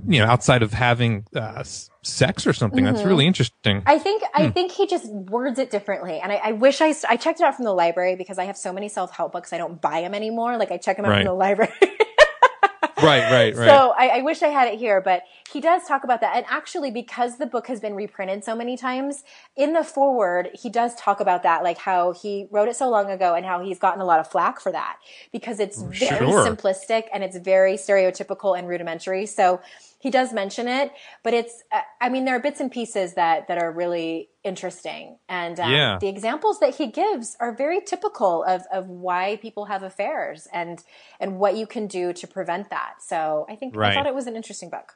you 0.09 0.19
know, 0.21 0.27
outside 0.27 0.63
of 0.63 0.73
having 0.73 1.25
uh, 1.37 1.63
sex 2.03 2.47
or 2.47 2.53
something. 2.53 2.85
That's 2.85 3.01
Mm-hmm. 3.01 3.09
really 3.09 3.27
interesting. 3.27 3.83
I 3.87 3.99
think 3.99 4.23
I 4.35 4.51
think 4.51 4.73
he 4.73 4.87
just 4.87 5.07
words 5.13 5.59
it 5.59 5.71
differently, 5.71 6.19
and 6.21 6.33
I, 6.33 6.37
I 6.37 6.53
wish 6.53 6.81
I 6.81 6.95
I 7.09 7.17
checked 7.17 7.41
it 7.41 7.45
out 7.45 7.55
from 7.57 7.65
the 7.67 7.75
library 7.75 8.17
because 8.17 8.39
I 8.39 8.45
have 8.45 8.57
so 8.57 8.73
many 8.73 8.89
self 8.89 9.11
help 9.13 9.33
books 9.33 9.53
I 9.53 9.59
don't 9.59 9.81
buy 9.81 10.01
them 10.01 10.15
anymore. 10.15 10.57
Like 10.57 10.71
I 10.73 10.79
check 10.79 10.97
them 10.97 11.05
out 11.07 11.11
Right. 11.11 11.19
from 11.19 11.27
the 11.27 11.35
library. 11.35 11.73
right, 11.81 13.31
right, 13.31 13.55
right. 13.55 13.55
So 13.55 13.95
I, 13.97 14.09
I 14.19 14.23
wish 14.23 14.43
I 14.43 14.49
had 14.49 14.73
it 14.73 14.79
here, 14.79 15.01
but 15.01 15.23
he 15.53 15.61
does 15.61 15.85
talk 15.87 16.05
about 16.05 16.21
that. 16.21 16.37
And 16.37 16.45
actually, 16.49 16.91
because 16.91 17.39
the 17.39 17.47
book 17.47 17.67
has 17.69 17.81
been 17.81 17.95
reprinted 17.95 18.45
so 18.45 18.55
many 18.57 18.77
times, 18.77 19.23
in 19.57 19.73
the 19.73 19.85
foreword, 19.85 20.51
he 20.55 20.69
does 20.71 20.95
talk 20.95 21.21
about 21.21 21.43
that, 21.43 21.63
like 21.63 21.79
how 21.79 22.13
he 22.13 22.49
wrote 22.51 22.69
it 22.69 22.77
so 22.77 22.89
long 22.91 23.11
ago 23.11 23.35
and 23.35 23.47
how 23.47 23.61
he's 23.63 23.79
gotten 23.79 24.01
a 24.01 24.05
lot 24.05 24.21
of 24.21 24.27
flack 24.31 24.61
for 24.61 24.73
that 24.73 24.97
because 25.33 25.61
it's 25.61 25.81
very 25.83 26.31
Sure. 26.31 26.47
simplistic 26.47 27.05
and 27.13 27.23
it's 27.25 27.37
very 27.39 27.75
stereotypical 27.75 28.59
and 28.59 28.69
rudimentary. 28.69 29.27
So 29.27 29.61
he 29.99 30.11
does 30.11 30.33
mention 30.33 30.69
it, 30.69 30.93
but 31.25 31.35
it's, 31.35 31.63
uh, 31.73 31.81
I 32.01 32.09
mean, 32.09 32.25
there 32.25 32.37
are 32.37 32.41
bits 32.41 32.61
and 32.61 32.71
pieces 32.71 33.15
that, 33.15 33.49
that 33.49 33.59
are 33.59 33.73
really 33.73 34.29
interesting. 34.45 35.19
And 35.29 35.59
um, 35.59 35.73
Yeah. 35.73 35.99
the 36.01 36.09
examples 36.09 36.61
that 36.61 36.77
he 36.77 36.87
gives 36.87 37.37
are 37.41 37.53
very 37.53 37.81
typical 37.81 38.45
of, 38.45 38.63
of 38.73 38.87
why 38.89 39.37
people 39.43 39.65
have 39.67 39.83
affairs 39.83 40.47
and, 40.53 40.83
and 41.19 41.39
what 41.39 41.57
you 41.57 41.67
can 41.67 41.87
do 41.89 42.13
to 42.13 42.27
prevent 42.27 42.71
that. 42.71 43.03
So 43.03 43.45
I 43.49 43.57
think 43.57 43.77
I 43.77 43.95
thought 43.95 44.07
it 44.07 44.15
was 44.15 44.27
an 44.27 44.37
interesting 44.37 44.71
book. 44.71 44.95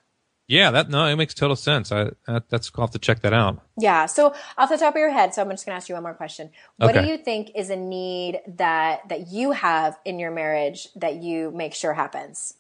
yeah, 0.49 0.71
that 0.71 0.89
no, 0.91 1.07
it 1.07 1.17
makes 1.17 1.35
total 1.35 1.57
sense. 1.57 1.91
I 1.93 2.11
that, 2.27 2.49
that's 2.51 2.71
I'll 2.77 2.83
have 2.83 2.91
to 2.91 2.99
check 2.99 3.21
that 3.23 3.33
out. 3.33 3.61
Yeah. 3.79 4.07
So 4.07 4.35
off 4.59 4.69
the 4.69 4.77
top 4.77 4.95
of 4.95 4.99
your 4.99 5.11
head, 5.11 5.33
so 5.35 5.43
I'm 5.43 5.51
just 5.51 5.65
going 5.65 5.73
to 5.73 5.77
ask 5.77 5.89
you 5.89 5.95
one 5.95 6.03
more 6.03 6.15
question. 6.15 6.51
What 6.77 6.93
do 6.95 7.05
you 7.05 7.17
think 7.17 7.51
is 7.55 7.71
a 7.71 7.77
need 7.77 8.41
that 8.57 9.09
that 9.09 9.29
you 9.29 9.53
have 9.53 9.99
in 10.05 10.19
your 10.19 10.31
marriage 10.31 10.89
that 10.97 11.17
you 11.23 11.51
make 11.53 11.75
sure 11.75 11.95
happens? 11.95 12.55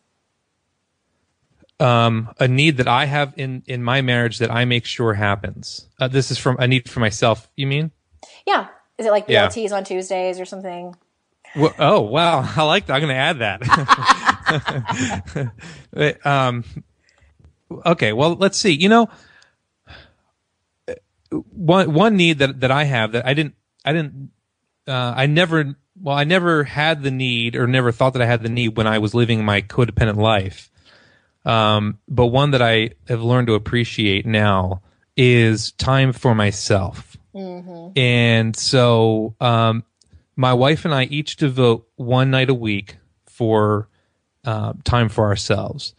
Um, 1.82 2.32
a 2.38 2.46
need 2.46 2.76
that 2.76 2.88
I 2.88 3.06
have 3.06 3.34
in 3.36 3.62
in 3.66 3.82
my 3.82 4.02
marriage 4.02 4.38
that 4.38 4.50
I 4.50 4.64
make 4.64 4.84
sure 4.84 5.14
happens. 5.14 5.88
Uh, 6.00 6.08
this 6.08 6.30
is 6.30 6.38
from 6.38 6.56
a 6.58 6.68
need 6.68 6.88
for 6.88 7.00
myself. 7.00 7.48
You 7.56 7.66
mean? 7.66 7.90
Yeah. 8.46 8.68
Is 8.98 9.06
it 9.06 9.10
like 9.10 9.24
Yeah. 9.28 9.48
BLTs 9.48 9.72
on 9.72 9.84
Tuesdays 9.84 10.38
or 10.38 10.44
something? 10.44 10.94
Well, 11.56 11.74
oh 11.78 12.00
wow, 12.00 12.48
I 12.56 12.62
like 12.62 12.86
that. 12.86 12.94
I'm 12.94 13.00
going 13.00 13.14
to 13.14 13.14
add 13.14 13.38
that. 13.40 13.62
Wait, 15.92 16.26
um, 16.26 16.64
okay, 17.84 18.12
well, 18.12 18.34
let's 18.36 18.58
see. 18.58 18.72
You 18.72 18.88
know, 18.88 19.08
one 21.50 21.92
one 21.92 22.16
need 22.16 22.38
that 22.38 22.60
that 22.60 22.70
I 22.70 22.84
have 22.84 23.12
that 23.12 23.26
I 23.26 23.34
didn't 23.34 23.54
I 23.84 23.92
didn't 23.92 24.30
uh, 24.86 25.14
I 25.16 25.26
never 25.26 25.74
well 26.00 26.16
I 26.16 26.24
never 26.24 26.64
had 26.64 27.02
the 27.02 27.10
need 27.10 27.56
or 27.56 27.66
never 27.66 27.92
thought 27.92 28.14
that 28.14 28.22
I 28.22 28.26
had 28.26 28.42
the 28.42 28.48
need 28.48 28.76
when 28.76 28.86
I 28.86 28.98
was 28.98 29.14
living 29.14 29.44
my 29.44 29.62
codependent 29.62 30.16
life. 30.16 30.70
Um, 31.44 31.98
but 32.08 32.26
one 32.26 32.52
that 32.52 32.62
I 32.62 32.90
have 33.08 33.22
learned 33.22 33.48
to 33.48 33.54
appreciate 33.54 34.26
now 34.26 34.82
is 35.16 35.72
time 35.72 36.12
for 36.12 36.34
myself. 36.34 37.16
And 37.96 38.54
so, 38.54 39.34
um, 39.40 39.84
my 40.36 40.52
wife 40.54 40.84
and 40.84 40.94
I 40.94 41.04
each 41.04 41.36
devote 41.36 41.86
one 41.96 42.30
night 42.30 42.48
a 42.50 42.54
week 42.54 42.96
for 43.26 43.88
uh, 44.44 44.74
time 44.84 45.08
for 45.08 45.24
ourselves, 45.24 45.94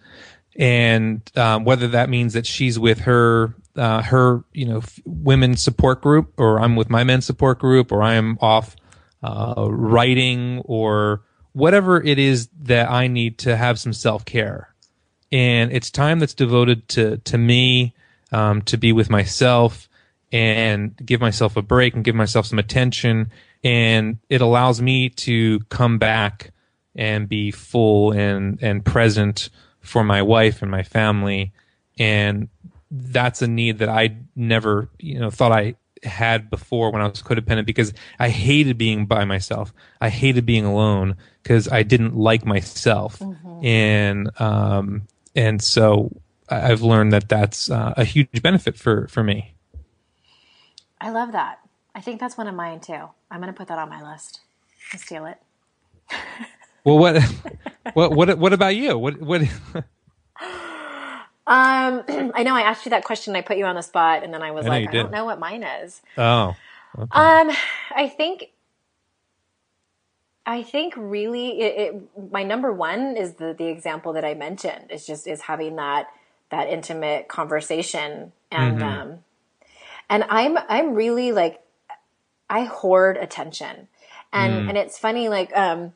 and 0.56 1.22
um, 1.36 1.66
whether 1.66 1.88
that 1.90 2.10
means 2.10 2.34
that 2.34 2.46
she's 2.46 2.78
with 2.80 3.00
her 3.02 3.56
uh, 3.76 4.02
her 4.04 4.44
you 4.54 4.66
know 4.66 4.78
f- 4.78 5.00
women 5.06 5.56
support 5.56 6.02
group, 6.02 6.34
or 6.40 6.60
I'm 6.60 6.76
with 6.76 6.90
my 6.90 7.04
men's 7.04 7.26
support 7.26 7.60
group, 7.60 7.92
or 7.92 8.04
I'm 8.04 8.38
off 8.42 8.76
uh, 9.24 9.68
writing, 9.70 10.62
or 10.66 11.22
whatever 11.54 12.02
it 12.02 12.20
is 12.20 12.50
that 12.64 12.90
I 12.90 13.08
need 13.08 13.38
to 13.40 13.56
have 13.56 13.80
some 13.80 13.94
self 13.94 14.26
care, 14.26 14.73
and 15.34 15.74
it's 15.74 15.90
time 15.90 16.20
that's 16.20 16.36
devoted 16.36 16.88
to 16.90 17.18
to 17.18 17.38
me, 17.38 17.94
um, 18.32 18.62
to 18.62 18.78
be 18.78 18.94
with 18.94 19.10
myself 19.10 19.90
and 20.32 20.96
give 21.06 21.20
myself 21.20 21.58
a 21.58 21.62
break 21.62 21.96
and 21.96 22.04
give 22.04 22.16
myself 22.16 22.46
some 22.46 22.60
attention. 22.60 23.32
And 23.64 24.20
it 24.30 24.42
allows 24.42 24.82
me 24.82 25.10
to 25.10 25.60
come 25.70 25.98
back 25.98 26.52
and 26.96 27.28
be 27.28 27.52
full 27.52 28.12
and, 28.12 28.62
and 28.62 28.86
present 28.86 29.50
for 29.80 30.04
my 30.04 30.22
wife 30.22 30.62
and 30.62 30.70
my 30.70 30.84
family. 30.84 31.52
And 31.98 32.50
that's 32.92 33.42
a 33.42 33.48
need 33.48 33.80
that 33.80 33.90
I 33.90 34.18
never, 34.36 34.90
you 35.00 35.20
know, 35.20 35.30
thought 35.30 35.52
I 35.52 35.76
had 36.04 36.50
before 36.50 36.92
when 36.92 37.02
I 37.02 37.08
was 37.08 37.24
codependent 37.24 37.66
because 37.66 37.94
I 38.20 38.30
hated 38.30 38.78
being 38.78 39.06
by 39.06 39.26
myself. 39.26 39.74
I 40.02 40.10
hated 40.10 40.46
being 40.46 40.66
alone 40.66 41.16
because 41.42 41.68
I 41.68 41.84
didn't 41.84 42.16
like 42.16 42.46
myself. 42.46 43.22
And, 43.64 44.30
um, 44.40 45.08
and 45.36 45.62
so 45.62 46.12
I- 46.50 46.72
I've 46.72 46.82
learned 46.82 47.14
that 47.14 47.30
that's 47.30 47.70
uh, 47.72 47.94
a 47.98 48.06
huge 48.06 48.42
benefit 48.42 48.78
for, 48.78 49.08
for 49.08 49.24
me. 49.24 49.54
I 51.02 51.10
love 51.12 51.32
that. 51.34 51.60
I 51.96 52.02
think 52.02 52.20
that's 52.20 52.38
one 52.38 52.48
of 52.48 52.56
mine 52.56 52.80
too. 52.80 53.10
I'm 53.32 53.42
going 53.42 53.54
to 53.54 53.58
put 53.58 53.68
that 53.68 53.78
on 53.80 53.90
my 53.90 54.02
list 54.12 54.42
and 54.92 55.02
steal 55.02 55.26
it. 55.26 55.38
Well, 56.86 56.98
what, 57.00 57.22
what, 57.94 58.12
what, 58.14 58.38
what 58.38 58.54
about 58.54 58.76
you? 58.76 58.98
What, 58.98 59.22
what? 59.22 59.42
Um, 61.46 62.04
I 62.36 62.44
know 62.44 62.56
I 62.56 62.62
asked 62.62 62.86
you 62.86 62.92
that 62.92 63.04
question. 63.04 63.36
I 63.36 63.42
put 63.42 63.58
you 63.58 63.66
on 63.66 63.76
the 63.76 63.82
spot, 63.82 64.24
and 64.24 64.34
then 64.34 64.42
I 64.42 64.52
was 64.52 64.66
I 64.66 64.70
like, 64.70 64.88
I 64.88 64.92
did. 64.92 64.98
don't 65.04 65.12
know 65.12 65.26
what 65.26 65.40
mine 65.40 65.64
is. 65.64 66.02
Oh, 66.18 66.56
Um, 67.12 67.52
I 67.96 68.08
think, 68.10 68.52
I 70.46 70.64
think 70.64 70.94
really, 70.98 71.62
it, 71.62 71.80
it, 71.96 72.32
my 72.32 72.44
number 72.44 72.72
one 72.72 73.16
is 73.16 73.36
the 73.36 73.54
the 73.58 73.68
example 73.68 74.14
that 74.14 74.26
I 74.26 74.34
mentioned. 74.34 74.92
Is 74.92 75.06
just 75.06 75.26
is 75.26 75.42
having 75.42 75.78
that 75.78 76.08
that 76.52 76.68
intimate 76.68 77.30
conversation, 77.30 78.34
and 78.52 78.84
um, 78.84 79.20
and 80.10 80.26
I'm 80.30 80.58
I'm 80.68 80.96
really 80.96 81.32
like, 81.32 81.62
I 82.50 82.66
hoard 82.66 83.16
attention, 83.18 83.88
and 84.34 84.70
and 84.70 84.78
it's 84.78 84.98
funny 84.98 85.30
like 85.30 85.56
um, 85.56 85.94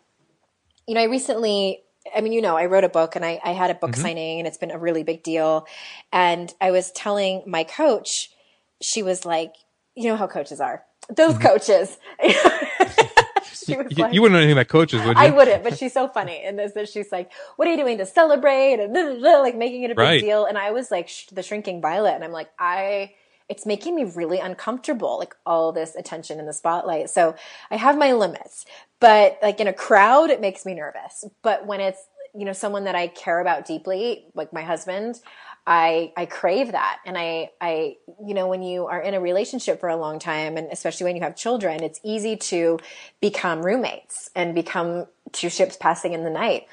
you 0.87 0.95
know, 0.95 1.01
I 1.01 1.05
recently. 1.05 1.81
I 2.15 2.21
mean, 2.21 2.31
you 2.31 2.41
know, 2.41 2.55
I 2.55 2.67
wrote 2.67 2.85
a 2.85 2.89
book 2.89 3.17
and 3.17 3.25
I, 3.25 3.37
I 3.43 3.51
had 3.51 3.69
a 3.69 3.73
book 3.73 3.93
signing 3.97 4.39
and 4.39 4.47
it's 4.47 4.55
been 4.55 4.71
a 4.71 4.77
really 4.77 5.03
big 5.03 5.23
deal. 5.23 5.67
And 6.13 6.53
I 6.61 6.71
was 6.71 6.89
telling 6.91 7.43
my 7.45 7.65
coach, 7.65 8.31
she 8.79 9.03
was 9.03 9.25
like, 9.25 9.55
you 9.93 10.07
know 10.07 10.15
how 10.15 10.25
coaches 10.25 10.61
are. 10.61 10.85
Those 11.13 11.37
coaches. 11.37 11.97
she 13.65 13.75
was 13.77 13.87
you, 13.97 14.03
like, 14.03 14.13
you 14.13 14.21
wouldn't 14.21 14.33
know 14.33 14.39
anything 14.39 14.57
about 14.57 14.67
coaches, 14.69 15.03
would 15.03 15.17
you? 15.17 15.23
I 15.23 15.29
wouldn't, 15.31 15.63
but 15.63 15.77
she's 15.79 15.93
so 15.93 16.07
funny. 16.07 16.41
And 16.43 16.57
this, 16.59 16.73
that 16.73 16.89
she's 16.89 17.11
like, 17.11 17.31
what 17.55 17.67
are 17.67 17.71
you 17.71 17.77
doing 17.77 17.97
to 17.99 18.05
celebrate? 18.05 18.79
And 18.79 18.93
blah, 18.93 19.03
blah, 19.03 19.15
blah, 19.19 19.39
like 19.39 19.55
making 19.55 19.83
it 19.83 19.91
a 19.91 19.95
big 19.95 19.99
Right. 19.99 20.21
deal. 20.21 20.45
And 20.45 20.57
I 20.57 20.71
was 20.71 20.91
like, 20.91 21.07
sh- 21.09 21.27
the 21.27 21.43
shrinking 21.43 21.81
violet. 21.81 22.13
And 22.15 22.23
I'm 22.23 22.31
like, 22.31 22.49
I, 22.59 23.13
it's 23.49 23.65
making 23.65 23.95
me 23.95 24.03
really 24.03 24.39
uncomfortable, 24.39 25.17
like 25.19 25.35
all 25.45 25.71
this 25.71 25.95
attention 25.95 26.39
in 26.39 26.45
the 26.45 26.53
spotlight. 26.53 27.09
So 27.09 27.35
I 27.71 27.77
have 27.77 27.97
my 27.97 28.13
limits, 28.13 28.65
but 28.99 29.39
like 29.41 29.59
in 29.59 29.67
a 29.67 29.73
crowd, 29.73 30.29
it 30.29 30.41
makes 30.41 30.65
me 30.65 30.73
nervous. 30.73 31.25
But 31.43 31.65
when 31.65 31.79
it's, 31.79 32.01
you 32.35 32.45
know, 32.45 32.53
someone 32.53 32.83
that 32.83 32.95
I 32.95 33.07
care 33.07 33.39
about 33.39 33.65
deeply, 33.65 34.25
like 34.35 34.53
my 34.53 34.61
husband, 34.61 35.19
I, 35.67 36.13
I 36.15 36.25
crave 36.25 36.71
that. 36.71 36.99
And 37.05 37.17
I, 37.17 37.51
I, 37.59 37.97
you 38.25 38.33
know, 38.33 38.47
when 38.47 38.61
you 38.63 38.87
are 38.87 39.01
in 39.01 39.13
a 39.13 39.19
relationship 39.19 39.81
for 39.81 39.89
a 39.89 39.97
long 39.97 40.17
time 40.17 40.55
and 40.55 40.69
especially 40.71 41.03
when 41.03 41.17
you 41.17 41.21
have 41.23 41.35
children, 41.35 41.83
it's 41.83 41.99
easy 42.03 42.37
to 42.37 42.79
become 43.19 43.61
roommates 43.61 44.29
and 44.33 44.55
become 44.55 45.07
two 45.33 45.49
ships 45.49 45.75
passing 45.75 46.13
in 46.13 46.23
the 46.23 46.29
night. 46.29 46.67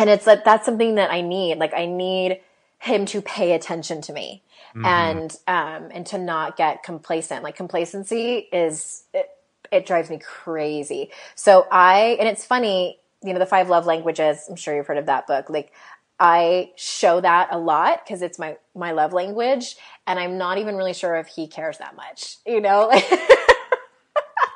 And 0.00 0.10
it's 0.10 0.26
like, 0.26 0.44
that's 0.44 0.66
something 0.66 0.96
that 0.96 1.12
I 1.12 1.20
need. 1.20 1.58
Like 1.58 1.74
I 1.74 1.86
need 1.86 2.40
him 2.80 3.06
to 3.06 3.22
pay 3.22 3.52
attention 3.52 4.02
to 4.02 4.12
me 4.12 4.42
and, 4.84 5.34
um, 5.46 5.88
and 5.92 6.04
to 6.06 6.18
not 6.18 6.56
get 6.56 6.82
complacent. 6.82 7.44
Like 7.44 7.54
complacency 7.54 8.48
is, 8.52 9.04
it, 9.14 9.30
it 9.70 9.86
drives 9.86 10.10
me 10.10 10.18
crazy. 10.18 11.10
So 11.36 11.68
I, 11.70 12.16
and 12.18 12.28
it's 12.28 12.44
funny, 12.44 12.98
you 13.22 13.32
know, 13.32 13.38
the 13.38 13.46
five 13.46 13.68
love 13.68 13.86
languages, 13.86 14.44
I'm 14.50 14.56
sure 14.56 14.76
you've 14.76 14.86
heard 14.86 14.98
of 14.98 15.06
that 15.06 15.26
book. 15.26 15.48
Like 15.48 15.72
I 16.18 16.72
show 16.76 17.20
that 17.20 17.48
a 17.50 17.58
lot 17.58 18.04
because 18.04 18.22
it's 18.22 18.38
my, 18.38 18.56
my 18.74 18.92
love 18.92 19.12
language. 19.12 19.76
And 20.06 20.18
I'm 20.18 20.38
not 20.38 20.58
even 20.58 20.76
really 20.76 20.94
sure 20.94 21.16
if 21.16 21.26
he 21.26 21.46
cares 21.46 21.78
that 21.78 21.94
much, 21.96 22.36
you 22.46 22.60
know? 22.60 22.90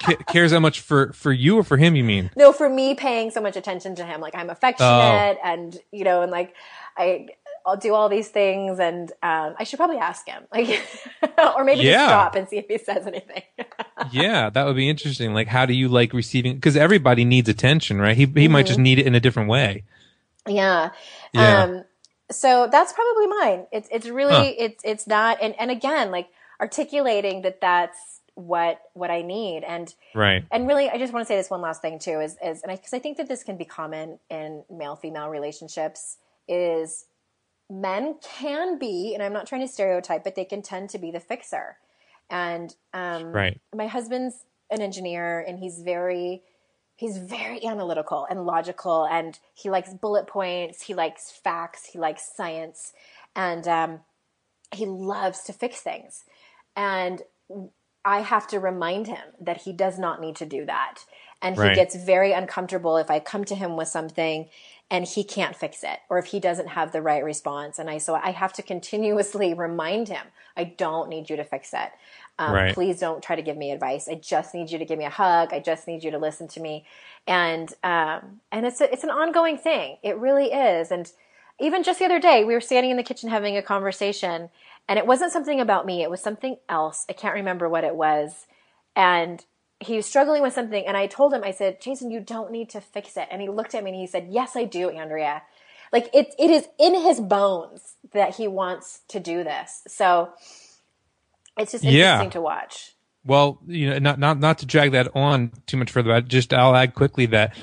Ca- 0.02 0.16
cares 0.28 0.52
that 0.52 0.60
much 0.60 0.80
for 0.80 1.12
for 1.12 1.30
you 1.30 1.58
or 1.58 1.62
for 1.62 1.76
him? 1.76 1.94
You 1.94 2.02
mean? 2.04 2.30
no, 2.34 2.52
for 2.52 2.70
me 2.70 2.94
paying 2.94 3.30
so 3.30 3.40
much 3.42 3.54
attention 3.54 3.94
to 3.96 4.04
him, 4.04 4.22
like 4.22 4.34
I'm 4.34 4.48
affectionate 4.48 5.36
and, 5.44 5.76
you 5.92 6.04
know, 6.04 6.22
and 6.22 6.32
like 6.32 6.54
I, 6.96 7.28
I'll 7.66 7.76
do 7.76 7.92
all 7.92 8.08
these 8.08 8.28
things, 8.28 8.78
and 8.80 9.10
um, 9.22 9.54
I 9.58 9.64
should 9.64 9.76
probably 9.76 9.98
ask 9.98 10.26
him, 10.26 10.44
like, 10.52 10.82
or 11.56 11.62
maybe 11.64 11.82
Yeah. 11.82 11.92
just 11.96 12.04
stop 12.06 12.34
and 12.34 12.48
see 12.48 12.56
if 12.56 12.66
he 12.68 12.78
says 12.78 13.06
anything. 13.06 13.42
yeah, 14.10 14.48
that 14.48 14.64
would 14.64 14.76
be 14.76 14.88
interesting. 14.88 15.34
Like, 15.34 15.48
how 15.48 15.66
do 15.66 15.74
you 15.74 15.88
like 15.88 16.14
receiving? 16.14 16.54
Because 16.54 16.76
everybody 16.76 17.26
needs 17.26 17.50
attention, 17.50 18.00
right? 18.00 18.16
He 18.16 18.24
he 18.24 18.48
might 18.48 18.66
just 18.66 18.78
need 18.78 18.98
it 18.98 19.06
in 19.06 19.14
a 19.14 19.20
different 19.20 19.50
way. 19.50 19.84
Yeah. 20.46 20.90
Yeah. 21.32 21.62
Um, 21.64 21.84
so 22.30 22.68
that's 22.70 22.92
probably 22.92 23.26
mine. 23.26 23.66
It's 23.72 23.88
it's 23.90 24.08
really 24.08 24.34
Huh. 24.34 24.52
it's 24.58 24.82
it's 24.84 25.06
not. 25.06 25.38
and 25.42 25.54
and 25.58 25.70
again 25.70 26.10
like 26.10 26.28
articulating 26.60 27.42
that 27.42 27.60
that's 27.60 28.20
what 28.34 28.80
what 28.94 29.10
I 29.10 29.22
need 29.22 29.64
and 29.64 29.92
Right. 30.14 30.44
and 30.50 30.66
really 30.66 30.88
I 30.88 30.98
just 30.98 31.12
want 31.12 31.26
to 31.26 31.28
say 31.28 31.36
this 31.36 31.50
one 31.50 31.60
last 31.60 31.82
thing 31.82 31.98
too 31.98 32.20
is 32.20 32.36
is 32.42 32.62
and 32.62 32.72
because 32.72 32.94
I, 32.94 32.98
think 32.98 33.16
that 33.18 33.28
this 33.28 33.42
can 33.42 33.56
be 33.56 33.64
common 33.64 34.18
in 34.30 34.62
male 34.70 34.96
female 34.96 35.28
relationships 35.28 36.16
is 36.48 37.06
men 37.68 38.16
can 38.22 38.78
be 38.78 39.12
and 39.14 39.22
I'm 39.22 39.32
not 39.32 39.46
trying 39.46 39.60
to 39.62 39.68
stereotype 39.68 40.24
but 40.24 40.36
they 40.36 40.44
can 40.44 40.62
tend 40.62 40.90
to 40.90 40.98
be 40.98 41.10
the 41.10 41.20
fixer 41.20 41.76
and 42.30 42.74
um, 42.94 43.32
Right. 43.32 43.60
my 43.74 43.88
husband's 43.88 44.44
an 44.70 44.80
engineer 44.80 45.40
and 45.40 45.58
he's 45.58 45.82
very 45.82 46.42
he's 47.00 47.18
very 47.18 47.64
analytical 47.66 48.28
and 48.30 48.46
logical 48.46 49.06
and 49.06 49.40
he 49.54 49.70
likes 49.70 49.94
bullet 49.94 50.28
points 50.28 50.84
he 50.84 50.94
likes 50.94 51.32
facts 51.32 51.86
he 51.92 51.98
likes 52.00 52.30
science 52.36 52.94
and 53.36 53.68
um, 53.68 54.00
he 54.72 54.86
loves 54.86 55.42
to 55.44 55.52
fix 55.52 55.80
things. 55.80 56.24
And 56.76 57.22
i 58.04 58.20
have 58.22 58.48
to 58.48 58.60
remind 58.60 59.08
him 59.08 59.26
that 59.40 59.62
he 59.62 59.72
does 59.74 59.98
not 59.98 60.20
need 60.20 60.36
to 60.36 60.46
do 60.46 60.64
that. 60.66 61.00
And 61.42 61.56
he 61.56 61.60
Right. 61.60 61.76
gets 61.76 61.96
very 61.96 62.32
uncomfortable 62.32 62.96
if 62.98 63.10
i 63.10 63.20
come 63.20 63.44
to 63.46 63.54
him 63.56 63.76
with 63.76 63.88
something 63.88 64.48
and 64.90 65.06
he 65.06 65.24
can't 65.24 65.56
fix 65.56 65.84
it 65.84 66.00
or 66.10 66.18
if 66.18 66.26
he 66.26 66.40
doesn't 66.40 66.68
have 66.70 66.92
the 66.92 67.02
right 67.02 67.24
response. 67.24 67.78
And 67.78 67.90
i 67.90 67.98
so 67.98 68.14
i 68.16 68.30
have 68.32 68.54
to 68.54 68.62
continuously 68.62 69.54
remind 69.54 70.08
him 70.08 70.26
i 70.56 70.64
don't 70.64 71.10
need 71.10 71.30
you 71.30 71.36
to 71.36 71.44
fix 71.44 71.72
it 71.74 71.90
um, 72.40 72.52
Right. 72.54 72.74
please 72.74 72.98
don't 72.98 73.22
try 73.22 73.36
to 73.36 73.42
give 73.42 73.58
me 73.58 73.70
advice. 73.70 74.08
I 74.08 74.16
just 74.16 74.54
need 74.54 74.70
you 74.70 74.78
to 74.78 74.86
give 74.86 74.98
me 74.98 75.04
a 75.04 75.10
hug. 75.10 75.52
I 75.52 75.60
just 75.60 75.86
need 75.86 76.02
you 76.02 76.10
to 76.12 76.18
listen 76.18 76.48
to 76.48 76.60
me. 76.60 76.86
And 77.28 77.72
um, 77.84 78.40
and 78.50 78.66
it's 78.66 78.80
a, 78.80 78.92
it's 78.92 79.04
an 79.04 79.10
ongoing 79.10 79.58
thing. 79.58 79.98
It 80.02 80.16
really 80.18 80.46
is. 80.46 80.90
And 80.90 81.12
even 81.60 81.84
just 81.84 82.00
the 82.00 82.06
other 82.06 82.18
day 82.18 82.44
we 82.44 82.54
were 82.54 82.62
standing 82.62 82.90
in 82.90 82.96
the 82.96 83.04
kitchen 83.04 83.28
having 83.30 83.56
a 83.58 83.62
conversation 83.62 84.48
and 84.88 84.98
it 84.98 85.06
wasn't 85.06 85.32
something 85.32 85.60
about 85.60 85.86
me. 85.86 86.02
It 86.02 86.10
was 86.10 86.22
something 86.22 86.56
else. 86.68 87.06
I 87.10 87.12
can't 87.12 87.34
remember 87.34 87.68
what 87.68 87.84
it 87.84 87.94
was. 87.94 88.46
And 88.96 89.44
he 89.78 89.96
was 89.96 90.06
struggling 90.06 90.42
with 90.42 90.52
something 90.52 90.86
and 90.86 90.94
i 90.96 91.06
told 91.06 91.32
him 91.32 91.42
i 91.42 91.50
said 91.50 91.80
jason 91.80 92.10
you 92.10 92.20
don't 92.20 92.50
need 92.52 92.70
to 92.70 92.80
fix 92.80 93.16
it. 93.16 93.28
And 93.30 93.42
he 93.42 93.48
looked 93.48 93.74
at 93.74 93.84
me 93.84 93.90
and 93.90 94.00
he 94.00 94.06
said 94.06 94.28
yes 94.30 94.56
i 94.56 94.64
do 94.64 94.90
andrea. 94.90 95.42
Like 95.92 96.08
it, 96.14 96.34
it 96.38 96.50
is 96.50 96.68
in 96.78 96.94
his 96.94 97.20
bones 97.20 97.96
that 98.12 98.36
he 98.36 98.48
wants 98.48 99.00
to 99.08 99.20
do 99.20 99.44
this. 99.44 99.82
So 99.88 100.30
it's 101.60 101.72
just 101.72 101.84
Yeah. 101.84 102.14
interesting 102.22 102.30
to 102.30 102.40
watch 102.40 102.94
Well, 103.24 103.60
you 103.66 103.90
know, 103.90 103.98
not 103.98 104.18
not 104.18 104.38
not 104.40 104.58
to 104.58 104.66
drag 104.66 104.92
that 104.92 105.08
on 105.14 105.52
too 105.66 105.76
much 105.76 105.90
further. 105.90 106.10
but 106.10 106.28
Just 106.28 106.52
I'll 106.54 106.74
add 106.74 106.94
quickly 106.94 107.26
that 107.26 107.54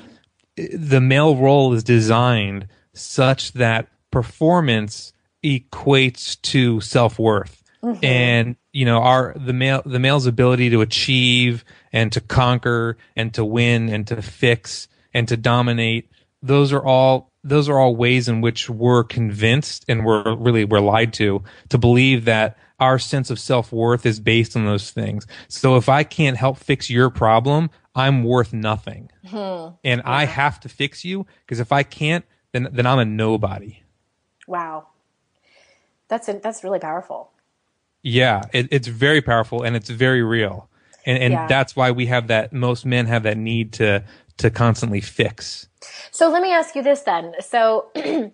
uh, 0.59 0.63
the 0.73 1.01
male 1.01 1.35
role 1.35 1.73
is 1.73 1.83
designed 1.83 2.67
such 2.93 3.53
that 3.53 3.87
performance 4.11 5.13
equates 5.43 6.39
to 6.41 6.79
self 6.81 7.17
worth, 7.19 7.63
mm-hmm. 7.83 8.03
and 8.05 8.55
you 8.73 8.85
know, 8.85 8.99
our 9.01 9.33
the 9.35 9.53
male 9.53 9.81
the 9.85 9.99
male's 9.99 10.25
ability 10.27 10.69
to 10.69 10.81
achieve 10.81 11.63
and 11.91 12.11
to 12.11 12.21
conquer 12.21 12.97
and 13.15 13.33
to 13.33 13.43
win 13.45 13.89
and 13.89 14.05
to 14.07 14.21
fix 14.21 14.87
and 15.13 15.27
to 15.27 15.37
dominate. 15.37 16.09
Those 16.43 16.71
are 16.73 16.83
all 16.85 17.31
those 17.43 17.69
are 17.69 17.79
all 17.79 17.95
ways 17.95 18.27
in 18.27 18.41
which 18.41 18.69
we're 18.69 19.03
convinced 19.03 19.85
and 19.87 20.05
we're 20.05 20.35
really 20.35 20.65
we're 20.65 20.79
lied 20.81 21.13
to 21.13 21.43
to 21.69 21.77
believe 21.77 22.25
that 22.25 22.57
our 22.79 22.99
sense 22.99 23.29
of 23.29 23.39
self-worth 23.39 24.05
is 24.05 24.19
based 24.19 24.55
on 24.55 24.65
those 24.65 24.91
things. 24.91 25.25
So 25.47 25.77
if 25.77 25.89
I 25.89 26.03
can't 26.03 26.37
help 26.37 26.57
fix 26.57 26.89
your 26.89 27.09
problem, 27.09 27.69
I'm 27.95 28.23
worth 28.23 28.53
nothing. 28.53 29.11
Hmm. 29.25 29.69
And 29.83 30.01
I 30.05 30.25
have 30.25 30.59
to 30.61 30.69
fix 30.69 31.03
you 31.05 31.25
because 31.45 31.59
if 31.59 31.71
I 31.71 31.83
can't 31.83 32.25
then 32.53 32.69
then 32.71 32.85
I'm 32.85 32.99
a 32.99 33.05
nobody. 33.05 33.83
wow 34.47 34.87
that's 36.07 36.27
that's 36.41 36.63
really 36.63 36.79
powerful 36.79 37.31
Yeah, 38.03 38.43
it, 38.53 38.67
it's 38.71 38.87
very 38.87 39.21
powerful 39.21 39.63
and 39.63 39.75
it's 39.75 39.89
very 39.89 40.23
real. 40.23 40.69
And 41.05 41.17
and 41.23 41.33
Yeah. 41.33 41.47
that's 41.47 41.75
why 41.75 41.91
we 41.91 42.05
have 42.07 42.27
that 42.27 42.53
most 42.53 42.85
men 42.85 43.05
have 43.07 43.23
that 43.23 43.37
need 43.37 43.73
to 43.73 44.03
to 44.37 44.49
constantly 44.49 45.01
fix. 45.01 45.67
So 46.11 46.29
let 46.29 46.41
me 46.41 46.51
ask 46.53 46.75
you 46.75 46.83
this 46.83 47.01
then. 47.01 47.33
So, 47.39 47.89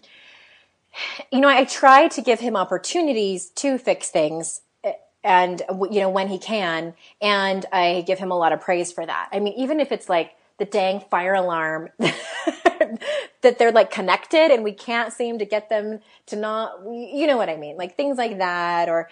you 1.32 1.40
know, 1.40 1.48
I 1.48 1.66
try 1.66 2.08
to 2.10 2.22
give 2.22 2.40
him 2.40 2.56
opportunities 2.56 3.50
to 3.52 3.78
fix 3.78 4.10
things 4.10 4.62
eh, 4.84 4.94
and, 5.24 5.62
you 5.92 6.00
know, 6.00 6.10
when 6.10 6.28
he 6.28 6.38
can. 6.38 6.94
And 7.22 7.66
I 7.72 8.04
give 8.06 8.20
him 8.20 8.32
a 8.32 8.38
lot 8.38 8.54
of 8.54 8.62
praise 8.62 8.92
for 8.92 9.06
that. 9.06 9.30
I 9.32 9.40
mean, 9.40 9.54
even 9.58 9.80
if 9.80 9.92
it's 9.92 10.10
like 10.10 10.32
the 10.60 10.66
dang 10.66 11.00
fire 11.00 11.34
alarm 11.34 11.90
that 12.00 13.58
they're 13.58 13.72
like 13.72 13.92
connected 13.92 14.52
and 14.52 14.64
we 14.64 14.72
can't 14.72 15.12
seem 15.12 15.40
to 15.40 15.46
get 15.46 15.70
them 15.70 16.00
to 16.28 16.36
not, 16.36 16.80
you 16.86 17.28
know 17.28 17.38
what 17.38 17.50
I 17.50 17.58
mean? 17.58 17.78
Like 17.78 17.96
things 17.96 18.18
like 18.18 18.38
that 18.38 18.90
or 18.90 19.10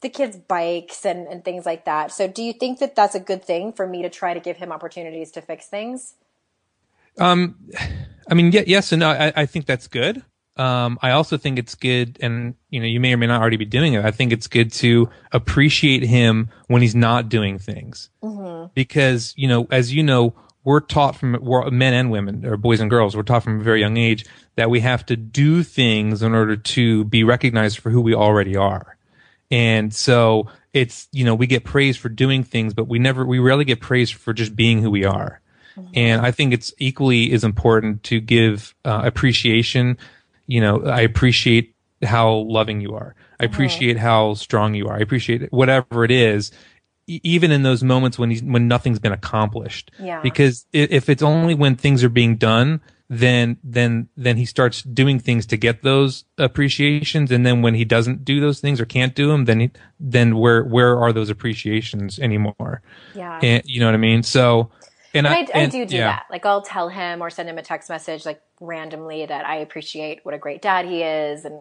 the 0.00 0.08
kids' 0.08 0.36
bikes 0.36 1.06
and, 1.06 1.28
and 1.28 1.44
things 1.44 1.64
like 1.64 1.84
that. 1.84 2.12
So 2.12 2.26
do 2.26 2.42
you 2.42 2.52
think 2.52 2.80
that 2.80 2.96
that's 2.96 3.14
a 3.14 3.20
good 3.20 3.44
thing 3.44 3.72
for 3.72 3.86
me 3.86 4.02
to 4.02 4.10
try 4.10 4.34
to 4.34 4.40
give 4.40 4.56
him 4.56 4.72
opportunities 4.72 5.30
to 5.32 5.40
fix 5.40 5.68
things? 5.68 6.14
Um, 7.18 7.56
I 8.28 8.34
mean, 8.34 8.50
yes 8.52 8.92
and 8.92 9.00
no. 9.00 9.10
I, 9.10 9.32
I 9.36 9.46
think 9.46 9.66
that's 9.66 9.86
good. 9.86 10.24
Um, 10.56 10.98
I 11.00 11.12
also 11.12 11.38
think 11.38 11.58
it's 11.58 11.74
good, 11.74 12.18
and 12.20 12.54
you 12.68 12.80
know, 12.80 12.86
you 12.86 13.00
may 13.00 13.14
or 13.14 13.16
may 13.16 13.26
not 13.26 13.40
already 13.40 13.56
be 13.56 13.64
doing 13.64 13.94
it. 13.94 14.04
I 14.04 14.10
think 14.10 14.32
it's 14.32 14.48
good 14.48 14.70
to 14.74 15.08
appreciate 15.32 16.02
him 16.02 16.50
when 16.66 16.82
he's 16.82 16.94
not 16.94 17.28
doing 17.30 17.58
things, 17.58 18.10
because 18.74 19.32
you 19.36 19.48
know, 19.48 19.66
as 19.70 19.94
you 19.94 20.02
know, 20.02 20.34
we're 20.64 20.80
taught 20.80 21.16
from 21.16 21.38
we're 21.40 21.70
men 21.70 21.94
and 21.94 22.10
women, 22.10 22.44
or 22.44 22.56
boys 22.58 22.80
and 22.80 22.90
girls, 22.90 23.16
we're 23.16 23.22
taught 23.22 23.44
from 23.44 23.60
a 23.60 23.64
very 23.64 23.80
young 23.80 23.96
age 23.96 24.26
that 24.56 24.68
we 24.68 24.80
have 24.80 25.06
to 25.06 25.16
do 25.16 25.62
things 25.62 26.22
in 26.22 26.34
order 26.34 26.56
to 26.56 27.04
be 27.04 27.24
recognized 27.24 27.78
for 27.78 27.88
who 27.88 28.02
we 28.02 28.14
already 28.14 28.54
are. 28.54 28.96
And 29.50 29.92
so 29.94 30.48
it's, 30.74 31.08
you 31.12 31.24
know, 31.24 31.34
we 31.34 31.46
get 31.46 31.64
praised 31.64 31.98
for 31.98 32.10
doing 32.10 32.44
things, 32.44 32.74
but 32.74 32.88
we 32.88 32.98
never, 32.98 33.24
we 33.24 33.38
rarely 33.38 33.64
get 33.64 33.80
praised 33.80 34.14
for 34.14 34.34
just 34.34 34.54
being 34.54 34.82
who 34.82 34.90
we 34.90 35.04
are. 35.06 35.40
And 35.94 36.20
I 36.20 36.30
think 36.32 36.52
it's 36.52 36.72
equally 36.78 37.32
as 37.32 37.44
important 37.44 38.02
to 38.04 38.20
give 38.20 38.74
uh, 38.84 39.00
appreciation. 39.04 39.96
You 40.46 40.60
know, 40.60 40.84
I 40.84 41.00
appreciate 41.00 41.74
how 42.02 42.32
loving 42.48 42.80
you 42.80 42.94
are. 42.94 43.14
I 43.40 43.44
uh-huh. 43.44 43.52
appreciate 43.52 43.96
how 43.96 44.34
strong 44.34 44.74
you 44.74 44.88
are. 44.88 44.96
I 44.96 45.00
appreciate 45.00 45.52
whatever 45.52 46.04
it 46.04 46.10
is, 46.10 46.52
e- 47.06 47.20
even 47.22 47.50
in 47.50 47.62
those 47.62 47.82
moments 47.82 48.18
when 48.18 48.30
he's, 48.30 48.42
when 48.42 48.68
nothing's 48.68 48.98
been 48.98 49.12
accomplished. 49.12 49.90
Yeah. 49.98 50.20
Because 50.20 50.66
if 50.72 51.08
it's 51.08 51.22
only 51.22 51.54
when 51.54 51.76
things 51.76 52.04
are 52.04 52.08
being 52.08 52.36
done, 52.36 52.80
then 53.12 53.58
then 53.62 54.08
then 54.16 54.38
he 54.38 54.46
starts 54.46 54.82
doing 54.82 55.18
things 55.18 55.44
to 55.44 55.58
get 55.58 55.82
those 55.82 56.24
appreciations, 56.38 57.30
and 57.30 57.44
then 57.44 57.60
when 57.60 57.74
he 57.74 57.84
doesn't 57.84 58.24
do 58.24 58.40
those 58.40 58.58
things 58.58 58.80
or 58.80 58.86
can't 58.86 59.14
do 59.14 59.28
them, 59.28 59.44
then 59.44 59.60
he, 59.60 59.70
then 60.00 60.36
where 60.36 60.64
where 60.64 60.98
are 60.98 61.12
those 61.12 61.28
appreciations 61.28 62.18
anymore? 62.18 62.80
Yeah. 63.14 63.38
And 63.42 63.62
you 63.66 63.80
know 63.80 63.86
what 63.86 63.94
I 63.94 63.98
mean? 63.98 64.22
So, 64.22 64.70
and 65.14 65.26
And 65.26 65.34
I, 65.34 65.46
I, 65.54 65.62
I 65.62 65.66
do 65.66 65.84
do 65.86 65.96
yeah. 65.96 66.06
that. 66.06 66.26
Like 66.30 66.46
I'll 66.46 66.62
tell 66.62 66.88
him 66.88 67.22
or 67.22 67.30
send 67.30 67.48
him 67.48 67.58
a 67.58 67.62
text 67.62 67.88
message 67.90 68.24
like 68.26 68.40
randomly 68.60 69.26
that 69.26 69.44
I 69.46 69.56
appreciate 69.56 70.20
what 70.24 70.34
a 70.34 70.38
great 70.38 70.62
dad 70.62 70.86
he 70.86 71.02
is, 71.02 71.44
and 71.44 71.60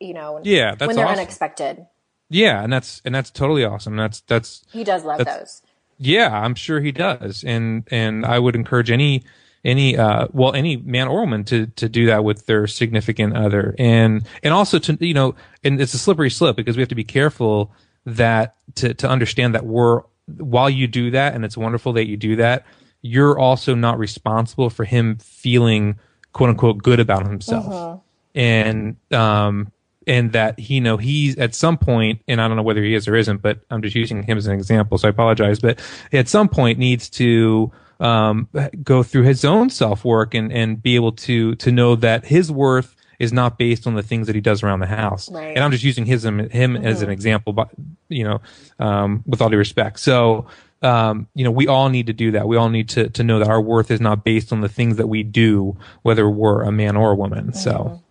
you 0.00 0.14
know, 0.14 0.40
Yeah, 0.42 0.74
that's 0.74 0.86
when 0.86 0.96
they're 0.96 1.06
awesome. 1.06 1.18
unexpected. 1.20 1.86
Yeah, 2.30 2.62
and 2.62 2.72
that's 2.72 3.02
and 3.04 3.14
that's 3.14 3.30
totally 3.30 3.64
awesome. 3.64 3.96
That's 3.96 4.20
that's 4.20 4.64
He 4.72 4.84
does 4.84 5.04
love 5.04 5.24
those. 5.24 5.62
yeah, 5.98 6.30
I'm 6.32 6.54
sure 6.54 6.80
he 6.80 6.92
does, 6.92 7.44
and 7.44 7.86
and 7.90 8.24
I 8.24 8.38
would 8.38 8.54
encourage 8.56 8.90
any 8.90 9.22
any 9.64 9.96
uh 9.96 10.28
well 10.32 10.54
any 10.54 10.76
man 10.76 11.08
or 11.08 11.20
woman 11.20 11.44
to 11.44 11.66
to 11.66 11.88
do 11.88 12.06
that 12.06 12.24
with 12.24 12.46
their 12.46 12.66
significant 12.66 13.36
other, 13.36 13.74
and 13.78 14.24
and 14.42 14.54
also 14.54 14.78
to 14.78 14.96
you 15.06 15.14
know, 15.14 15.34
and 15.62 15.80
it's 15.80 15.94
a 15.94 15.98
slippery 15.98 16.30
slope 16.30 16.56
because 16.56 16.76
we 16.76 16.80
have 16.82 16.88
to 16.88 16.94
be 16.94 17.04
careful 17.04 17.70
that 18.06 18.56
to 18.76 18.94
to 18.94 19.08
understand 19.08 19.54
that 19.54 19.66
we're 19.66 20.02
while 20.38 20.70
you 20.70 20.86
do 20.86 21.10
that, 21.10 21.34
and 21.34 21.44
it's 21.44 21.56
wonderful 21.56 21.92
that 21.92 22.06
you 22.08 22.16
do 22.16 22.36
that, 22.36 22.64
you're 23.02 23.38
also 23.38 23.74
not 23.74 23.98
responsible 23.98 24.70
for 24.70 24.84
him 24.84 25.16
feeling 25.18 25.98
quote 26.32 26.50
unquote 26.50 26.78
good 26.78 27.00
about 27.00 27.26
himself. 27.26 28.00
And 28.34 28.96
um 29.12 29.70
and 30.06 30.32
that 30.32 30.58
he 30.58 30.76
you 30.76 30.80
know 30.80 30.96
he's 30.96 31.36
at 31.38 31.54
some 31.54 31.76
point 31.78 32.20
and 32.26 32.40
i 32.40 32.48
don't 32.48 32.56
know 32.56 32.62
whether 32.62 32.82
he 32.82 32.94
is 32.94 33.06
or 33.06 33.14
isn't 33.14 33.40
but 33.40 33.60
i'm 33.70 33.82
just 33.82 33.94
using 33.94 34.22
him 34.22 34.36
as 34.36 34.46
an 34.46 34.54
example 34.54 34.98
so 34.98 35.06
i 35.06 35.10
apologize 35.10 35.60
but 35.60 35.80
at 36.12 36.28
some 36.28 36.48
point 36.48 36.78
needs 36.78 37.08
to 37.08 37.70
um 38.00 38.48
go 38.82 39.02
through 39.02 39.22
his 39.22 39.44
own 39.44 39.70
self 39.70 40.04
work 40.04 40.34
and 40.34 40.52
and 40.52 40.82
be 40.82 40.96
able 40.96 41.12
to 41.12 41.54
to 41.56 41.70
know 41.70 41.94
that 41.94 42.24
his 42.24 42.50
worth 42.50 42.96
is 43.18 43.32
not 43.32 43.58
based 43.58 43.86
on 43.86 43.94
the 43.94 44.02
things 44.02 44.26
that 44.26 44.34
he 44.34 44.40
does 44.40 44.64
around 44.64 44.80
the 44.80 44.86
house. 44.86 45.30
Right. 45.30 45.54
and 45.54 45.60
i'm 45.62 45.70
just 45.70 45.84
using 45.84 46.04
his 46.04 46.24
him 46.24 46.76
as 46.76 47.02
an 47.02 47.10
example 47.10 47.52
but 47.52 47.68
you 48.08 48.24
know 48.24 48.40
um 48.80 49.22
with 49.26 49.40
all 49.40 49.50
due 49.50 49.56
respect. 49.56 50.00
So 50.00 50.46
um, 50.82 51.28
you 51.34 51.44
know, 51.44 51.50
we 51.50 51.66
all 51.66 51.88
need 51.88 52.06
to 52.06 52.12
do 52.12 52.32
that. 52.32 52.48
We 52.48 52.56
all 52.56 52.68
need 52.68 52.88
to, 52.90 53.08
to 53.10 53.22
know 53.24 53.38
that 53.38 53.48
our 53.48 53.60
worth 53.60 53.90
is 53.90 54.00
not 54.00 54.24
based 54.24 54.52
on 54.52 54.60
the 54.60 54.68
things 54.68 54.96
that 54.96 55.06
we 55.06 55.22
do, 55.22 55.76
whether 56.02 56.28
we're 56.28 56.62
a 56.62 56.72
man 56.72 56.96
or 56.96 57.12
a 57.12 57.14
woman. 57.14 57.52
So, 57.52 58.02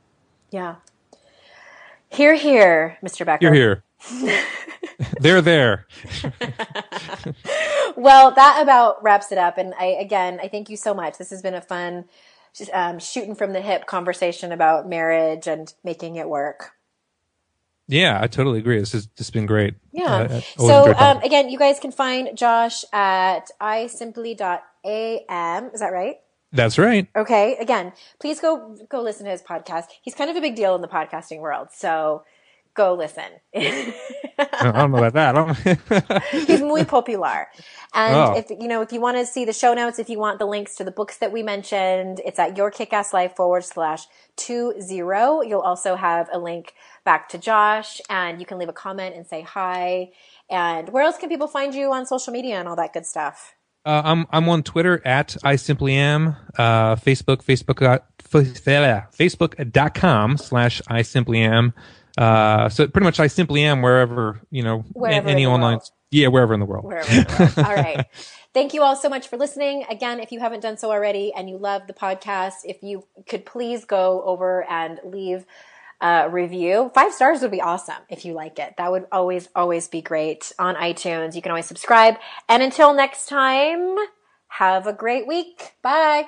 Yeah. 0.51 0.75
Here, 2.09 2.35
here, 2.35 2.97
Mr. 3.01 3.25
Becker. 3.25 3.45
You're 3.45 3.53
here, 3.53 3.83
here. 4.19 4.43
They're 5.19 5.41
there. 5.41 5.87
well, 7.95 8.31
that 8.31 8.59
about 8.61 9.01
wraps 9.01 9.31
it 9.31 9.37
up. 9.37 9.57
And 9.57 9.73
I, 9.79 9.85
again, 9.85 10.39
I 10.41 10.47
thank 10.47 10.69
you 10.69 10.77
so 10.77 10.93
much. 10.93 11.17
This 11.17 11.29
has 11.29 11.41
been 11.41 11.53
a 11.53 11.61
fun, 11.61 12.05
um, 12.73 12.99
shooting 12.99 13.35
from 13.35 13.53
the 13.53 13.61
hip 13.61 13.85
conversation 13.85 14.51
about 14.51 14.89
marriage 14.89 15.47
and 15.47 15.73
making 15.83 16.17
it 16.17 16.27
work. 16.27 16.71
Yeah, 17.91 18.19
I 18.21 18.27
totally 18.27 18.59
agree. 18.59 18.79
This 18.79 18.93
has 18.93 19.05
just 19.05 19.33
been 19.33 19.45
great. 19.45 19.73
Yeah. 19.91 20.05
Uh, 20.05 20.39
so 20.57 20.93
um, 20.95 21.17
again, 21.17 21.49
you 21.49 21.59
guys 21.59 21.77
can 21.77 21.91
find 21.91 22.37
Josh 22.37 22.85
at 22.93 23.51
isimply.am. 23.61 24.51
Is 25.73 25.81
that 25.81 25.91
right? 25.91 26.15
That's 26.53 26.77
right. 26.77 27.09
Okay. 27.15 27.57
Again, 27.59 27.91
please 28.19 28.39
go 28.39 28.77
go 28.89 29.01
listen 29.01 29.25
to 29.25 29.31
his 29.31 29.41
podcast. 29.41 29.87
He's 30.01 30.15
kind 30.15 30.29
of 30.29 30.37
a 30.37 30.41
big 30.41 30.55
deal 30.55 30.73
in 30.75 30.81
the 30.81 30.87
podcasting 30.87 31.41
world. 31.41 31.67
So 31.73 32.23
go 32.73 32.93
listen. 32.93 33.25
I 33.55 33.93
don't 34.63 34.91
know 34.91 35.05
about 35.05 35.13
that. 35.13 36.23
He's 36.31 36.61
muy 36.61 36.85
popular. 36.85 37.47
And 37.93 38.15
oh. 38.15 38.33
if 38.37 38.49
you 38.49 38.67
know, 38.67 38.81
if 38.81 38.91
you 38.91 39.01
want 39.01 39.17
to 39.17 39.25
see 39.25 39.45
the 39.45 39.53
show 39.53 39.73
notes, 39.73 39.99
if 39.99 40.09
you 40.09 40.17
want 40.17 40.39
the 40.39 40.45
links 40.45 40.75
to 40.75 40.83
the 40.83 40.91
books 40.91 41.17
that 41.17 41.31
we 41.31 41.43
mentioned, 41.43 42.21
it's 42.25 42.39
at 42.39 42.57
your 42.57 42.71
kickass 42.71 43.13
life 43.13 43.35
forward 43.35 43.63
slash 43.63 44.05
two 44.35 44.73
zero. 44.81 45.41
You'll 45.41 45.61
also 45.61 45.95
have 45.95 46.29
a 46.31 46.39
link 46.39 46.73
back 47.03 47.29
to 47.29 47.37
Josh 47.37 48.01
and 48.09 48.39
you 48.39 48.45
can 48.45 48.57
leave 48.57 48.69
a 48.69 48.73
comment 48.73 49.15
and 49.15 49.25
say 49.25 49.41
hi. 49.41 50.11
And 50.49 50.89
where 50.89 51.03
else 51.03 51.17
can 51.17 51.29
people 51.29 51.47
find 51.47 51.73
you 51.73 51.91
on 51.91 52.05
social 52.05 52.33
media 52.33 52.59
and 52.59 52.67
all 52.67 52.75
that 52.75 52.93
good 52.93 53.05
stuff? 53.05 53.55
Uh, 53.83 54.01
I'm 54.05 54.27
I'm 54.29 54.47
on 54.47 54.61
Twitter 54.61 55.01
at 55.05 55.35
I 55.43 55.55
simply 55.55 55.95
am. 55.95 56.35
Uh, 56.57 56.95
Facebook 56.95 57.43
Facebook 57.43 57.81
uh, 57.81 57.99
Facebook.com 59.17 60.37
slash 60.37 60.81
I 60.87 61.01
simply 61.01 61.39
am. 61.39 61.73
Uh, 62.17 62.69
so 62.69 62.87
pretty 62.87 63.05
much 63.05 63.19
I 63.19 63.27
simply 63.27 63.63
am 63.63 63.81
wherever 63.81 64.39
you 64.51 64.61
know 64.61 64.79
wherever 64.93 65.27
any 65.27 65.45
online. 65.45 65.77
World. 65.77 65.89
Yeah, 66.11 66.27
wherever 66.27 66.53
in 66.53 66.59
the 66.59 66.65
world. 66.65 66.85
Wherever 66.85 67.09
in 67.09 67.23
the 67.23 67.35
world. 67.39 67.53
all 67.67 67.75
right. 67.75 68.05
Thank 68.53 68.73
you 68.73 68.83
all 68.83 68.97
so 68.97 69.07
much 69.07 69.29
for 69.29 69.37
listening. 69.37 69.85
Again, 69.89 70.19
if 70.19 70.33
you 70.33 70.39
haven't 70.41 70.59
done 70.59 70.77
so 70.77 70.91
already 70.91 71.33
and 71.33 71.49
you 71.49 71.57
love 71.57 71.87
the 71.87 71.93
podcast, 71.93 72.65
if 72.65 72.83
you 72.83 73.07
could 73.27 73.45
please 73.45 73.85
go 73.85 74.21
over 74.23 74.69
and 74.69 74.99
leave 75.05 75.45
a 76.01 76.29
review. 76.29 76.91
Five 76.93 77.13
stars 77.13 77.41
would 77.41 77.51
be 77.51 77.61
awesome 77.61 78.01
if 78.09 78.25
you 78.25 78.33
like 78.33 78.59
it. 78.59 78.73
That 78.77 78.91
would 78.91 79.05
always, 79.11 79.49
always 79.55 79.87
be 79.87 80.01
great 80.01 80.51
on 80.57 80.75
iTunes. 80.75 81.35
You 81.35 81.41
can 81.41 81.51
always 81.51 81.67
subscribe. 81.67 82.15
And 82.49 82.63
until 82.63 82.93
next 82.93 83.27
time, 83.27 83.95
have 84.47 84.87
a 84.87 84.93
great 84.93 85.27
week. 85.27 85.73
Bye. 85.81 86.27